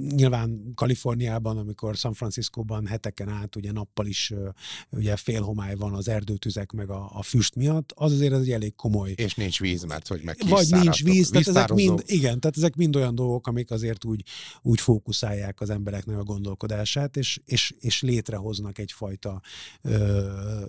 nyilván 0.09 0.73
Kaliforniában, 0.75 1.59
amikor 1.59 1.95
San 1.95 2.13
Franciscóban 2.13 2.87
heteken 2.87 3.29
át, 3.29 3.57
ugye 3.57 3.73
nappal 3.73 4.07
is 4.07 4.31
ö, 4.31 4.49
ugye 4.91 5.17
félhomály 5.17 5.75
van 5.75 5.95
az 5.95 6.09
erdőtüzek 6.09 6.73
meg 6.73 6.91
a, 6.91 7.11
a 7.13 7.23
füst 7.23 7.55
miatt, 7.55 7.93
az 7.95 8.13
azért 8.13 8.33
ez 8.33 8.41
egy 8.41 8.51
elég 8.51 8.75
komoly. 8.75 9.13
És 9.17 9.35
nincs 9.35 9.61
víz, 9.61 9.85
mert 9.85 10.09
hogy 10.09 10.23
meg 10.25 10.37
Vagy 10.49 10.71
nincs 10.71 11.05
víz, 11.05 11.31
tehát 11.31 11.49
ezek 11.49 11.73
mind, 11.73 12.03
igen, 12.07 12.41
tehát 12.41 12.57
ezek 12.57 12.77
mind 12.77 12.97
olyan 12.97 13.15
dolgok, 13.15 13.47
amik 13.47 13.71
azért 13.71 13.92
azért 13.93 14.05
úgy, 14.05 14.25
úgy 14.63 14.81
fókuszálják 14.81 15.61
az 15.61 15.71
embereknek 15.71 16.19
a 16.19 16.25
gondolkodását, 16.25 17.17
és, 17.17 17.41
és, 17.45 17.75
és 17.81 18.03
létrehoznak 18.03 18.79
egyfajta 18.79 19.41
ö, 19.83 20.65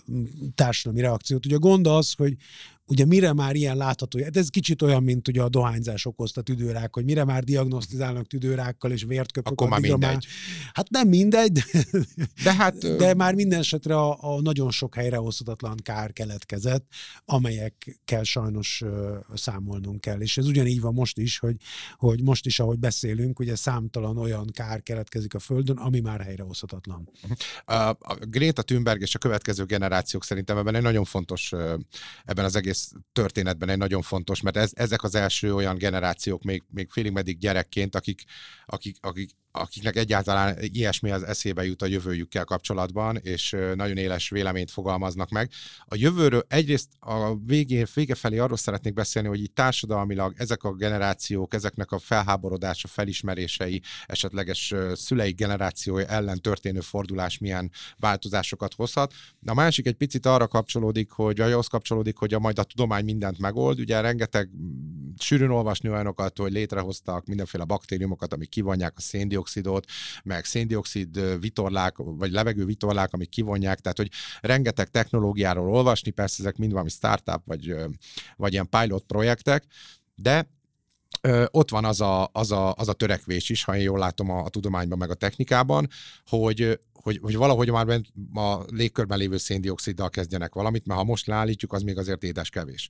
társadalmi 0.55 1.01
reakciót. 1.01 1.45
Ugye 1.45 1.55
a 1.55 1.59
gond 1.59 1.87
az, 1.87 2.13
hogy, 2.13 2.35
ugye 2.85 3.05
mire 3.05 3.33
már 3.33 3.55
ilyen 3.55 3.77
látható, 3.77 4.23
hát 4.23 4.37
ez 4.37 4.49
kicsit 4.49 4.81
olyan, 4.81 5.03
mint 5.03 5.27
ugye 5.27 5.41
a 5.41 5.49
dohányzás 5.49 6.05
okozta 6.05 6.41
tüdőrák, 6.41 6.93
hogy 6.93 7.03
mire 7.03 7.23
már 7.23 7.43
diagnosztizálnak 7.43 8.27
tüdőrákkal 8.27 8.91
és 8.91 9.03
vért 9.03 9.31
köpök. 9.31 9.51
Akkor 9.51 9.69
már 9.69 9.79
mindegy. 9.79 9.99
Már, 9.99 10.19
hát 10.73 10.89
nem 10.89 11.07
mindegy, 11.07 11.51
de, 11.51 11.61
de, 12.43 12.53
hát, 12.53 12.97
de 12.97 13.13
már 13.13 13.35
minden 13.35 13.59
esetre 13.59 13.95
a, 13.95 14.35
a 14.35 14.41
nagyon 14.41 14.71
sok 14.71 14.95
helyrehozhatatlan 14.95 15.77
kár 15.83 16.13
keletkezett, 16.13 16.85
amelyekkel 17.25 18.23
sajnos 18.23 18.81
uh, 18.85 19.17
számolnunk 19.33 20.01
kell. 20.01 20.21
És 20.21 20.37
ez 20.37 20.47
ugyanígy 20.47 20.81
van 20.81 20.93
most 20.93 21.17
is, 21.17 21.39
hogy, 21.39 21.55
hogy 21.95 22.23
most 22.23 22.45
is, 22.45 22.59
ahogy 22.59 22.79
beszélünk, 22.79 23.39
ugye 23.39 23.55
számtalan 23.55 24.17
olyan 24.17 24.49
kár 24.51 24.83
keletkezik 24.83 25.33
a 25.33 25.39
Földön, 25.39 25.77
ami 25.77 25.99
már 25.99 26.21
helyrehozhatatlan. 26.21 27.09
A, 27.65 27.73
a 27.73 28.17
Greta 28.21 28.61
Thunberg 28.61 29.01
és 29.01 29.15
a 29.15 29.19
következő 29.19 29.65
generációk 29.65 30.23
szerintem 30.23 30.57
ebben 30.57 30.75
egy 30.75 30.81
nagyon 30.81 31.03
fontos, 31.03 31.51
ebben 32.25 32.45
az 32.45 32.55
egész 32.55 32.72
egész 32.73 32.91
történetben 33.11 33.69
egy 33.69 33.77
nagyon 33.77 34.01
fontos, 34.01 34.41
mert 34.41 34.57
ez, 34.57 34.71
ezek 34.73 35.03
az 35.03 35.15
első 35.15 35.53
olyan 35.55 35.77
generációk, 35.77 36.43
még, 36.43 36.63
még 36.69 36.89
félig 36.91 37.11
meddig 37.11 37.37
gyerekként, 37.37 37.95
akik, 37.95 38.23
akik, 38.65 38.97
akik 39.01 39.29
akiknek 39.55 39.95
egyáltalán 39.95 40.57
ilyesmi 40.59 41.11
az 41.11 41.23
eszébe 41.23 41.65
jut 41.65 41.81
a 41.81 41.85
jövőjükkel 41.85 42.43
kapcsolatban, 42.43 43.17
és 43.17 43.55
nagyon 43.75 43.97
éles 43.97 44.29
véleményt 44.29 44.71
fogalmaznak 44.71 45.29
meg. 45.29 45.49
A 45.85 45.95
jövőről 45.95 46.45
egyrészt 46.47 46.89
a 46.99 47.35
végén, 47.35 47.85
vége 47.93 48.15
felé 48.15 48.37
arról 48.37 48.57
szeretnék 48.57 48.93
beszélni, 48.93 49.27
hogy 49.27 49.41
itt 49.41 49.55
társadalmilag 49.55 50.33
ezek 50.37 50.63
a 50.63 50.73
generációk, 50.73 51.53
ezeknek 51.53 51.91
a 51.91 51.99
felháborodása, 51.99 52.87
felismerései, 52.87 53.81
esetleges 54.05 54.73
szülei 54.93 55.31
generációja 55.31 56.05
ellen 56.05 56.41
történő 56.41 56.79
fordulás 56.79 57.37
milyen 57.37 57.71
változásokat 57.97 58.73
hozhat. 58.73 59.13
A 59.45 59.53
másik 59.53 59.87
egy 59.87 59.95
picit 59.95 60.25
arra 60.25 60.47
kapcsolódik, 60.47 61.11
hogy 61.11 61.39
ahhoz 61.39 61.67
kapcsolódik, 61.67 62.17
hogy 62.17 62.33
a 62.33 62.39
majd 62.39 62.59
a 62.59 62.63
tudomány 62.63 63.03
mindent 63.03 63.39
megold. 63.39 63.79
Ugye 63.79 64.01
rengeteg 64.01 64.49
sűrűn 65.19 65.49
olvasni 65.49 65.89
olyanokat, 65.89 66.37
hogy 66.37 66.51
létrehoztak 66.51 67.25
mindenféle 67.25 67.63
baktériumokat, 67.63 68.33
amik 68.33 68.49
kivonják 68.49 68.93
a 68.97 69.01
széndiokszidot, 69.01 69.85
meg 70.23 70.45
széndiokszid 70.45 71.39
vitorlák, 71.39 71.95
vagy 71.97 72.31
levegő 72.31 72.65
vitorlák, 72.65 73.13
amik 73.13 73.29
kivonják, 73.29 73.79
tehát 73.79 73.97
hogy 73.97 74.11
rengeteg 74.41 74.89
technológiáról 74.89 75.69
olvasni, 75.69 76.11
persze 76.11 76.35
ezek 76.39 76.57
mind 76.57 76.71
valami 76.71 76.89
startup, 76.89 77.41
vagy, 77.45 77.75
vagy 78.35 78.53
ilyen 78.53 78.69
pilot 78.69 79.03
projektek, 79.03 79.65
de 80.15 80.47
ott 81.51 81.69
van 81.69 81.85
az 81.85 82.01
a, 82.01 82.29
az, 82.31 82.51
a, 82.51 82.73
az 82.73 82.87
a 82.87 82.93
törekvés 82.93 83.49
is, 83.49 83.63
ha 83.63 83.75
én 83.75 83.81
jól 83.81 83.99
látom 83.99 84.29
a, 84.29 84.43
a 84.43 84.49
tudományban, 84.49 84.97
meg 84.97 85.09
a 85.09 85.13
technikában, 85.13 85.87
hogy, 86.27 86.79
hogy, 86.93 87.19
hogy 87.21 87.35
valahogy 87.35 87.71
már 87.71 88.01
a 88.33 88.63
légkörben 88.67 89.17
lévő 89.17 89.37
széndioksziddal 89.37 90.09
kezdjenek 90.09 90.53
valamit, 90.53 90.85
mert 90.85 90.99
ha 90.99 91.05
most 91.05 91.25
leállítjuk, 91.25 91.73
az 91.73 91.81
még 91.81 91.97
azért 91.97 92.23
édes 92.23 92.49
kevés. 92.49 92.89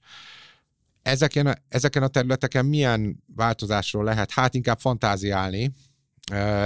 Ezeken, 1.03 1.57
ezeken 1.69 2.03
a 2.03 2.07
területeken 2.07 2.65
milyen 2.65 3.23
változásról 3.35 4.03
lehet? 4.03 4.31
Hát 4.31 4.53
inkább 4.53 4.79
fantáziálni, 4.79 5.73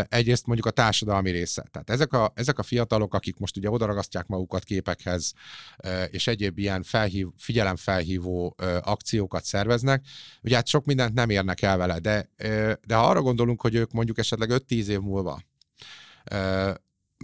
egyrészt 0.10 0.46
mondjuk 0.46 0.68
a 0.68 0.72
társadalmi 0.72 1.32
része. 1.32 1.66
Tehát 1.72 1.90
ezek 1.90 2.14
a, 2.14 2.32
ezek 2.36 2.60
a 2.60 2.64
fiatalok, 2.64 3.14
akik 3.14 3.38
most 3.38 3.58
ugye 3.58 3.70
odaragasztják 3.70 4.28
magukat 4.28 4.64
képekhez, 4.64 5.34
és 6.10 6.28
egyéb 6.28 6.58
ilyen 6.58 6.84
felhív, 6.84 7.28
figyelemfelhívó 7.38 8.56
akciókat 8.82 9.44
szerveznek, 9.44 10.06
ugye 10.42 10.56
hát 10.56 10.68
sok 10.68 10.86
mindent 10.86 11.14
nem 11.14 11.30
érnek 11.30 11.62
el 11.62 11.78
vele, 11.78 12.00
de, 12.00 12.30
de 12.86 12.96
ha 12.96 13.08
arra 13.10 13.22
gondolunk, 13.22 13.62
hogy 13.62 13.76
ők 13.76 13.92
mondjuk 13.92 14.18
esetleg 14.18 14.50
5-10 14.54 14.86
év 14.86 15.00
múlva 15.00 15.42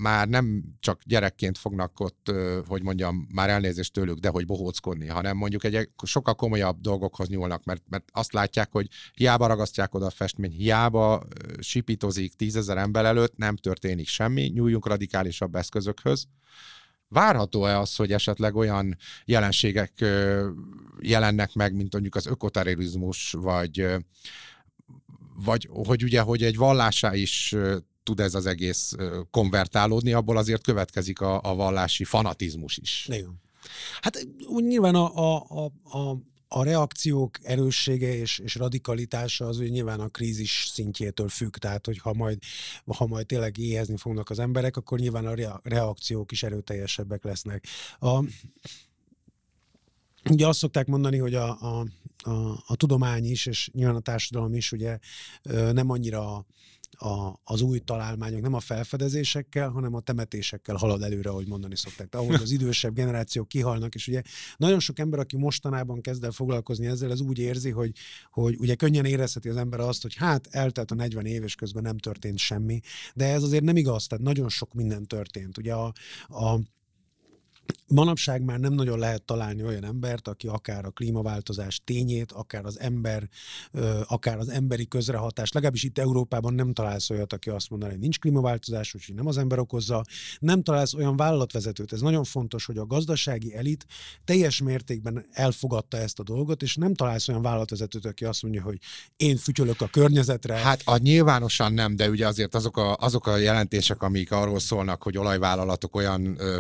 már 0.02 0.28
nem 0.28 0.64
csak 0.80 1.02
gyerekként 1.04 1.58
fognak 1.58 2.00
ott, 2.00 2.32
hogy 2.68 2.84
mondjam, 2.84 3.28
már 3.34 3.50
elnézést 3.50 3.94
tőlük, 3.94 4.20
de 4.20 4.30
hogy 4.30 4.46
bohóckodni, 4.46 5.08
hanem 5.08 5.38
mondjuk 5.38 5.64
egy 5.64 5.90
sokkal 6.04 6.36
komolyabb 6.36 6.82
dolgokhoz 6.82 7.28
nyúlnak, 7.28 7.64
mert, 7.64 7.82
mert 7.90 8.10
azt 8.12 8.34
látják, 8.34 8.72
hogy 8.72 8.88
hiába 9.14 9.48
ragasztják 9.48 9.94
oda 9.96 10.06
a 10.06 10.10
festmény, 10.10 10.52
hiába 10.52 11.24
sipítozik 11.60 12.34
tízezer 12.34 12.78
ember 12.78 13.06
előtt, 13.06 13.38
nem 13.38 13.56
történik 13.56 14.08
semmi, 14.08 14.42
nyúljunk 14.42 14.88
radikálisabb 14.88 15.56
eszközökhöz. 15.56 16.28
Várható-e 17.08 17.80
az, 17.80 17.96
hogy 17.96 18.12
esetleg 18.12 18.56
olyan 18.56 18.98
jelenségek 19.26 20.06
jelennek 21.00 21.54
meg, 21.54 21.76
mint 21.76 21.92
mondjuk 21.92 22.16
az 22.16 22.26
ökoterrorizmus, 22.26 23.32
vagy 23.32 23.88
vagy 25.36 25.70
hogy 25.72 26.04
ugye, 26.04 26.22
hogy 26.22 26.44
egy 26.44 26.56
vallásá 26.56 27.16
is 27.16 27.56
tud 28.04 28.20
ez 28.20 28.34
az 28.36 28.46
egész 28.46 28.96
konvertálódni, 29.32 30.14
abból 30.14 30.38
azért 30.38 30.64
következik 30.64 31.22
a, 31.22 31.42
a 31.44 31.56
vallási 31.56 32.04
fanatizmus 32.04 32.78
is. 32.78 33.08
Igen. 33.10 33.42
Hát 34.02 34.28
úgy 34.48 34.64
nyilván 34.64 34.96
a, 34.96 35.36
a, 35.46 35.72
a, 35.84 36.18
a 36.48 36.64
reakciók 36.64 37.38
erőssége 37.42 38.16
és, 38.16 38.40
és 38.40 38.56
radikalitása 38.56 39.46
az 39.46 39.58
hogy 39.58 39.72
nyilván 39.72 40.00
a 40.00 40.08
krízis 40.08 40.70
szintjétől 40.74 41.28
függ, 41.28 41.56
tehát 41.56 41.86
hogy 41.86 41.98
ha 41.98 42.14
majd, 42.14 42.38
ha 42.86 43.08
majd 43.08 43.26
tényleg 43.26 43.58
éhezni 43.58 43.98
fognak 43.98 44.30
az 44.30 44.40
emberek, 44.40 44.78
akkor 44.78 45.00
nyilván 45.00 45.26
a 45.26 45.60
reakciók 45.64 46.32
is 46.32 46.44
erőteljesebbek 46.44 47.24
lesznek. 47.24 47.68
A, 48.00 48.24
ugye 50.30 50.48
azt 50.48 50.60
szokták 50.60 50.88
mondani, 50.88 51.18
hogy 51.18 51.34
a, 51.34 51.62
a, 51.62 51.88
a, 52.18 52.64
a 52.68 52.76
tudomány 52.76 53.26
is, 53.26 53.46
és 53.46 53.70
nyilván 53.74 53.96
a 53.96 54.00
társadalom 54.00 54.54
is 54.54 54.72
ugye 54.72 55.00
nem 55.72 55.90
annyira 55.90 56.46
a, 56.94 57.40
az 57.44 57.62
új 57.62 57.80
találmányok 57.80 58.42
nem 58.42 58.54
a 58.54 58.60
felfedezésekkel, 58.60 59.70
hanem 59.70 59.94
a 59.94 60.00
temetésekkel 60.00 60.76
halad 60.76 61.02
előre, 61.02 61.30
ahogy 61.30 61.48
mondani 61.48 61.76
szokták. 61.76 62.10
Tehát 62.10 62.42
az 62.42 62.52
idősebb 62.60 62.94
generációk 62.94 63.48
kihalnak, 63.48 63.96
és 63.96 64.08
ugye 64.08 64.22
nagyon 64.58 64.80
sok 64.80 65.00
ember, 65.00 65.20
aki 65.20 65.38
mostanában 65.38 66.02
kezd 66.02 66.24
el 66.24 66.32
foglalkozni 66.32 66.86
ezzel, 66.86 67.12
az 67.12 67.22
úgy 67.22 67.40
érzi, 67.40 67.70
hogy, 67.70 67.92
hogy 68.32 68.56
ugye 68.60 68.76
könnyen 68.76 69.06
érezheti 69.06 69.50
az 69.50 69.56
ember 69.56 69.80
azt, 69.80 70.02
hogy 70.02 70.16
hát 70.16 70.48
eltelt 70.52 70.92
a 70.92 70.96
40 70.96 71.26
év, 71.26 71.44
és 71.44 71.56
közben 71.56 71.84
nem 71.84 71.98
történt 71.98 72.38
semmi, 72.38 72.80
de 73.14 73.26
ez 73.26 73.44
azért 73.44 73.64
nem 73.64 73.78
igaz, 73.78 74.08
tehát 74.08 74.24
nagyon 74.24 74.50
sok 74.50 74.74
minden 74.74 75.08
történt. 75.08 75.58
Ugye 75.58 75.74
a, 75.74 75.94
a 76.28 76.60
Manapság 77.88 78.42
már 78.42 78.60
nem 78.60 78.74
nagyon 78.74 79.00
lehet 79.00 79.24
találni 79.24 79.64
olyan 79.64 79.86
embert, 79.86 80.28
aki 80.28 80.48
akár 80.48 80.86
a 80.86 80.90
klímaváltozás 80.90 81.82
tényét, 81.84 82.32
akár 82.32 82.66
az 82.66 82.80
ember, 82.80 83.30
akár 84.08 84.38
az 84.38 84.50
emberi 84.50 84.88
közrehatás, 84.88 85.52
legalábbis 85.52 85.84
itt 85.84 85.98
Európában 85.98 86.54
nem 86.54 86.74
találsz 86.74 87.10
olyat, 87.10 87.34
aki 87.34 87.50
azt 87.50 87.70
mondaná, 87.70 87.92
hogy 87.92 88.02
nincs 88.02 88.20
klímaváltozás, 88.20 88.94
úgyhogy 88.94 89.16
nem 89.16 89.28
az 89.28 89.38
ember 89.38 89.60
okozza. 89.60 90.04
Nem 90.40 90.64
találsz 90.64 90.94
olyan 90.94 91.16
vállalatvezetőt. 91.16 91.94
Ez 91.94 92.02
nagyon 92.02 92.24
fontos, 92.24 92.66
hogy 92.66 92.78
a 92.78 92.86
gazdasági 92.86 93.56
elit 93.56 93.86
teljes 94.26 94.62
mértékben 94.62 95.26
elfogadta 95.32 95.98
ezt 95.98 96.20
a 96.20 96.24
dolgot, 96.24 96.62
és 96.62 96.76
nem 96.76 96.94
találsz 96.94 97.28
olyan 97.28 97.42
vállalatvezetőt, 97.42 98.06
aki 98.06 98.26
azt 98.26 98.42
mondja, 98.42 98.62
hogy 98.62 98.78
én 99.18 99.38
fütyölök 99.38 99.82
a 99.82 99.88
környezetre. 99.88 100.54
Hát 100.56 100.82
a 100.86 100.98
nyilvánosan 100.98 101.74
nem, 101.74 101.96
de 101.96 102.10
ugye 102.10 102.28
azért 102.28 102.56
azok 102.56 102.78
a, 102.78 102.96
azok 102.96 103.28
a 103.28 103.38
jelentések, 103.38 104.02
amik 104.02 104.32
arról 104.32 104.60
szólnak, 104.60 105.04
hogy 105.04 105.18
olajvállalatok 105.18 105.96
olyan 105.96 106.36
ö, 106.40 106.60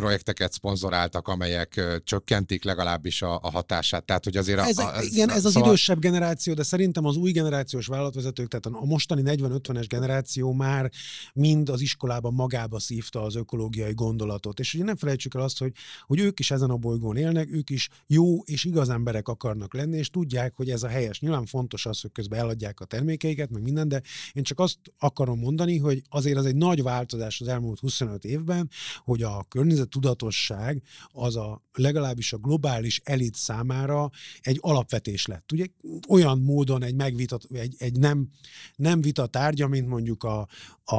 projekteket 0.00 0.52
szponzoráltak, 0.52 1.28
amelyek 1.28 2.00
csökkentik 2.04 2.64
legalábbis 2.64 3.22
a, 3.22 3.38
a 3.42 3.50
hatását. 3.50 4.04
Tehát, 4.04 4.24
hogy 4.24 4.36
azért... 4.36 4.58
Ez, 4.58 4.78
a, 4.78 4.96
a, 4.96 5.02
igen, 5.02 5.30
ez 5.30 5.44
az 5.44 5.52
szóval... 5.52 5.68
idősebb 5.68 5.98
generáció, 5.98 6.54
de 6.54 6.62
szerintem 6.62 7.04
az 7.04 7.16
új 7.16 7.30
generációs 7.30 7.86
vállalatvezetők, 7.86 8.48
tehát 8.48 8.66
a 8.66 8.84
mostani 8.84 9.22
40-50-es 9.24 9.84
generáció 9.88 10.52
már 10.52 10.90
mind 11.34 11.68
az 11.68 11.80
iskolában 11.80 12.34
magába 12.34 12.78
szívta 12.80 13.22
az 13.22 13.34
ökológiai 13.34 13.94
gondolatot. 13.94 14.58
És 14.58 14.74
ugye 14.74 14.84
nem 14.84 14.96
felejtsük 14.96 15.34
el 15.34 15.40
azt, 15.40 15.58
hogy, 15.58 15.72
hogy 16.06 16.20
ők 16.20 16.38
is 16.40 16.50
ezen 16.50 16.70
a 16.70 16.76
bolygón 16.76 17.16
élnek, 17.16 17.48
ők 17.52 17.70
is 17.70 17.88
jó 18.06 18.42
és 18.42 18.64
igaz 18.64 18.88
emberek 18.88 19.28
akarnak 19.28 19.74
lenni, 19.74 19.96
és 19.96 20.10
tudják, 20.10 20.54
hogy 20.56 20.70
ez 20.70 20.82
a 20.82 20.88
helyes. 20.88 21.20
Nyilván 21.20 21.46
fontos 21.46 21.86
az, 21.86 22.00
hogy 22.00 22.12
közben 22.12 22.38
eladják 22.38 22.80
a 22.80 22.84
termékeiket, 22.84 23.50
meg 23.50 23.62
minden, 23.62 23.88
de 23.88 24.02
én 24.32 24.42
csak 24.42 24.58
azt 24.58 24.78
akarom 24.98 25.38
mondani, 25.38 25.78
hogy 25.78 26.02
azért 26.08 26.38
az 26.38 26.46
egy 26.46 26.56
nagy 26.56 26.82
változás 26.82 27.40
az 27.40 27.48
elmúlt 27.48 27.78
25 27.78 28.24
évben, 28.24 28.70
hogy 29.04 29.22
a 29.22 29.44
környezet 29.48 29.89
tudatosság 29.90 30.82
az 31.12 31.36
a 31.36 31.62
legalábbis 31.72 32.32
a 32.32 32.36
globális 32.38 33.00
elit 33.04 33.34
számára 33.34 34.10
egy 34.40 34.58
alapvetés 34.60 35.26
lett. 35.26 35.52
Ugye 35.52 35.66
olyan 36.08 36.38
módon 36.38 36.82
egy 36.82 36.94
megvitat, 36.94 37.44
egy, 37.52 37.74
egy 37.78 37.98
nem, 37.98 38.28
nem 38.76 39.00
vita 39.00 39.26
tárgya, 39.26 39.68
mint 39.68 39.88
mondjuk 39.88 40.24
a, 40.24 40.48
a, 40.84 40.96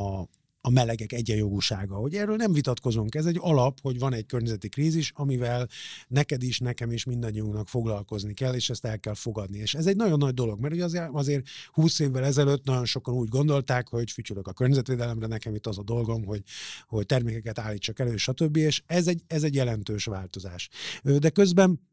a 0.00 0.28
a 0.62 0.70
melegek 0.70 1.12
egyenjogúsága, 1.12 1.94
hogy 1.94 2.14
erről 2.14 2.36
nem 2.36 2.52
vitatkozunk. 2.52 3.14
Ez 3.14 3.26
egy 3.26 3.38
alap, 3.40 3.80
hogy 3.80 3.98
van 3.98 4.12
egy 4.12 4.26
környezeti 4.26 4.68
krízis, 4.68 5.12
amivel 5.14 5.68
neked 6.08 6.42
is, 6.42 6.58
nekem 6.58 6.90
is 6.90 7.04
mindannyiunknak 7.04 7.68
foglalkozni 7.68 8.34
kell, 8.34 8.54
és 8.54 8.70
ezt 8.70 8.84
el 8.84 8.98
kell 8.98 9.14
fogadni. 9.14 9.58
És 9.58 9.74
ez 9.74 9.86
egy 9.86 9.96
nagyon 9.96 10.18
nagy 10.18 10.34
dolog, 10.34 10.60
mert 10.60 10.74
ugye 10.74 10.84
azért, 10.84 11.08
azért 11.12 11.46
20 11.72 11.98
évvel 11.98 12.24
ezelőtt 12.24 12.64
nagyon 12.64 12.84
sokan 12.84 13.14
úgy 13.14 13.28
gondolták, 13.28 13.88
hogy 13.88 14.10
fütyülök 14.10 14.46
a 14.46 14.52
környezetvédelemre, 14.52 15.26
nekem 15.26 15.54
itt 15.54 15.66
az 15.66 15.78
a 15.78 15.82
dolgom, 15.82 16.24
hogy, 16.24 16.42
hogy 16.86 17.06
termékeket 17.06 17.58
állítsak 17.58 17.98
elő, 17.98 18.16
stb. 18.16 18.56
És 18.56 18.82
ez 18.86 19.06
egy, 19.06 19.22
ez 19.26 19.42
egy 19.42 19.54
jelentős 19.54 20.04
változás. 20.04 20.68
De 21.02 21.30
közben 21.30 21.88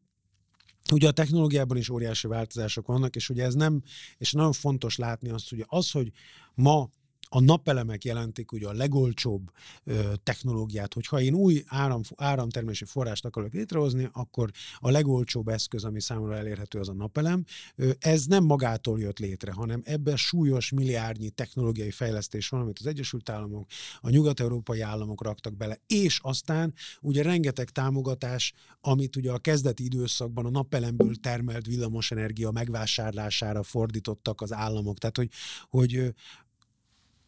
Ugye 0.91 1.07
a 1.07 1.11
technológiában 1.11 1.77
is 1.77 1.89
óriási 1.89 2.27
változások 2.27 2.87
vannak, 2.87 3.15
és 3.15 3.29
ugye 3.29 3.43
ez 3.43 3.53
nem, 3.53 3.81
és 4.17 4.31
nagyon 4.31 4.51
fontos 4.51 4.97
látni 4.97 5.29
azt, 5.29 5.49
hogy 5.49 5.65
az, 5.67 5.91
hogy 5.91 6.11
ma 6.53 6.89
a 7.29 7.39
napelemek 7.39 8.03
jelentik 8.03 8.51
ugye 8.51 8.67
a 8.67 8.73
legolcsóbb 8.73 9.51
ö, 9.83 10.13
technológiát, 10.23 10.93
hogyha 10.93 11.21
én 11.21 11.33
új 11.33 11.63
áram, 11.65 12.01
áramtermési 12.15 12.85
forrást 12.85 13.25
akarok 13.25 13.53
létrehozni, 13.53 14.09
akkor 14.11 14.51
a 14.77 14.89
legolcsóbb 14.89 15.47
eszköz, 15.47 15.83
ami 15.83 16.01
számomra 16.01 16.35
elérhető, 16.35 16.79
az 16.79 16.89
a 16.89 16.93
napelem. 16.93 17.43
Ö, 17.75 17.91
ez 17.99 18.25
nem 18.25 18.43
magától 18.43 18.99
jött 18.99 19.19
létre, 19.19 19.51
hanem 19.51 19.81
ebben 19.85 20.15
súlyos 20.15 20.71
milliárdnyi 20.71 21.29
technológiai 21.29 21.91
fejlesztés 21.91 22.49
van, 22.49 22.61
amit 22.61 22.79
az 22.79 22.85
Egyesült 22.85 23.29
Államok, 23.29 23.65
a 24.01 24.09
nyugat-európai 24.09 24.81
államok 24.81 25.23
raktak 25.23 25.57
bele, 25.57 25.77
és 25.87 26.19
aztán 26.21 26.73
ugye 27.01 27.21
rengeteg 27.21 27.69
támogatás, 27.69 28.53
amit 28.81 29.15
ugye 29.15 29.31
a 29.31 29.37
kezdeti 29.37 29.83
időszakban 29.83 30.45
a 30.45 30.49
napelemből 30.49 31.15
termelt 31.15 31.65
villamosenergia 31.65 32.51
megvásárlására 32.51 33.63
fordítottak 33.63 34.41
az 34.41 34.53
államok. 34.53 34.97
Tehát, 34.97 35.17
hogy, 35.17 35.29
hogy 35.69 36.13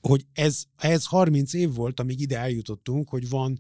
hogy 0.02 0.26
ez, 0.34 0.64
ez 0.76 1.06
30 1.06 1.54
év 1.54 1.74
volt, 1.74 2.00
amíg 2.00 2.20
ide 2.20 2.38
eljutottunk, 2.38 3.10
hogy 3.10 3.30
van 3.30 3.58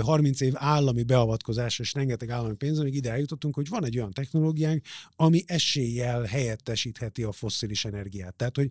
30 0.00 0.40
év 0.40 0.52
állami 0.56 1.02
beavatkozás 1.02 1.78
és 1.78 1.92
rengeteg 1.94 2.30
állami 2.30 2.54
pénz, 2.54 2.78
amíg 2.78 2.94
ide 2.94 3.10
eljutottunk, 3.10 3.54
hogy 3.54 3.68
van 3.68 3.84
egy 3.84 3.96
olyan 3.96 4.12
technológiánk, 4.12 4.84
ami 5.16 5.42
eséllyel 5.46 6.22
helyettesítheti 6.22 7.22
a 7.22 7.32
fosszilis 7.32 7.84
energiát. 7.84 8.34
Tehát, 8.34 8.56
hogy 8.56 8.68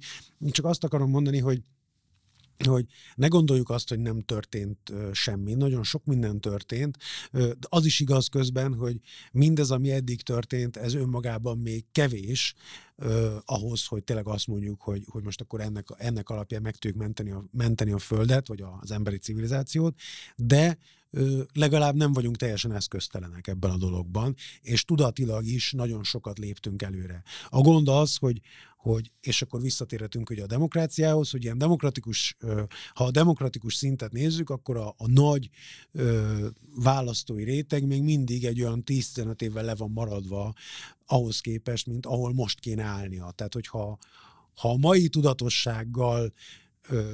csak 0.52 0.66
azt 0.66 0.84
akarom 0.84 1.10
mondani, 1.10 1.40
hogy 1.40 1.62
hogy 2.66 2.86
ne 3.16 3.28
gondoljuk 3.28 3.70
azt, 3.70 3.90
hogy 3.90 4.00
nem 4.00 4.22
történt 4.22 4.94
semmi. 5.12 5.54
Nagyon 5.54 5.84
sok 5.84 6.06
minden 6.06 6.42
történt. 6.42 6.98
Az 7.60 7.86
is 7.86 8.00
igaz 8.00 8.28
közben, 8.28 8.74
hogy 8.74 9.00
mindez, 9.32 9.72
ami 9.72 9.92
eddig 9.92 10.22
történt, 10.22 10.78
ez 10.78 10.94
önmagában 10.94 11.58
még 11.58 11.86
kevés 11.92 12.56
ahhoz, 13.46 13.86
hogy 13.86 14.04
tényleg 14.04 14.28
azt 14.28 14.48
mondjuk, 14.48 14.82
hogy, 14.82 15.04
hogy 15.08 15.24
most 15.24 15.42
akkor 15.42 15.62
ennek, 15.62 15.88
ennek 15.98 16.30
alapján 16.30 16.62
meg 16.62 16.76
tudjuk 16.76 17.00
menteni 17.00 17.32
a, 17.32 17.44
menteni 17.52 17.92
a 17.92 17.98
Földet, 17.98 18.48
vagy 18.48 18.64
az 18.80 18.92
emberi 18.92 19.18
civilizációt, 19.18 19.96
de 20.36 20.78
legalább 21.54 21.96
nem 21.96 22.14
vagyunk 22.14 22.36
teljesen 22.36 22.74
eszköztelenek 22.74 23.48
ebben 23.48 23.72
a 23.72 23.78
dologban, 23.78 24.36
és 24.62 24.84
tudatilag 24.84 25.46
is 25.46 25.72
nagyon 25.72 26.04
sokat 26.04 26.38
léptünk 26.38 26.82
előre. 26.82 27.24
A 27.50 27.62
gond 27.62 27.88
az, 27.88 28.16
hogy, 28.16 28.42
hogy 28.78 29.12
és 29.22 29.42
akkor 29.42 29.62
visszatérhetünk 29.62 30.30
ugye 30.30 30.44
a 30.44 30.48
demokráciához, 30.48 31.30
hogy 31.30 31.44
ilyen 31.44 31.58
demokratikus, 31.58 32.38
ha 32.94 33.04
a 33.04 33.12
demokratikus 33.12 33.76
szintet 33.76 34.12
nézzük, 34.12 34.50
akkor 34.50 34.78
a, 34.78 34.88
a 34.98 35.08
nagy 35.08 35.50
ö, 35.92 36.48
választói 36.76 37.44
réteg 37.44 37.86
még 37.86 38.02
mindig 38.02 38.46
egy 38.46 38.62
olyan 38.62 38.84
10-15 38.86 39.42
évvel 39.42 39.64
le 39.64 39.76
van 39.76 39.92
maradva 39.92 40.54
ahhoz 41.08 41.40
képest, 41.40 41.88
mint 41.88 42.06
ahol 42.06 42.34
most 42.34 42.60
kéne 42.60 42.84
állnia. 42.84 43.32
Tehát, 43.36 43.54
hogyha 43.54 43.98
ha 44.56 44.70
a 44.70 44.78
mai 44.78 45.08
tudatossággal 45.08 46.34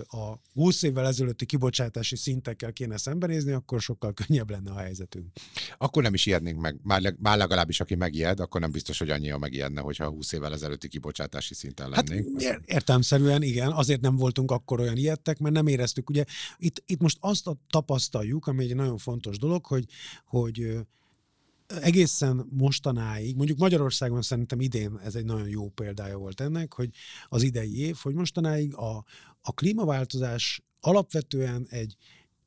a 0.08 0.34
20 0.54 0.84
évvel 0.84 1.08
ezelőtti 1.08 1.46
kibocsátási 1.46 2.16
szintekkel 2.16 2.74
kéne 2.74 2.98
szembenézni, 2.98 3.52
akkor 3.52 3.82
sokkal 3.82 4.14
könnyebb 4.26 4.50
lenne 4.50 4.72
a 4.72 4.78
helyzetünk. 4.78 5.28
Akkor 5.78 6.04
nem 6.04 6.14
is 6.14 6.26
ijednénk 6.26 6.60
meg. 6.60 6.80
Már, 6.84 7.16
már 7.20 7.38
legalábbis 7.38 7.80
aki 7.80 7.96
megijed, 7.96 8.40
akkor 8.40 8.62
nem 8.62 8.72
biztos, 8.72 9.00
hogy 9.00 9.10
annyian 9.10 9.40
megijedne, 9.40 9.82
hogyha 9.82 10.10
20 10.10 10.32
évvel 10.32 10.54
ezelőtti 10.54 10.88
kibocsátási 10.88 11.54
szinten 11.54 11.94
hát, 11.94 12.10
lennénk. 12.10 12.42
Hát, 12.42 12.62
értelmszerűen 12.66 13.42
igen, 13.42 13.72
azért 13.72 14.02
nem 14.02 14.16
voltunk 14.16 14.52
akkor 14.52 14.80
olyan 14.80 14.98
ijedtek, 14.98 15.40
mert 15.40 15.56
nem 15.56 15.68
éreztük. 15.68 16.10
Ugye 16.10 16.24
itt, 16.58 16.84
itt 16.86 17.00
most 17.00 17.18
azt 17.20 17.50
tapasztaljuk, 17.70 18.48
ami 18.48 18.64
egy 18.64 18.76
nagyon 18.76 18.98
fontos 18.98 19.38
dolog, 19.38 19.66
hogy, 19.66 19.86
hogy 20.26 20.78
egészen 21.68 22.48
mostanáig, 22.50 23.36
mondjuk 23.36 23.58
Magyarországon 23.58 24.22
szerintem 24.22 24.60
idén 24.60 25.00
ez 25.04 25.16
egy 25.16 25.26
nagyon 25.26 25.48
jó 25.48 25.70
példája 25.70 26.18
volt 26.18 26.42
ennek, 26.42 26.74
hogy 26.74 26.90
az 27.28 27.44
idei 27.44 27.80
év, 27.80 27.96
hogy 28.02 28.14
mostanáig 28.14 28.76
a, 28.76 29.06
a 29.42 29.54
klímaváltozás 29.54 30.64
alapvetően 30.80 31.66
egy, 31.70 31.96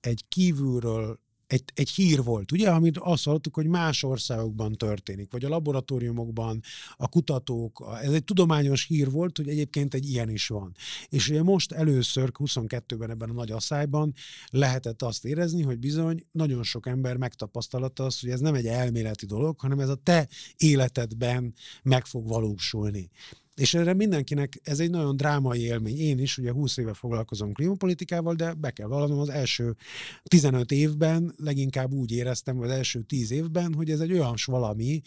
egy 0.01 0.25
kívülről 0.29 1.21
egy, 1.47 1.64
egy 1.74 1.90
hír 1.90 2.22
volt, 2.22 2.53
ugye, 2.53 2.70
amit 2.70 2.99
azt 2.99 3.24
hallottuk, 3.24 3.55
hogy 3.55 3.66
más 3.66 4.03
országokban 4.03 4.72
történik, 4.72 5.32
vagy 5.32 5.44
a 5.44 5.49
laboratóriumokban, 5.49 6.62
a 6.97 7.09
kutatók, 7.09 7.99
ez 8.03 8.12
egy 8.12 8.24
tudományos 8.24 8.86
hír 8.86 9.11
volt, 9.11 9.36
hogy 9.36 9.49
egyébként 9.49 9.94
egy 9.94 10.09
ilyen 10.09 10.28
is 10.28 10.49
van. 10.49 10.76
És 11.09 11.28
ugye 11.28 11.42
most 11.42 11.72
először 11.72 12.30
22-ben 12.34 13.11
ebben 13.11 13.30
a 13.30 13.32
nagy 13.32 13.51
asszályban 13.51 14.14
lehetett 14.51 15.03
azt 15.03 15.24
érezni, 15.24 15.62
hogy 15.62 15.78
bizony 15.78 16.26
nagyon 16.30 16.62
sok 16.62 16.86
ember 16.86 17.16
megtapasztalata 17.16 18.05
azt, 18.05 18.20
hogy 18.20 18.30
ez 18.30 18.40
nem 18.40 18.55
egy 18.55 18.66
elméleti 18.66 19.26
dolog, 19.26 19.61
hanem 19.61 19.80
ez 19.80 19.88
a 19.88 19.94
te 19.94 20.28
életedben 20.57 21.55
meg 21.82 22.07
fog 22.07 22.28
valósulni. 22.28 23.11
És 23.57 23.75
erre 23.75 23.95
mindenkinek 23.95 24.61
ez 24.63 24.81
egy 24.81 24.91
nagyon 24.91 25.17
drámai 25.17 25.61
élmény. 25.61 25.99
Én 25.99 26.19
is 26.19 26.39
ugye 26.39 26.53
20 26.53 26.77
éve 26.77 26.95
foglalkozom 26.95 27.53
klímapolitikával, 27.53 28.35
de 28.35 28.55
be 28.55 28.71
kell 28.71 28.87
vallanom 28.87 29.19
az 29.19 29.29
első 29.29 29.77
15 30.23 30.73
évben 30.73 31.35
leginkább 31.37 31.93
úgy 31.93 32.13
éreztem, 32.13 32.57
vagy 32.57 32.71
az 32.71 32.77
első 32.77 33.01
10 33.01 33.31
évben, 33.31 33.75
hogy 33.75 33.91
ez 33.91 34.01
egy 34.01 34.13
olyan 34.13 34.35
valami, 34.45 35.03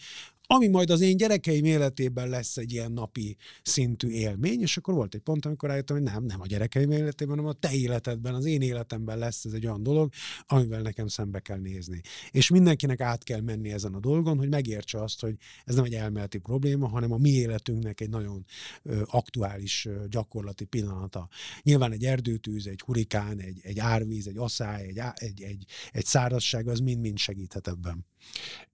ami 0.52 0.68
majd 0.68 0.90
az 0.90 1.00
én 1.00 1.16
gyerekeim 1.16 1.64
életében 1.64 2.28
lesz 2.28 2.56
egy 2.56 2.72
ilyen 2.72 2.92
napi 2.92 3.36
szintű 3.62 4.08
élmény, 4.08 4.60
és 4.60 4.76
akkor 4.76 4.94
volt 4.94 5.14
egy 5.14 5.20
pont, 5.20 5.46
amikor 5.46 5.68
rájöttem, 5.68 5.96
hogy 5.96 6.04
nem, 6.04 6.24
nem 6.24 6.40
a 6.40 6.46
gyerekeim 6.46 6.90
életében, 6.90 7.36
hanem 7.36 7.50
a 7.50 7.52
te 7.58 7.72
életedben, 7.72 8.34
az 8.34 8.44
én 8.44 8.60
életemben 8.60 9.18
lesz 9.18 9.44
ez 9.44 9.52
egy 9.52 9.66
olyan 9.66 9.82
dolog, 9.82 10.12
amivel 10.46 10.80
nekem 10.80 11.06
szembe 11.06 11.40
kell 11.40 11.58
nézni. 11.58 12.00
És 12.30 12.48
mindenkinek 12.48 13.00
át 13.00 13.22
kell 13.22 13.40
menni 13.40 13.72
ezen 13.72 13.94
a 13.94 14.00
dolgon, 14.00 14.38
hogy 14.38 14.48
megértse 14.48 15.02
azt, 15.02 15.20
hogy 15.20 15.36
ez 15.64 15.74
nem 15.74 15.84
egy 15.84 15.94
elméleti 15.94 16.38
probléma, 16.38 16.88
hanem 16.88 17.12
a 17.12 17.18
mi 17.18 17.30
életünknek 17.30 18.00
egy 18.00 18.10
nagyon 18.10 18.44
aktuális 19.04 19.88
gyakorlati 20.08 20.64
pillanata. 20.64 21.28
Nyilván 21.62 21.92
egy 21.92 22.04
erdőtűz, 22.04 22.66
egy 22.66 22.80
hurikán, 22.80 23.38
egy, 23.38 23.58
egy 23.62 23.78
árvíz, 23.78 24.26
egy 24.26 24.38
asszály, 24.38 24.86
egy, 24.86 25.00
egy, 25.14 25.42
egy, 25.42 25.64
egy 25.90 26.04
szárazság, 26.04 26.68
az 26.68 26.78
mind-mind 26.78 27.18
segíthet 27.18 27.68
ebben. 27.68 28.09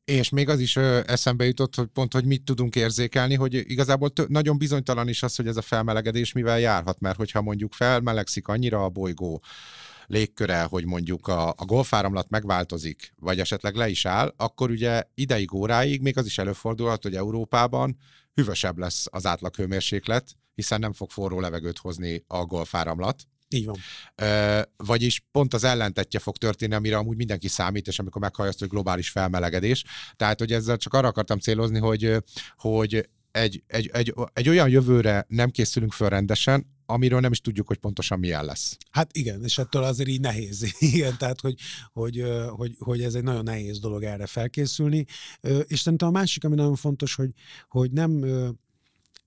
És 0.04 0.28
még 0.28 0.48
az 0.48 0.60
is 0.60 0.76
ö, 0.76 1.00
eszembe 1.06 1.44
jutott, 1.44 1.74
hogy 1.74 1.86
pont, 1.86 2.12
hogy 2.12 2.24
mit 2.24 2.42
tudunk 2.42 2.76
érzékelni, 2.76 3.34
hogy 3.34 3.54
igazából 3.54 4.10
tö- 4.10 4.28
nagyon 4.28 4.58
bizonytalan 4.58 5.08
is 5.08 5.22
az, 5.22 5.36
hogy 5.36 5.46
ez 5.46 5.56
a 5.56 5.62
felmelegedés 5.62 6.32
mivel 6.32 6.60
járhat, 6.60 7.00
mert 7.00 7.16
hogyha 7.16 7.42
mondjuk 7.42 7.72
felmelegszik 7.72 8.48
annyira 8.48 8.84
a 8.84 8.88
bolygó 8.88 9.42
légköre, 10.06 10.62
hogy 10.62 10.84
mondjuk 10.84 11.28
a, 11.28 11.48
a 11.48 11.64
golfáramlat 11.64 12.30
megváltozik, 12.30 13.12
vagy 13.16 13.40
esetleg 13.40 13.74
le 13.74 13.88
is 13.88 14.06
áll, 14.06 14.34
akkor 14.36 14.70
ugye 14.70 15.02
ideig, 15.14 15.54
óráig 15.54 16.00
még 16.00 16.18
az 16.18 16.26
is 16.26 16.38
előfordulhat, 16.38 17.02
hogy 17.02 17.14
Európában 17.14 17.96
hűvösebb 18.34 18.78
lesz 18.78 19.06
az 19.10 19.26
átlaghőmérséklet, 19.26 20.36
hiszen 20.54 20.80
nem 20.80 20.92
fog 20.92 21.10
forró 21.10 21.40
levegőt 21.40 21.78
hozni 21.78 22.24
a 22.26 22.44
golfáramlat, 22.44 23.26
így 23.56 23.64
van. 23.64 23.76
Ö, 24.14 24.60
vagyis 24.76 25.24
pont 25.30 25.54
az 25.54 25.64
ellentetje 25.64 26.18
fog 26.18 26.36
történni, 26.36 26.74
amire 26.74 26.96
amúgy 26.96 27.16
mindenki 27.16 27.48
számít, 27.48 27.86
és 27.86 27.98
amikor 27.98 28.20
meghallja 28.20 28.52
hogy 28.58 28.68
globális 28.68 29.08
felmelegedés. 29.08 29.84
Tehát, 30.16 30.38
hogy 30.38 30.52
ezzel 30.52 30.76
csak 30.76 30.94
arra 30.94 31.08
akartam 31.08 31.38
célozni, 31.38 31.78
hogy, 31.78 32.16
hogy 32.56 33.08
egy, 33.30 33.62
egy, 33.66 33.90
egy, 33.92 34.14
egy 34.32 34.48
olyan 34.48 34.68
jövőre 34.68 35.24
nem 35.28 35.50
készülünk 35.50 35.92
föl 35.92 36.08
rendesen, 36.08 36.74
amiről 36.86 37.20
nem 37.20 37.32
is 37.32 37.40
tudjuk, 37.40 37.66
hogy 37.66 37.76
pontosan 37.76 38.18
milyen 38.18 38.44
lesz. 38.44 38.76
Hát 38.90 39.16
igen, 39.16 39.44
és 39.44 39.58
ettől 39.58 39.82
azért 39.82 40.08
így 40.08 40.20
nehéz. 40.20 40.74
Igen, 40.92 41.16
tehát, 41.18 41.40
hogy, 41.40 41.54
hogy, 41.92 42.24
hogy, 42.48 42.74
hogy 42.78 43.02
ez 43.02 43.14
egy 43.14 43.22
nagyon 43.22 43.42
nehéz 43.42 43.78
dolog 43.78 44.02
erre 44.02 44.26
felkészülni. 44.26 45.04
És 45.66 45.80
szerintem 45.80 46.08
a 46.08 46.10
másik, 46.10 46.44
ami 46.44 46.54
nagyon 46.54 46.76
fontos, 46.76 47.14
hogy, 47.14 47.30
hogy 47.68 47.90
nem, 47.90 48.24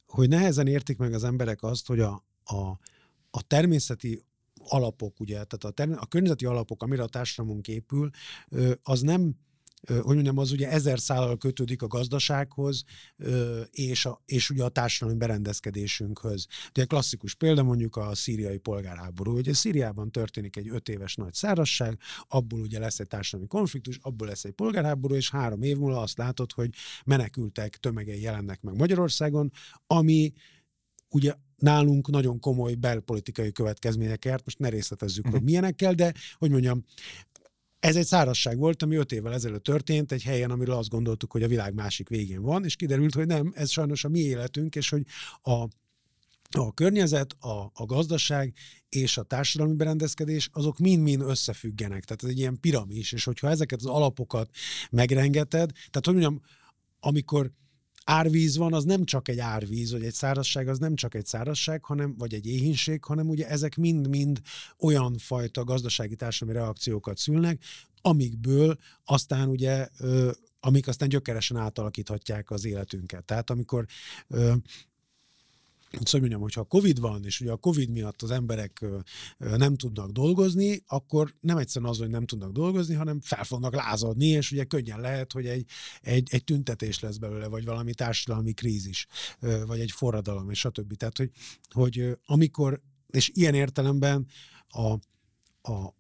hogy 0.08 0.30
nehezen 0.30 0.68
értik 0.68 0.98
meg 0.98 1.14
az 1.14 1.24
emberek 1.24 1.64
azt, 1.64 1.88
hogy 1.88 2.00
a, 2.00 2.26
a, 2.44 2.78
a 3.32 3.42
természeti 3.42 4.26
alapok, 4.64 5.20
ugye, 5.20 5.34
tehát 5.34 5.64
a, 5.64 5.70
term- 5.70 6.02
a 6.02 6.06
környezeti 6.06 6.46
alapok, 6.46 6.84
amire 6.84 7.04
a 7.04 7.08
társadalmunk 7.08 7.68
épül, 7.68 8.10
az 8.84 9.02
nem 9.02 9.36
hogy 9.88 10.14
mondjam, 10.14 10.38
az 10.38 10.52
ugye 10.52 10.70
ezer 10.70 11.00
szállal 11.00 11.38
kötődik 11.38 11.82
a 11.82 11.88
gazdasághoz, 11.88 12.84
és, 13.70 14.06
a, 14.06 14.22
és 14.26 14.50
ugye 14.50 14.64
a 14.64 14.70
társadalmi 14.70 15.20
berendezkedésünkhöz. 15.20 16.48
Ugye 16.70 16.86
klasszikus 16.86 17.36
példa 17.36 17.64
mondjuk 17.64 17.96
a 17.96 18.16
szíriai 18.16 18.58
polgárháború. 18.58 19.38
Ugye 19.38 19.54
Szíriában 19.54 20.12
történik 20.12 20.56
egy 20.56 20.70
öt 20.70 20.90
éves 20.90 21.16
nagy 21.16 21.34
szárazság, 21.34 22.00
abból 22.28 22.60
ugye 22.60 22.80
lesz 22.80 23.00
egy 23.00 23.08
társadalmi 23.08 23.48
konfliktus, 23.48 23.98
abból 24.02 24.28
lesz 24.28 24.44
egy 24.44 24.52
polgárháború, 24.52 25.16
és 25.16 25.32
három 25.32 25.62
év 25.62 25.78
múlva 25.78 26.02
azt 26.02 26.18
látod, 26.18 26.52
hogy 26.52 26.70
menekültek 27.06 27.78
tömegei 27.78 28.22
jelennek 28.22 28.62
meg 28.62 28.76
Magyarországon, 28.76 29.52
ami 29.88 30.34
ugye 31.10 31.34
nálunk 31.62 32.10
nagyon 32.10 32.40
komoly 32.40 32.74
belpolitikai 32.74 33.52
következményekért, 33.52 34.46
most 34.46 34.60
ne 34.60 34.70
részletezzük, 34.70 35.26
uh-huh. 35.26 35.32
hogy 35.32 35.42
mhm. 35.42 35.50
milyenekkel, 35.50 35.94
de 35.94 36.14
hogy 36.38 36.52
mondjam, 36.52 36.84
ez 37.80 37.96
egy 37.96 38.06
szárazság 38.06 38.58
volt, 38.58 38.84
ami 38.84 38.96
öt 38.96 39.12
évvel 39.12 39.34
ezelőtt 39.34 39.64
történt, 39.64 40.12
egy 40.12 40.24
helyen, 40.24 40.52
amiről 40.52 40.76
azt 40.76 40.90
gondoltuk, 40.90 41.32
hogy 41.32 41.44
a 41.44 41.48
világ 41.48 41.74
másik 41.74 42.10
végén 42.10 42.42
van, 42.42 42.66
és 42.66 42.76
kiderült, 42.76 43.14
hogy 43.14 43.28
nem, 43.28 43.52
ez 43.56 43.70
sajnos 43.70 44.04
a 44.04 44.10
mi 44.10 44.20
életünk, 44.20 44.76
és 44.76 44.90
hogy 44.90 45.04
a 45.42 45.68
a 46.58 46.74
környezet, 46.74 47.36
a, 47.40 47.72
a 47.74 47.86
gazdaság 47.86 48.54
és 48.90 49.18
a 49.18 49.24
társadalmi 49.24 49.74
berendezkedés, 49.74 50.50
azok 50.54 50.78
mind-mind 50.78 51.22
összefüggenek. 51.22 52.04
Tehát 52.04 52.24
ez 52.24 52.30
egy 52.30 52.38
ilyen 52.38 52.60
piramis, 52.60 53.12
és 53.12 53.24
hogyha 53.24 53.50
ezeket 53.50 53.80
az 53.80 53.86
alapokat 53.86 54.50
megrengeted, 54.92 55.72
tehát 55.72 56.06
hogy 56.06 56.14
mondjam, 56.14 56.42
amikor 57.00 57.52
árvíz 58.10 58.58
van, 58.58 58.74
az 58.74 58.84
nem 58.84 59.06
csak 59.06 59.28
egy 59.28 59.40
árvíz, 59.40 59.92
vagy 59.92 60.04
egy 60.04 60.14
szárazság, 60.14 60.68
az 60.68 60.80
nem 60.80 60.96
csak 60.96 61.16
egy 61.16 61.26
szárazság, 61.26 61.84
hanem, 61.84 62.16
vagy 62.18 62.34
egy 62.34 62.48
éhínség, 62.48 63.04
hanem 63.04 63.30
ugye 63.30 63.48
ezek 63.48 63.76
mind-mind 63.76 64.42
olyan 64.80 65.18
fajta 65.18 65.64
gazdasági 65.64 66.16
társadalmi 66.16 66.60
reakciókat 66.60 67.18
szülnek, 67.18 67.64
amikből 68.02 68.78
aztán 69.06 69.50
ugye 69.50 69.88
amik 70.60 70.88
aztán 70.88 71.10
gyökeresen 71.10 71.58
átalakíthatják 71.58 72.52
az 72.52 72.66
életünket. 72.66 73.26
Tehát 73.26 73.50
amikor 73.50 73.86
Szóval 75.92 76.20
mondjam, 76.20 76.42
hogyha 76.42 76.64
Covid 76.64 77.00
van, 77.00 77.26
és 77.26 77.42
ugye 77.42 77.52
a 77.52 77.58
Covid 77.58 77.90
miatt 77.90 78.22
az 78.22 78.32
emberek 78.32 78.86
nem 79.38 79.76
tudnak 79.76 80.12
dolgozni, 80.12 80.84
akkor 80.88 81.36
nem 81.40 81.58
egyszerűen 81.58 81.92
az, 81.92 81.98
hogy 81.98 82.10
nem 82.10 82.26
tudnak 82.26 82.52
dolgozni, 82.52 82.94
hanem 82.94 83.22
fel 83.22 83.44
fognak 83.44 83.76
lázadni, 83.76 84.26
és 84.26 84.52
ugye 84.52 84.64
könnyen 84.64 85.00
lehet, 85.00 85.32
hogy 85.32 85.46
egy, 85.46 85.66
egy, 86.02 86.28
egy 86.32 86.44
tüntetés 86.44 87.00
lesz 87.00 87.18
belőle, 87.18 87.48
vagy 87.48 87.66
valami 87.66 87.94
társadalmi 87.94 88.54
krízis, 88.54 89.08
vagy 89.40 89.80
egy 89.80 89.92
forradalom, 89.92 90.50
és 90.50 90.60
stb. 90.60 90.94
Tehát, 90.94 91.18
hogy, 91.18 91.32
hogy 91.70 92.18
amikor, 92.26 92.82
és 93.08 93.32
ilyen 93.34 93.54
értelemben 93.54 94.28
a, 94.68 94.92
a, 95.72 95.96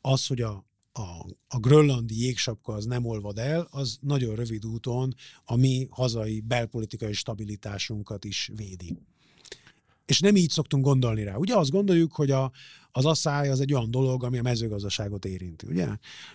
az, 0.00 0.26
hogy 0.26 0.40
a, 0.40 0.64
a, 0.92 1.26
a 1.48 1.58
grönlandi 1.58 2.20
jégsapka 2.20 2.72
az 2.72 2.84
nem 2.84 3.04
olvad 3.04 3.38
el, 3.38 3.68
az 3.70 3.98
nagyon 4.00 4.34
rövid 4.34 4.66
úton 4.66 5.14
a 5.44 5.56
mi 5.56 5.86
hazai 5.90 6.40
belpolitikai 6.40 7.12
stabilitásunkat 7.12 8.24
is 8.24 8.50
védi. 8.54 8.96
És 10.06 10.20
nem 10.20 10.36
így 10.36 10.50
szoktunk 10.50 10.84
gondolni 10.84 11.24
rá. 11.24 11.36
Ugye 11.36 11.56
azt 11.56 11.70
gondoljuk, 11.70 12.12
hogy 12.12 12.30
a, 12.30 12.52
az 12.92 13.04
asszály 13.04 13.48
az 13.48 13.60
egy 13.60 13.72
olyan 13.72 13.90
dolog, 13.90 14.24
ami 14.24 14.38
a 14.38 14.42
mezőgazdaságot 14.42 15.24
érinti, 15.24 15.66
ugye? 15.66 15.88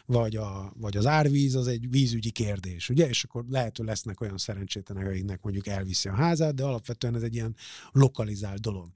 Vagy, 0.05 0.35
a, 0.35 0.73
vagy 0.77 0.97
az 0.97 1.05
árvíz 1.05 1.55
az 1.55 1.67
egy 1.67 1.89
vízügyi 1.89 2.29
kérdés, 2.29 2.89
ugye? 2.89 3.07
És 3.07 3.23
akkor 3.23 3.45
lehet, 3.49 3.77
hogy 3.77 3.85
lesznek 3.85 4.21
olyan 4.21 4.37
szerencsétlenek, 4.37 5.07
akiknek 5.07 5.41
mondjuk 5.41 5.67
elviszi 5.67 6.09
a 6.09 6.13
házát, 6.13 6.55
de 6.55 6.63
alapvetően 6.63 7.15
ez 7.15 7.21
egy 7.21 7.35
ilyen 7.35 7.55
lokalizált 7.91 8.61
dolog. 8.61 8.89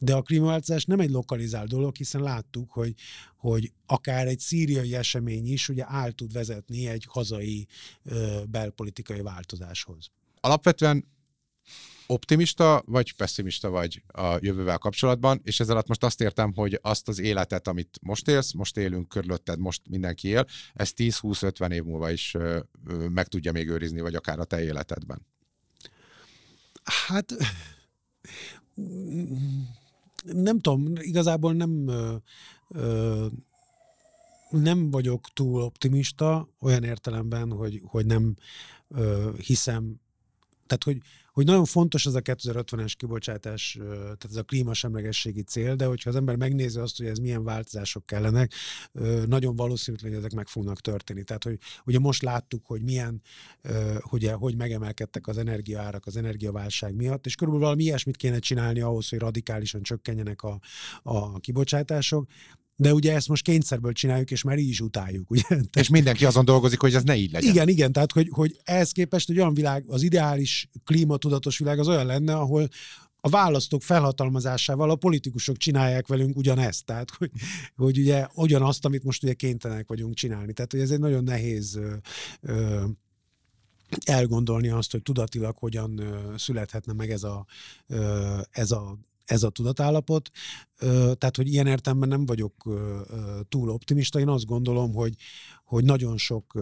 De 0.00 0.14
a 0.14 0.22
klímaváltozás 0.22 0.84
nem 0.84 1.00
egy 1.00 1.10
lokalizált 1.10 1.68
dolog, 1.68 1.96
hiszen 1.96 2.22
láttuk, 2.22 2.70
hogy, 2.70 2.94
hogy 3.36 3.72
akár 3.86 4.26
egy 4.26 4.38
szíriai 4.38 4.94
esemény 4.94 5.52
is 5.52 5.68
ugye 5.68 5.84
áll 5.86 6.10
tud 6.10 6.32
vezetni 6.32 6.86
egy 6.86 7.06
hazai 7.08 7.66
ö, 8.02 8.42
belpolitikai 8.48 9.20
változáshoz. 9.20 10.10
Alapvetően 10.40 11.04
optimista 12.06 12.82
vagy 12.86 13.16
pessimista 13.16 13.68
vagy 13.68 14.02
a 14.06 14.38
jövővel 14.40 14.78
kapcsolatban, 14.78 15.40
és 15.44 15.60
ezzel 15.60 15.74
alatt 15.74 15.88
most 15.88 16.04
azt 16.04 16.20
értem, 16.20 16.52
hogy 16.54 16.78
azt 16.82 17.08
az 17.08 17.18
életet, 17.18 17.68
amit 17.68 17.98
most 18.02 18.28
élsz, 18.28 18.52
most 18.52 18.76
élünk 18.76 19.08
körülötted, 19.08 19.58
most 19.58 19.82
mindenki 19.88 20.28
él, 20.28 20.46
ez 20.74 20.92
10-20-50 20.96 21.72
év 21.72 21.84
múlva 21.84 22.10
is 22.10 22.34
ö, 22.34 22.60
ö, 22.86 23.08
meg 23.08 23.28
tudja 23.28 23.52
még 23.52 23.68
őrizni, 23.68 24.00
vagy 24.00 24.14
akár 24.14 24.38
a 24.38 24.44
te 24.44 24.62
életedben. 24.62 25.26
Hát 26.84 27.34
nem 30.24 30.60
tudom, 30.60 30.92
igazából 30.96 31.52
nem 31.52 31.88
ö, 31.88 32.14
ö, 32.68 33.26
nem 34.50 34.90
vagyok 34.90 35.28
túl 35.32 35.62
optimista, 35.62 36.48
olyan 36.60 36.84
értelemben, 36.84 37.50
hogy, 37.52 37.82
hogy 37.84 38.06
nem 38.06 38.36
ö, 38.88 39.30
hiszem, 39.36 40.00
tehát 40.70 40.84
hogy 40.84 40.98
hogy 41.32 41.44
nagyon 41.44 41.64
fontos 41.64 42.06
ez 42.06 42.14
a 42.14 42.20
2050-es 42.20 42.92
kibocsátás, 42.96 43.78
tehát 43.82 44.24
ez 44.24 44.36
a 44.36 44.42
klímasemlegességi 44.42 45.42
cél, 45.42 45.74
de 45.74 45.84
hogyha 45.84 46.10
az 46.10 46.16
ember 46.16 46.36
megnézi 46.36 46.78
azt, 46.78 46.96
hogy 46.96 47.06
ez 47.06 47.18
milyen 47.18 47.44
változások 47.44 48.06
kellenek, 48.06 48.52
nagyon 49.26 49.56
valószínűleg, 49.56 50.06
hogy 50.06 50.18
ezek 50.18 50.32
meg 50.32 50.48
fognak 50.48 50.80
történni. 50.80 51.22
Tehát, 51.22 51.44
hogy 51.44 51.58
ugye 51.84 51.98
most 51.98 52.22
láttuk, 52.22 52.66
hogy 52.66 52.82
milyen, 52.82 53.22
hogy, 54.00 54.30
hogy 54.38 54.56
megemelkedtek 54.56 55.26
az 55.26 55.38
energiaárak 55.38 56.06
az 56.06 56.16
energiaválság 56.16 56.94
miatt, 56.94 57.26
és 57.26 57.34
körülbelül 57.34 57.66
valami 57.66 57.84
ilyesmit 57.84 58.16
kéne 58.16 58.38
csinálni 58.38 58.80
ahhoz, 58.80 59.08
hogy 59.08 59.18
radikálisan 59.18 59.82
csökkenjenek 59.82 60.42
a, 60.42 60.60
a 61.02 61.38
kibocsátások 61.38 62.26
de 62.80 62.94
ugye 62.94 63.14
ezt 63.14 63.28
most 63.28 63.42
kényszerből 63.42 63.92
csináljuk, 63.92 64.30
és 64.30 64.42
már 64.42 64.58
így 64.58 64.68
is 64.68 64.80
utáljuk. 64.80 65.30
Ugye? 65.30 65.42
És 65.72 65.88
mindenki 65.88 66.24
azon 66.24 66.44
dolgozik, 66.44 66.80
hogy 66.80 66.94
ez 66.94 67.02
ne 67.02 67.16
így 67.16 67.32
legyen. 67.32 67.50
Igen, 67.50 67.68
igen, 67.68 67.92
tehát 67.92 68.12
hogy, 68.12 68.28
hogy 68.30 68.60
ehhez 68.64 68.92
képest 68.92 69.30
egy 69.30 69.38
olyan 69.38 69.54
világ, 69.54 69.84
az 69.86 70.02
ideális 70.02 70.68
klímatudatos 70.84 71.58
világ 71.58 71.78
az 71.78 71.88
olyan 71.88 72.06
lenne, 72.06 72.34
ahol 72.34 72.68
a 73.20 73.28
választók 73.28 73.82
felhatalmazásával 73.82 74.90
a 74.90 74.96
politikusok 74.96 75.56
csinálják 75.56 76.06
velünk 76.06 76.36
ugyanezt, 76.36 76.84
tehát 76.84 77.10
hogy, 77.10 77.30
hogy 77.76 77.98
ugye 77.98 78.26
ugyanazt, 78.34 78.84
amit 78.84 79.04
most 79.04 79.22
ugye 79.22 79.32
kénytelenek 79.32 79.88
vagyunk 79.88 80.14
csinálni. 80.14 80.52
Tehát 80.52 80.72
hogy 80.72 80.80
ez 80.80 80.90
egy 80.90 80.98
nagyon 80.98 81.24
nehéz 81.24 81.74
ö, 81.74 81.94
ö, 82.40 82.84
elgondolni 84.04 84.68
azt, 84.68 84.90
hogy 84.90 85.02
tudatilag 85.02 85.56
hogyan 85.58 85.98
ö, 85.98 86.34
születhetne 86.36 86.92
meg 86.92 87.10
ez 87.10 87.22
a, 87.22 87.46
ö, 87.86 88.38
ez 88.50 88.70
a 88.70 88.98
ez 89.30 89.42
a 89.42 89.50
tudatállapot. 89.50 90.30
Tehát, 91.18 91.36
hogy 91.36 91.48
ilyen 91.48 91.66
értelemben 91.66 92.08
nem 92.08 92.26
vagyok 92.26 92.54
túl 93.48 93.68
optimista. 93.68 94.20
Én 94.20 94.28
azt 94.28 94.46
gondolom, 94.46 94.94
hogy, 94.94 95.14
hogy 95.64 95.84
nagyon 95.84 96.16
sok, 96.16 96.52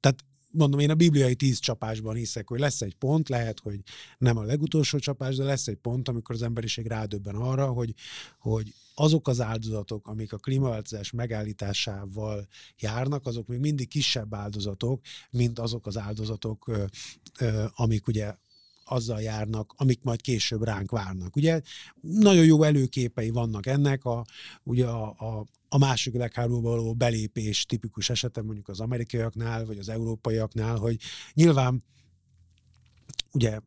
tehát 0.00 0.24
mondom, 0.50 0.80
én 0.80 0.90
a 0.90 0.94
bibliai 0.94 1.34
tíz 1.34 1.58
csapásban 1.58 2.14
hiszek, 2.14 2.48
hogy 2.48 2.58
lesz 2.58 2.80
egy 2.80 2.94
pont, 2.94 3.28
lehet, 3.28 3.60
hogy 3.60 3.80
nem 4.18 4.36
a 4.36 4.42
legutolsó 4.42 4.98
csapás, 4.98 5.36
de 5.36 5.44
lesz 5.44 5.66
egy 5.66 5.76
pont, 5.76 6.08
amikor 6.08 6.34
az 6.34 6.42
emberiség 6.42 6.86
rádöbben 6.86 7.34
arra, 7.34 7.66
hogy, 7.66 7.94
hogy 8.38 8.74
azok 8.94 9.28
az 9.28 9.40
áldozatok, 9.40 10.08
amik 10.08 10.32
a 10.32 10.38
klímaváltozás 10.38 11.10
megállításával 11.10 12.48
járnak, 12.78 13.26
azok 13.26 13.46
még 13.46 13.58
mindig 13.58 13.88
kisebb 13.88 14.34
áldozatok, 14.34 15.00
mint 15.30 15.58
azok 15.58 15.86
az 15.86 15.98
áldozatok, 15.98 16.70
amik 17.74 18.06
ugye 18.06 18.34
azzal 18.90 19.20
járnak, 19.20 19.74
amik 19.76 20.02
majd 20.02 20.20
később 20.20 20.62
ránk 20.62 20.90
várnak. 20.90 21.36
Ugye 21.36 21.60
nagyon 22.00 22.44
jó 22.44 22.62
előképei 22.62 23.30
vannak 23.30 23.66
ennek, 23.66 24.04
a, 24.04 24.24
ugye 24.62 24.86
a, 24.86 25.08
a, 25.18 25.46
a 25.68 25.78
második 25.78 26.12
világháborúba 26.12 26.68
való 26.68 26.94
belépés 26.94 27.66
tipikus 27.66 28.10
esete 28.10 28.42
mondjuk 28.42 28.68
az 28.68 28.80
amerikaiaknál, 28.80 29.64
vagy 29.64 29.78
az 29.78 29.88
európaiaknál, 29.88 30.76
hogy 30.76 30.98
nyilván 31.34 31.84
ugye 33.32 33.58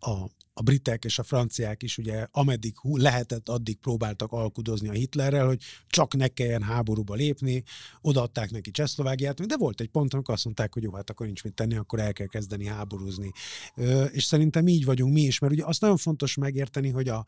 a, 0.00 0.26
a 0.56 0.62
britek 0.62 1.04
és 1.04 1.18
a 1.18 1.22
franciák 1.22 1.82
is 1.82 1.98
ugye 1.98 2.26
ameddig 2.30 2.74
lehetett, 2.82 3.48
addig 3.48 3.76
próbáltak 3.76 4.32
alkudozni 4.32 4.88
a 4.88 4.92
Hitlerrel, 4.92 5.46
hogy 5.46 5.62
csak 5.86 6.14
ne 6.14 6.28
kelljen 6.28 6.62
háborúba 6.62 7.14
lépni, 7.14 7.62
odaadták 8.00 8.50
neki 8.50 8.70
Csehszlovágiát, 8.70 9.46
de 9.46 9.56
volt 9.56 9.80
egy 9.80 9.88
pont, 9.88 10.14
amikor 10.14 10.34
azt 10.34 10.44
mondták, 10.44 10.74
hogy 10.74 10.82
jó, 10.82 10.94
hát 10.94 11.10
akkor 11.10 11.26
nincs 11.26 11.44
mit 11.44 11.54
tenni, 11.54 11.76
akkor 11.76 12.00
el 12.00 12.12
kell 12.12 12.26
kezdeni 12.26 12.66
háborúzni. 12.66 13.32
És 14.12 14.24
szerintem 14.24 14.68
így 14.68 14.84
vagyunk 14.84 15.12
mi 15.12 15.20
is, 15.20 15.38
mert 15.38 15.52
ugye 15.52 15.64
azt 15.64 15.80
nagyon 15.80 15.96
fontos 15.96 16.34
megérteni, 16.34 16.90
hogy 16.90 17.08
a, 17.08 17.24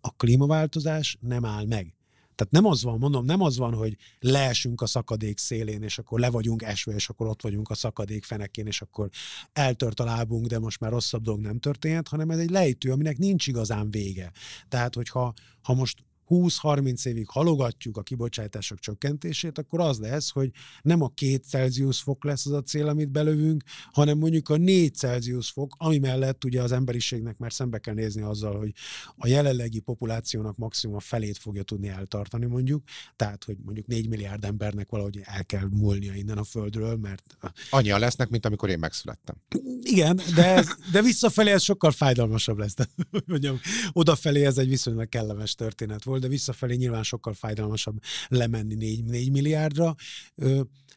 a 0.00 0.10
klímaváltozás 0.16 1.18
nem 1.20 1.44
áll 1.44 1.66
meg. 1.66 1.94
Tehát 2.34 2.52
nem 2.52 2.64
az 2.64 2.82
van, 2.82 2.98
mondom, 2.98 3.24
nem 3.24 3.42
az 3.42 3.56
van, 3.56 3.74
hogy 3.74 3.96
leesünk 4.18 4.80
a 4.80 4.86
szakadék 4.86 5.38
szélén, 5.38 5.82
és 5.82 5.98
akkor 5.98 6.20
le 6.20 6.30
vagyunk 6.30 6.62
esve, 6.62 6.92
és 6.94 7.08
akkor 7.08 7.26
ott 7.26 7.42
vagyunk 7.42 7.70
a 7.70 7.74
szakadék 7.74 8.24
fenekén, 8.24 8.66
és 8.66 8.82
akkor 8.82 9.08
eltört 9.52 10.00
a 10.00 10.04
lábunk, 10.04 10.46
de 10.46 10.58
most 10.58 10.80
már 10.80 10.90
rosszabb 10.90 11.22
dolog 11.22 11.40
nem 11.40 11.58
történhet, 11.58 12.08
hanem 12.08 12.30
ez 12.30 12.38
egy 12.38 12.50
lejtő, 12.50 12.92
aminek 12.92 13.18
nincs 13.18 13.46
igazán 13.46 13.90
vége. 13.90 14.32
Tehát, 14.68 14.94
hogyha 14.94 15.34
ha 15.62 15.74
most 15.74 16.04
20-30 16.28 17.06
évig 17.06 17.28
halogatjuk 17.28 17.96
a 17.96 18.02
kibocsátások 18.02 18.78
csökkentését, 18.78 19.58
akkor 19.58 19.80
az 19.80 19.98
lesz, 19.98 20.30
hogy 20.30 20.50
nem 20.82 21.02
a 21.02 21.08
két 21.08 21.44
Celsius 21.44 22.00
fok 22.00 22.24
lesz 22.24 22.46
az 22.46 22.52
a 22.52 22.62
cél, 22.62 22.88
amit 22.88 23.10
belövünk, 23.10 23.62
hanem 23.92 24.18
mondjuk 24.18 24.48
a 24.48 24.56
4 24.56 24.94
Celsius 24.94 25.50
fok, 25.50 25.74
ami 25.78 25.98
mellett 25.98 26.44
ugye 26.44 26.62
az 26.62 26.72
emberiségnek 26.72 27.38
már 27.38 27.52
szembe 27.52 27.78
kell 27.78 27.94
nézni 27.94 28.22
azzal, 28.22 28.58
hogy 28.58 28.72
a 29.16 29.26
jelenlegi 29.26 29.80
populációnak 29.80 30.56
maximum 30.56 30.96
a 30.96 31.00
felét 31.00 31.38
fogja 31.38 31.62
tudni 31.62 31.88
eltartani 31.88 32.46
mondjuk, 32.46 32.82
tehát 33.16 33.44
hogy 33.44 33.56
mondjuk 33.64 33.86
4 33.86 34.08
milliárd 34.08 34.44
embernek 34.44 34.90
valahogy 34.90 35.20
el 35.22 35.44
kell 35.44 35.68
múlnia 35.70 36.14
innen 36.14 36.38
a 36.38 36.44
földről, 36.44 36.96
mert... 36.96 37.36
Annyian 37.70 38.00
lesznek, 38.00 38.28
mint 38.28 38.46
amikor 38.46 38.68
én 38.68 38.78
megszülettem. 38.78 39.36
Igen, 39.82 40.20
de, 40.34 40.54
ez, 40.54 40.68
de 40.92 41.02
visszafelé 41.02 41.50
ez 41.50 41.62
sokkal 41.62 41.90
fájdalmasabb 41.90 42.58
lesz. 42.58 42.74
Tehát, 42.74 42.90
mondjam, 43.26 43.60
odafelé 43.92 44.44
ez 44.44 44.58
egy 44.58 44.68
viszonylag 44.68 45.08
kellemes 45.08 45.54
történet 45.54 46.04
volt, 46.04 46.13
de 46.18 46.28
visszafelé 46.28 46.74
nyilván 46.74 47.02
sokkal 47.02 47.32
fájdalmasabb 47.32 47.98
lemenni 48.28 48.74
4, 48.74 49.04
4 49.04 49.30
milliárdra. 49.30 49.94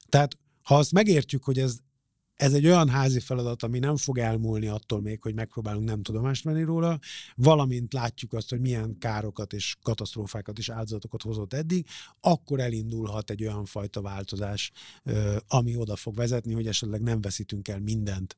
Tehát 0.09 0.38
ha 0.61 0.78
azt 0.78 0.91
megértjük, 0.91 1.43
hogy 1.43 1.59
ez, 1.59 1.78
ez 2.36 2.53
egy 2.53 2.65
olyan 2.65 2.89
házi 2.89 3.20
feladat, 3.20 3.63
ami 3.63 3.80
nem 3.80 3.97
fog 3.97 4.18
elmúlni 4.18 4.68
attól 4.68 5.01
még, 5.01 5.22
hogy 5.22 5.34
megpróbálunk 5.34 5.86
nem 5.86 6.01
tudomást 6.01 6.43
venni 6.43 6.63
róla, 6.63 6.99
valamint 7.36 7.93
látjuk 7.93 8.34
azt, 8.34 8.49
hogy 8.49 8.59
milyen 8.59 8.97
károkat 8.99 9.53
és 9.53 9.76
katasztrófákat 9.82 10.57
és 10.57 10.70
áldozatokat 10.70 11.22
hozott 11.22 11.53
eddig, 11.53 11.88
akkor 12.20 12.59
elindulhat 12.59 13.30
egy 13.30 13.43
olyan 13.43 13.65
fajta 13.65 14.01
változás, 14.01 14.72
ami 15.47 15.76
oda 15.76 15.95
fog 15.95 16.15
vezetni, 16.15 16.53
hogy 16.53 16.68
esetleg 16.68 17.01
nem 17.01 17.22
veszítünk 17.22 17.68
el 17.68 17.80
mindent 17.80 18.38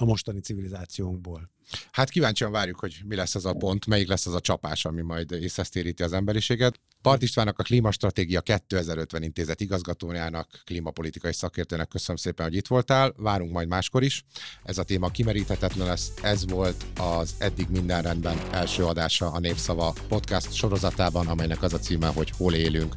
a 0.00 0.04
mostani 0.04 0.40
civilizációnkból. 0.40 1.50
Hát 1.90 2.10
kíváncsian 2.10 2.50
várjuk, 2.50 2.78
hogy 2.78 3.00
mi 3.04 3.14
lesz 3.14 3.34
az 3.34 3.44
a 3.44 3.52
pont, 3.52 3.86
melyik 3.86 4.08
lesz 4.08 4.26
az 4.26 4.34
a 4.34 4.40
csapás, 4.40 4.84
ami 4.84 5.02
majd 5.02 5.30
észesztéríti 5.30 6.02
az 6.02 6.12
emberiséget. 6.12 6.80
Part 7.02 7.22
Istvánnak 7.22 7.58
a 7.58 7.62
Klímastratégia 7.62 8.40
2050 8.40 9.22
intézet 9.22 9.60
igazgatójának, 9.60 10.62
klímapolitikai 10.64 11.32
szakértőnek 11.32 11.88
köszönöm 11.88 12.16
szépen, 12.16 12.46
hogy 12.46 12.54
itt 12.54 12.66
voltál. 12.66 13.14
Várunk 13.16 13.52
majd 13.52 13.68
máskor 13.68 14.02
is. 14.02 14.24
Ez 14.64 14.78
a 14.78 14.82
téma 14.82 15.08
kimeríthetetlen 15.08 15.86
lesz. 15.86 16.12
Ez 16.22 16.50
volt 16.50 16.84
az 16.96 17.34
Eddig 17.38 17.68
minden 17.68 18.02
rendben 18.02 18.38
első 18.52 18.84
adása 18.84 19.30
a 19.30 19.38
Népszava 19.38 19.94
podcast 20.08 20.52
sorozatában, 20.52 21.26
amelynek 21.26 21.62
az 21.62 21.72
a 21.72 21.78
címe, 21.78 22.06
hogy 22.06 22.30
Hol 22.36 22.54
élünk. 22.54 22.92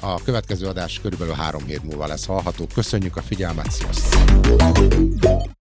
A 0.00 0.22
következő 0.22 0.66
adás 0.66 1.00
körülbelül 1.00 1.34
három 1.34 1.64
hét 1.64 1.82
múlva 1.82 2.06
lesz 2.06 2.26
hallható. 2.26 2.66
Köszönjük 2.74 3.16
a 3.16 3.22
figyelmet, 3.22 3.70
sziasztok! 3.70 5.52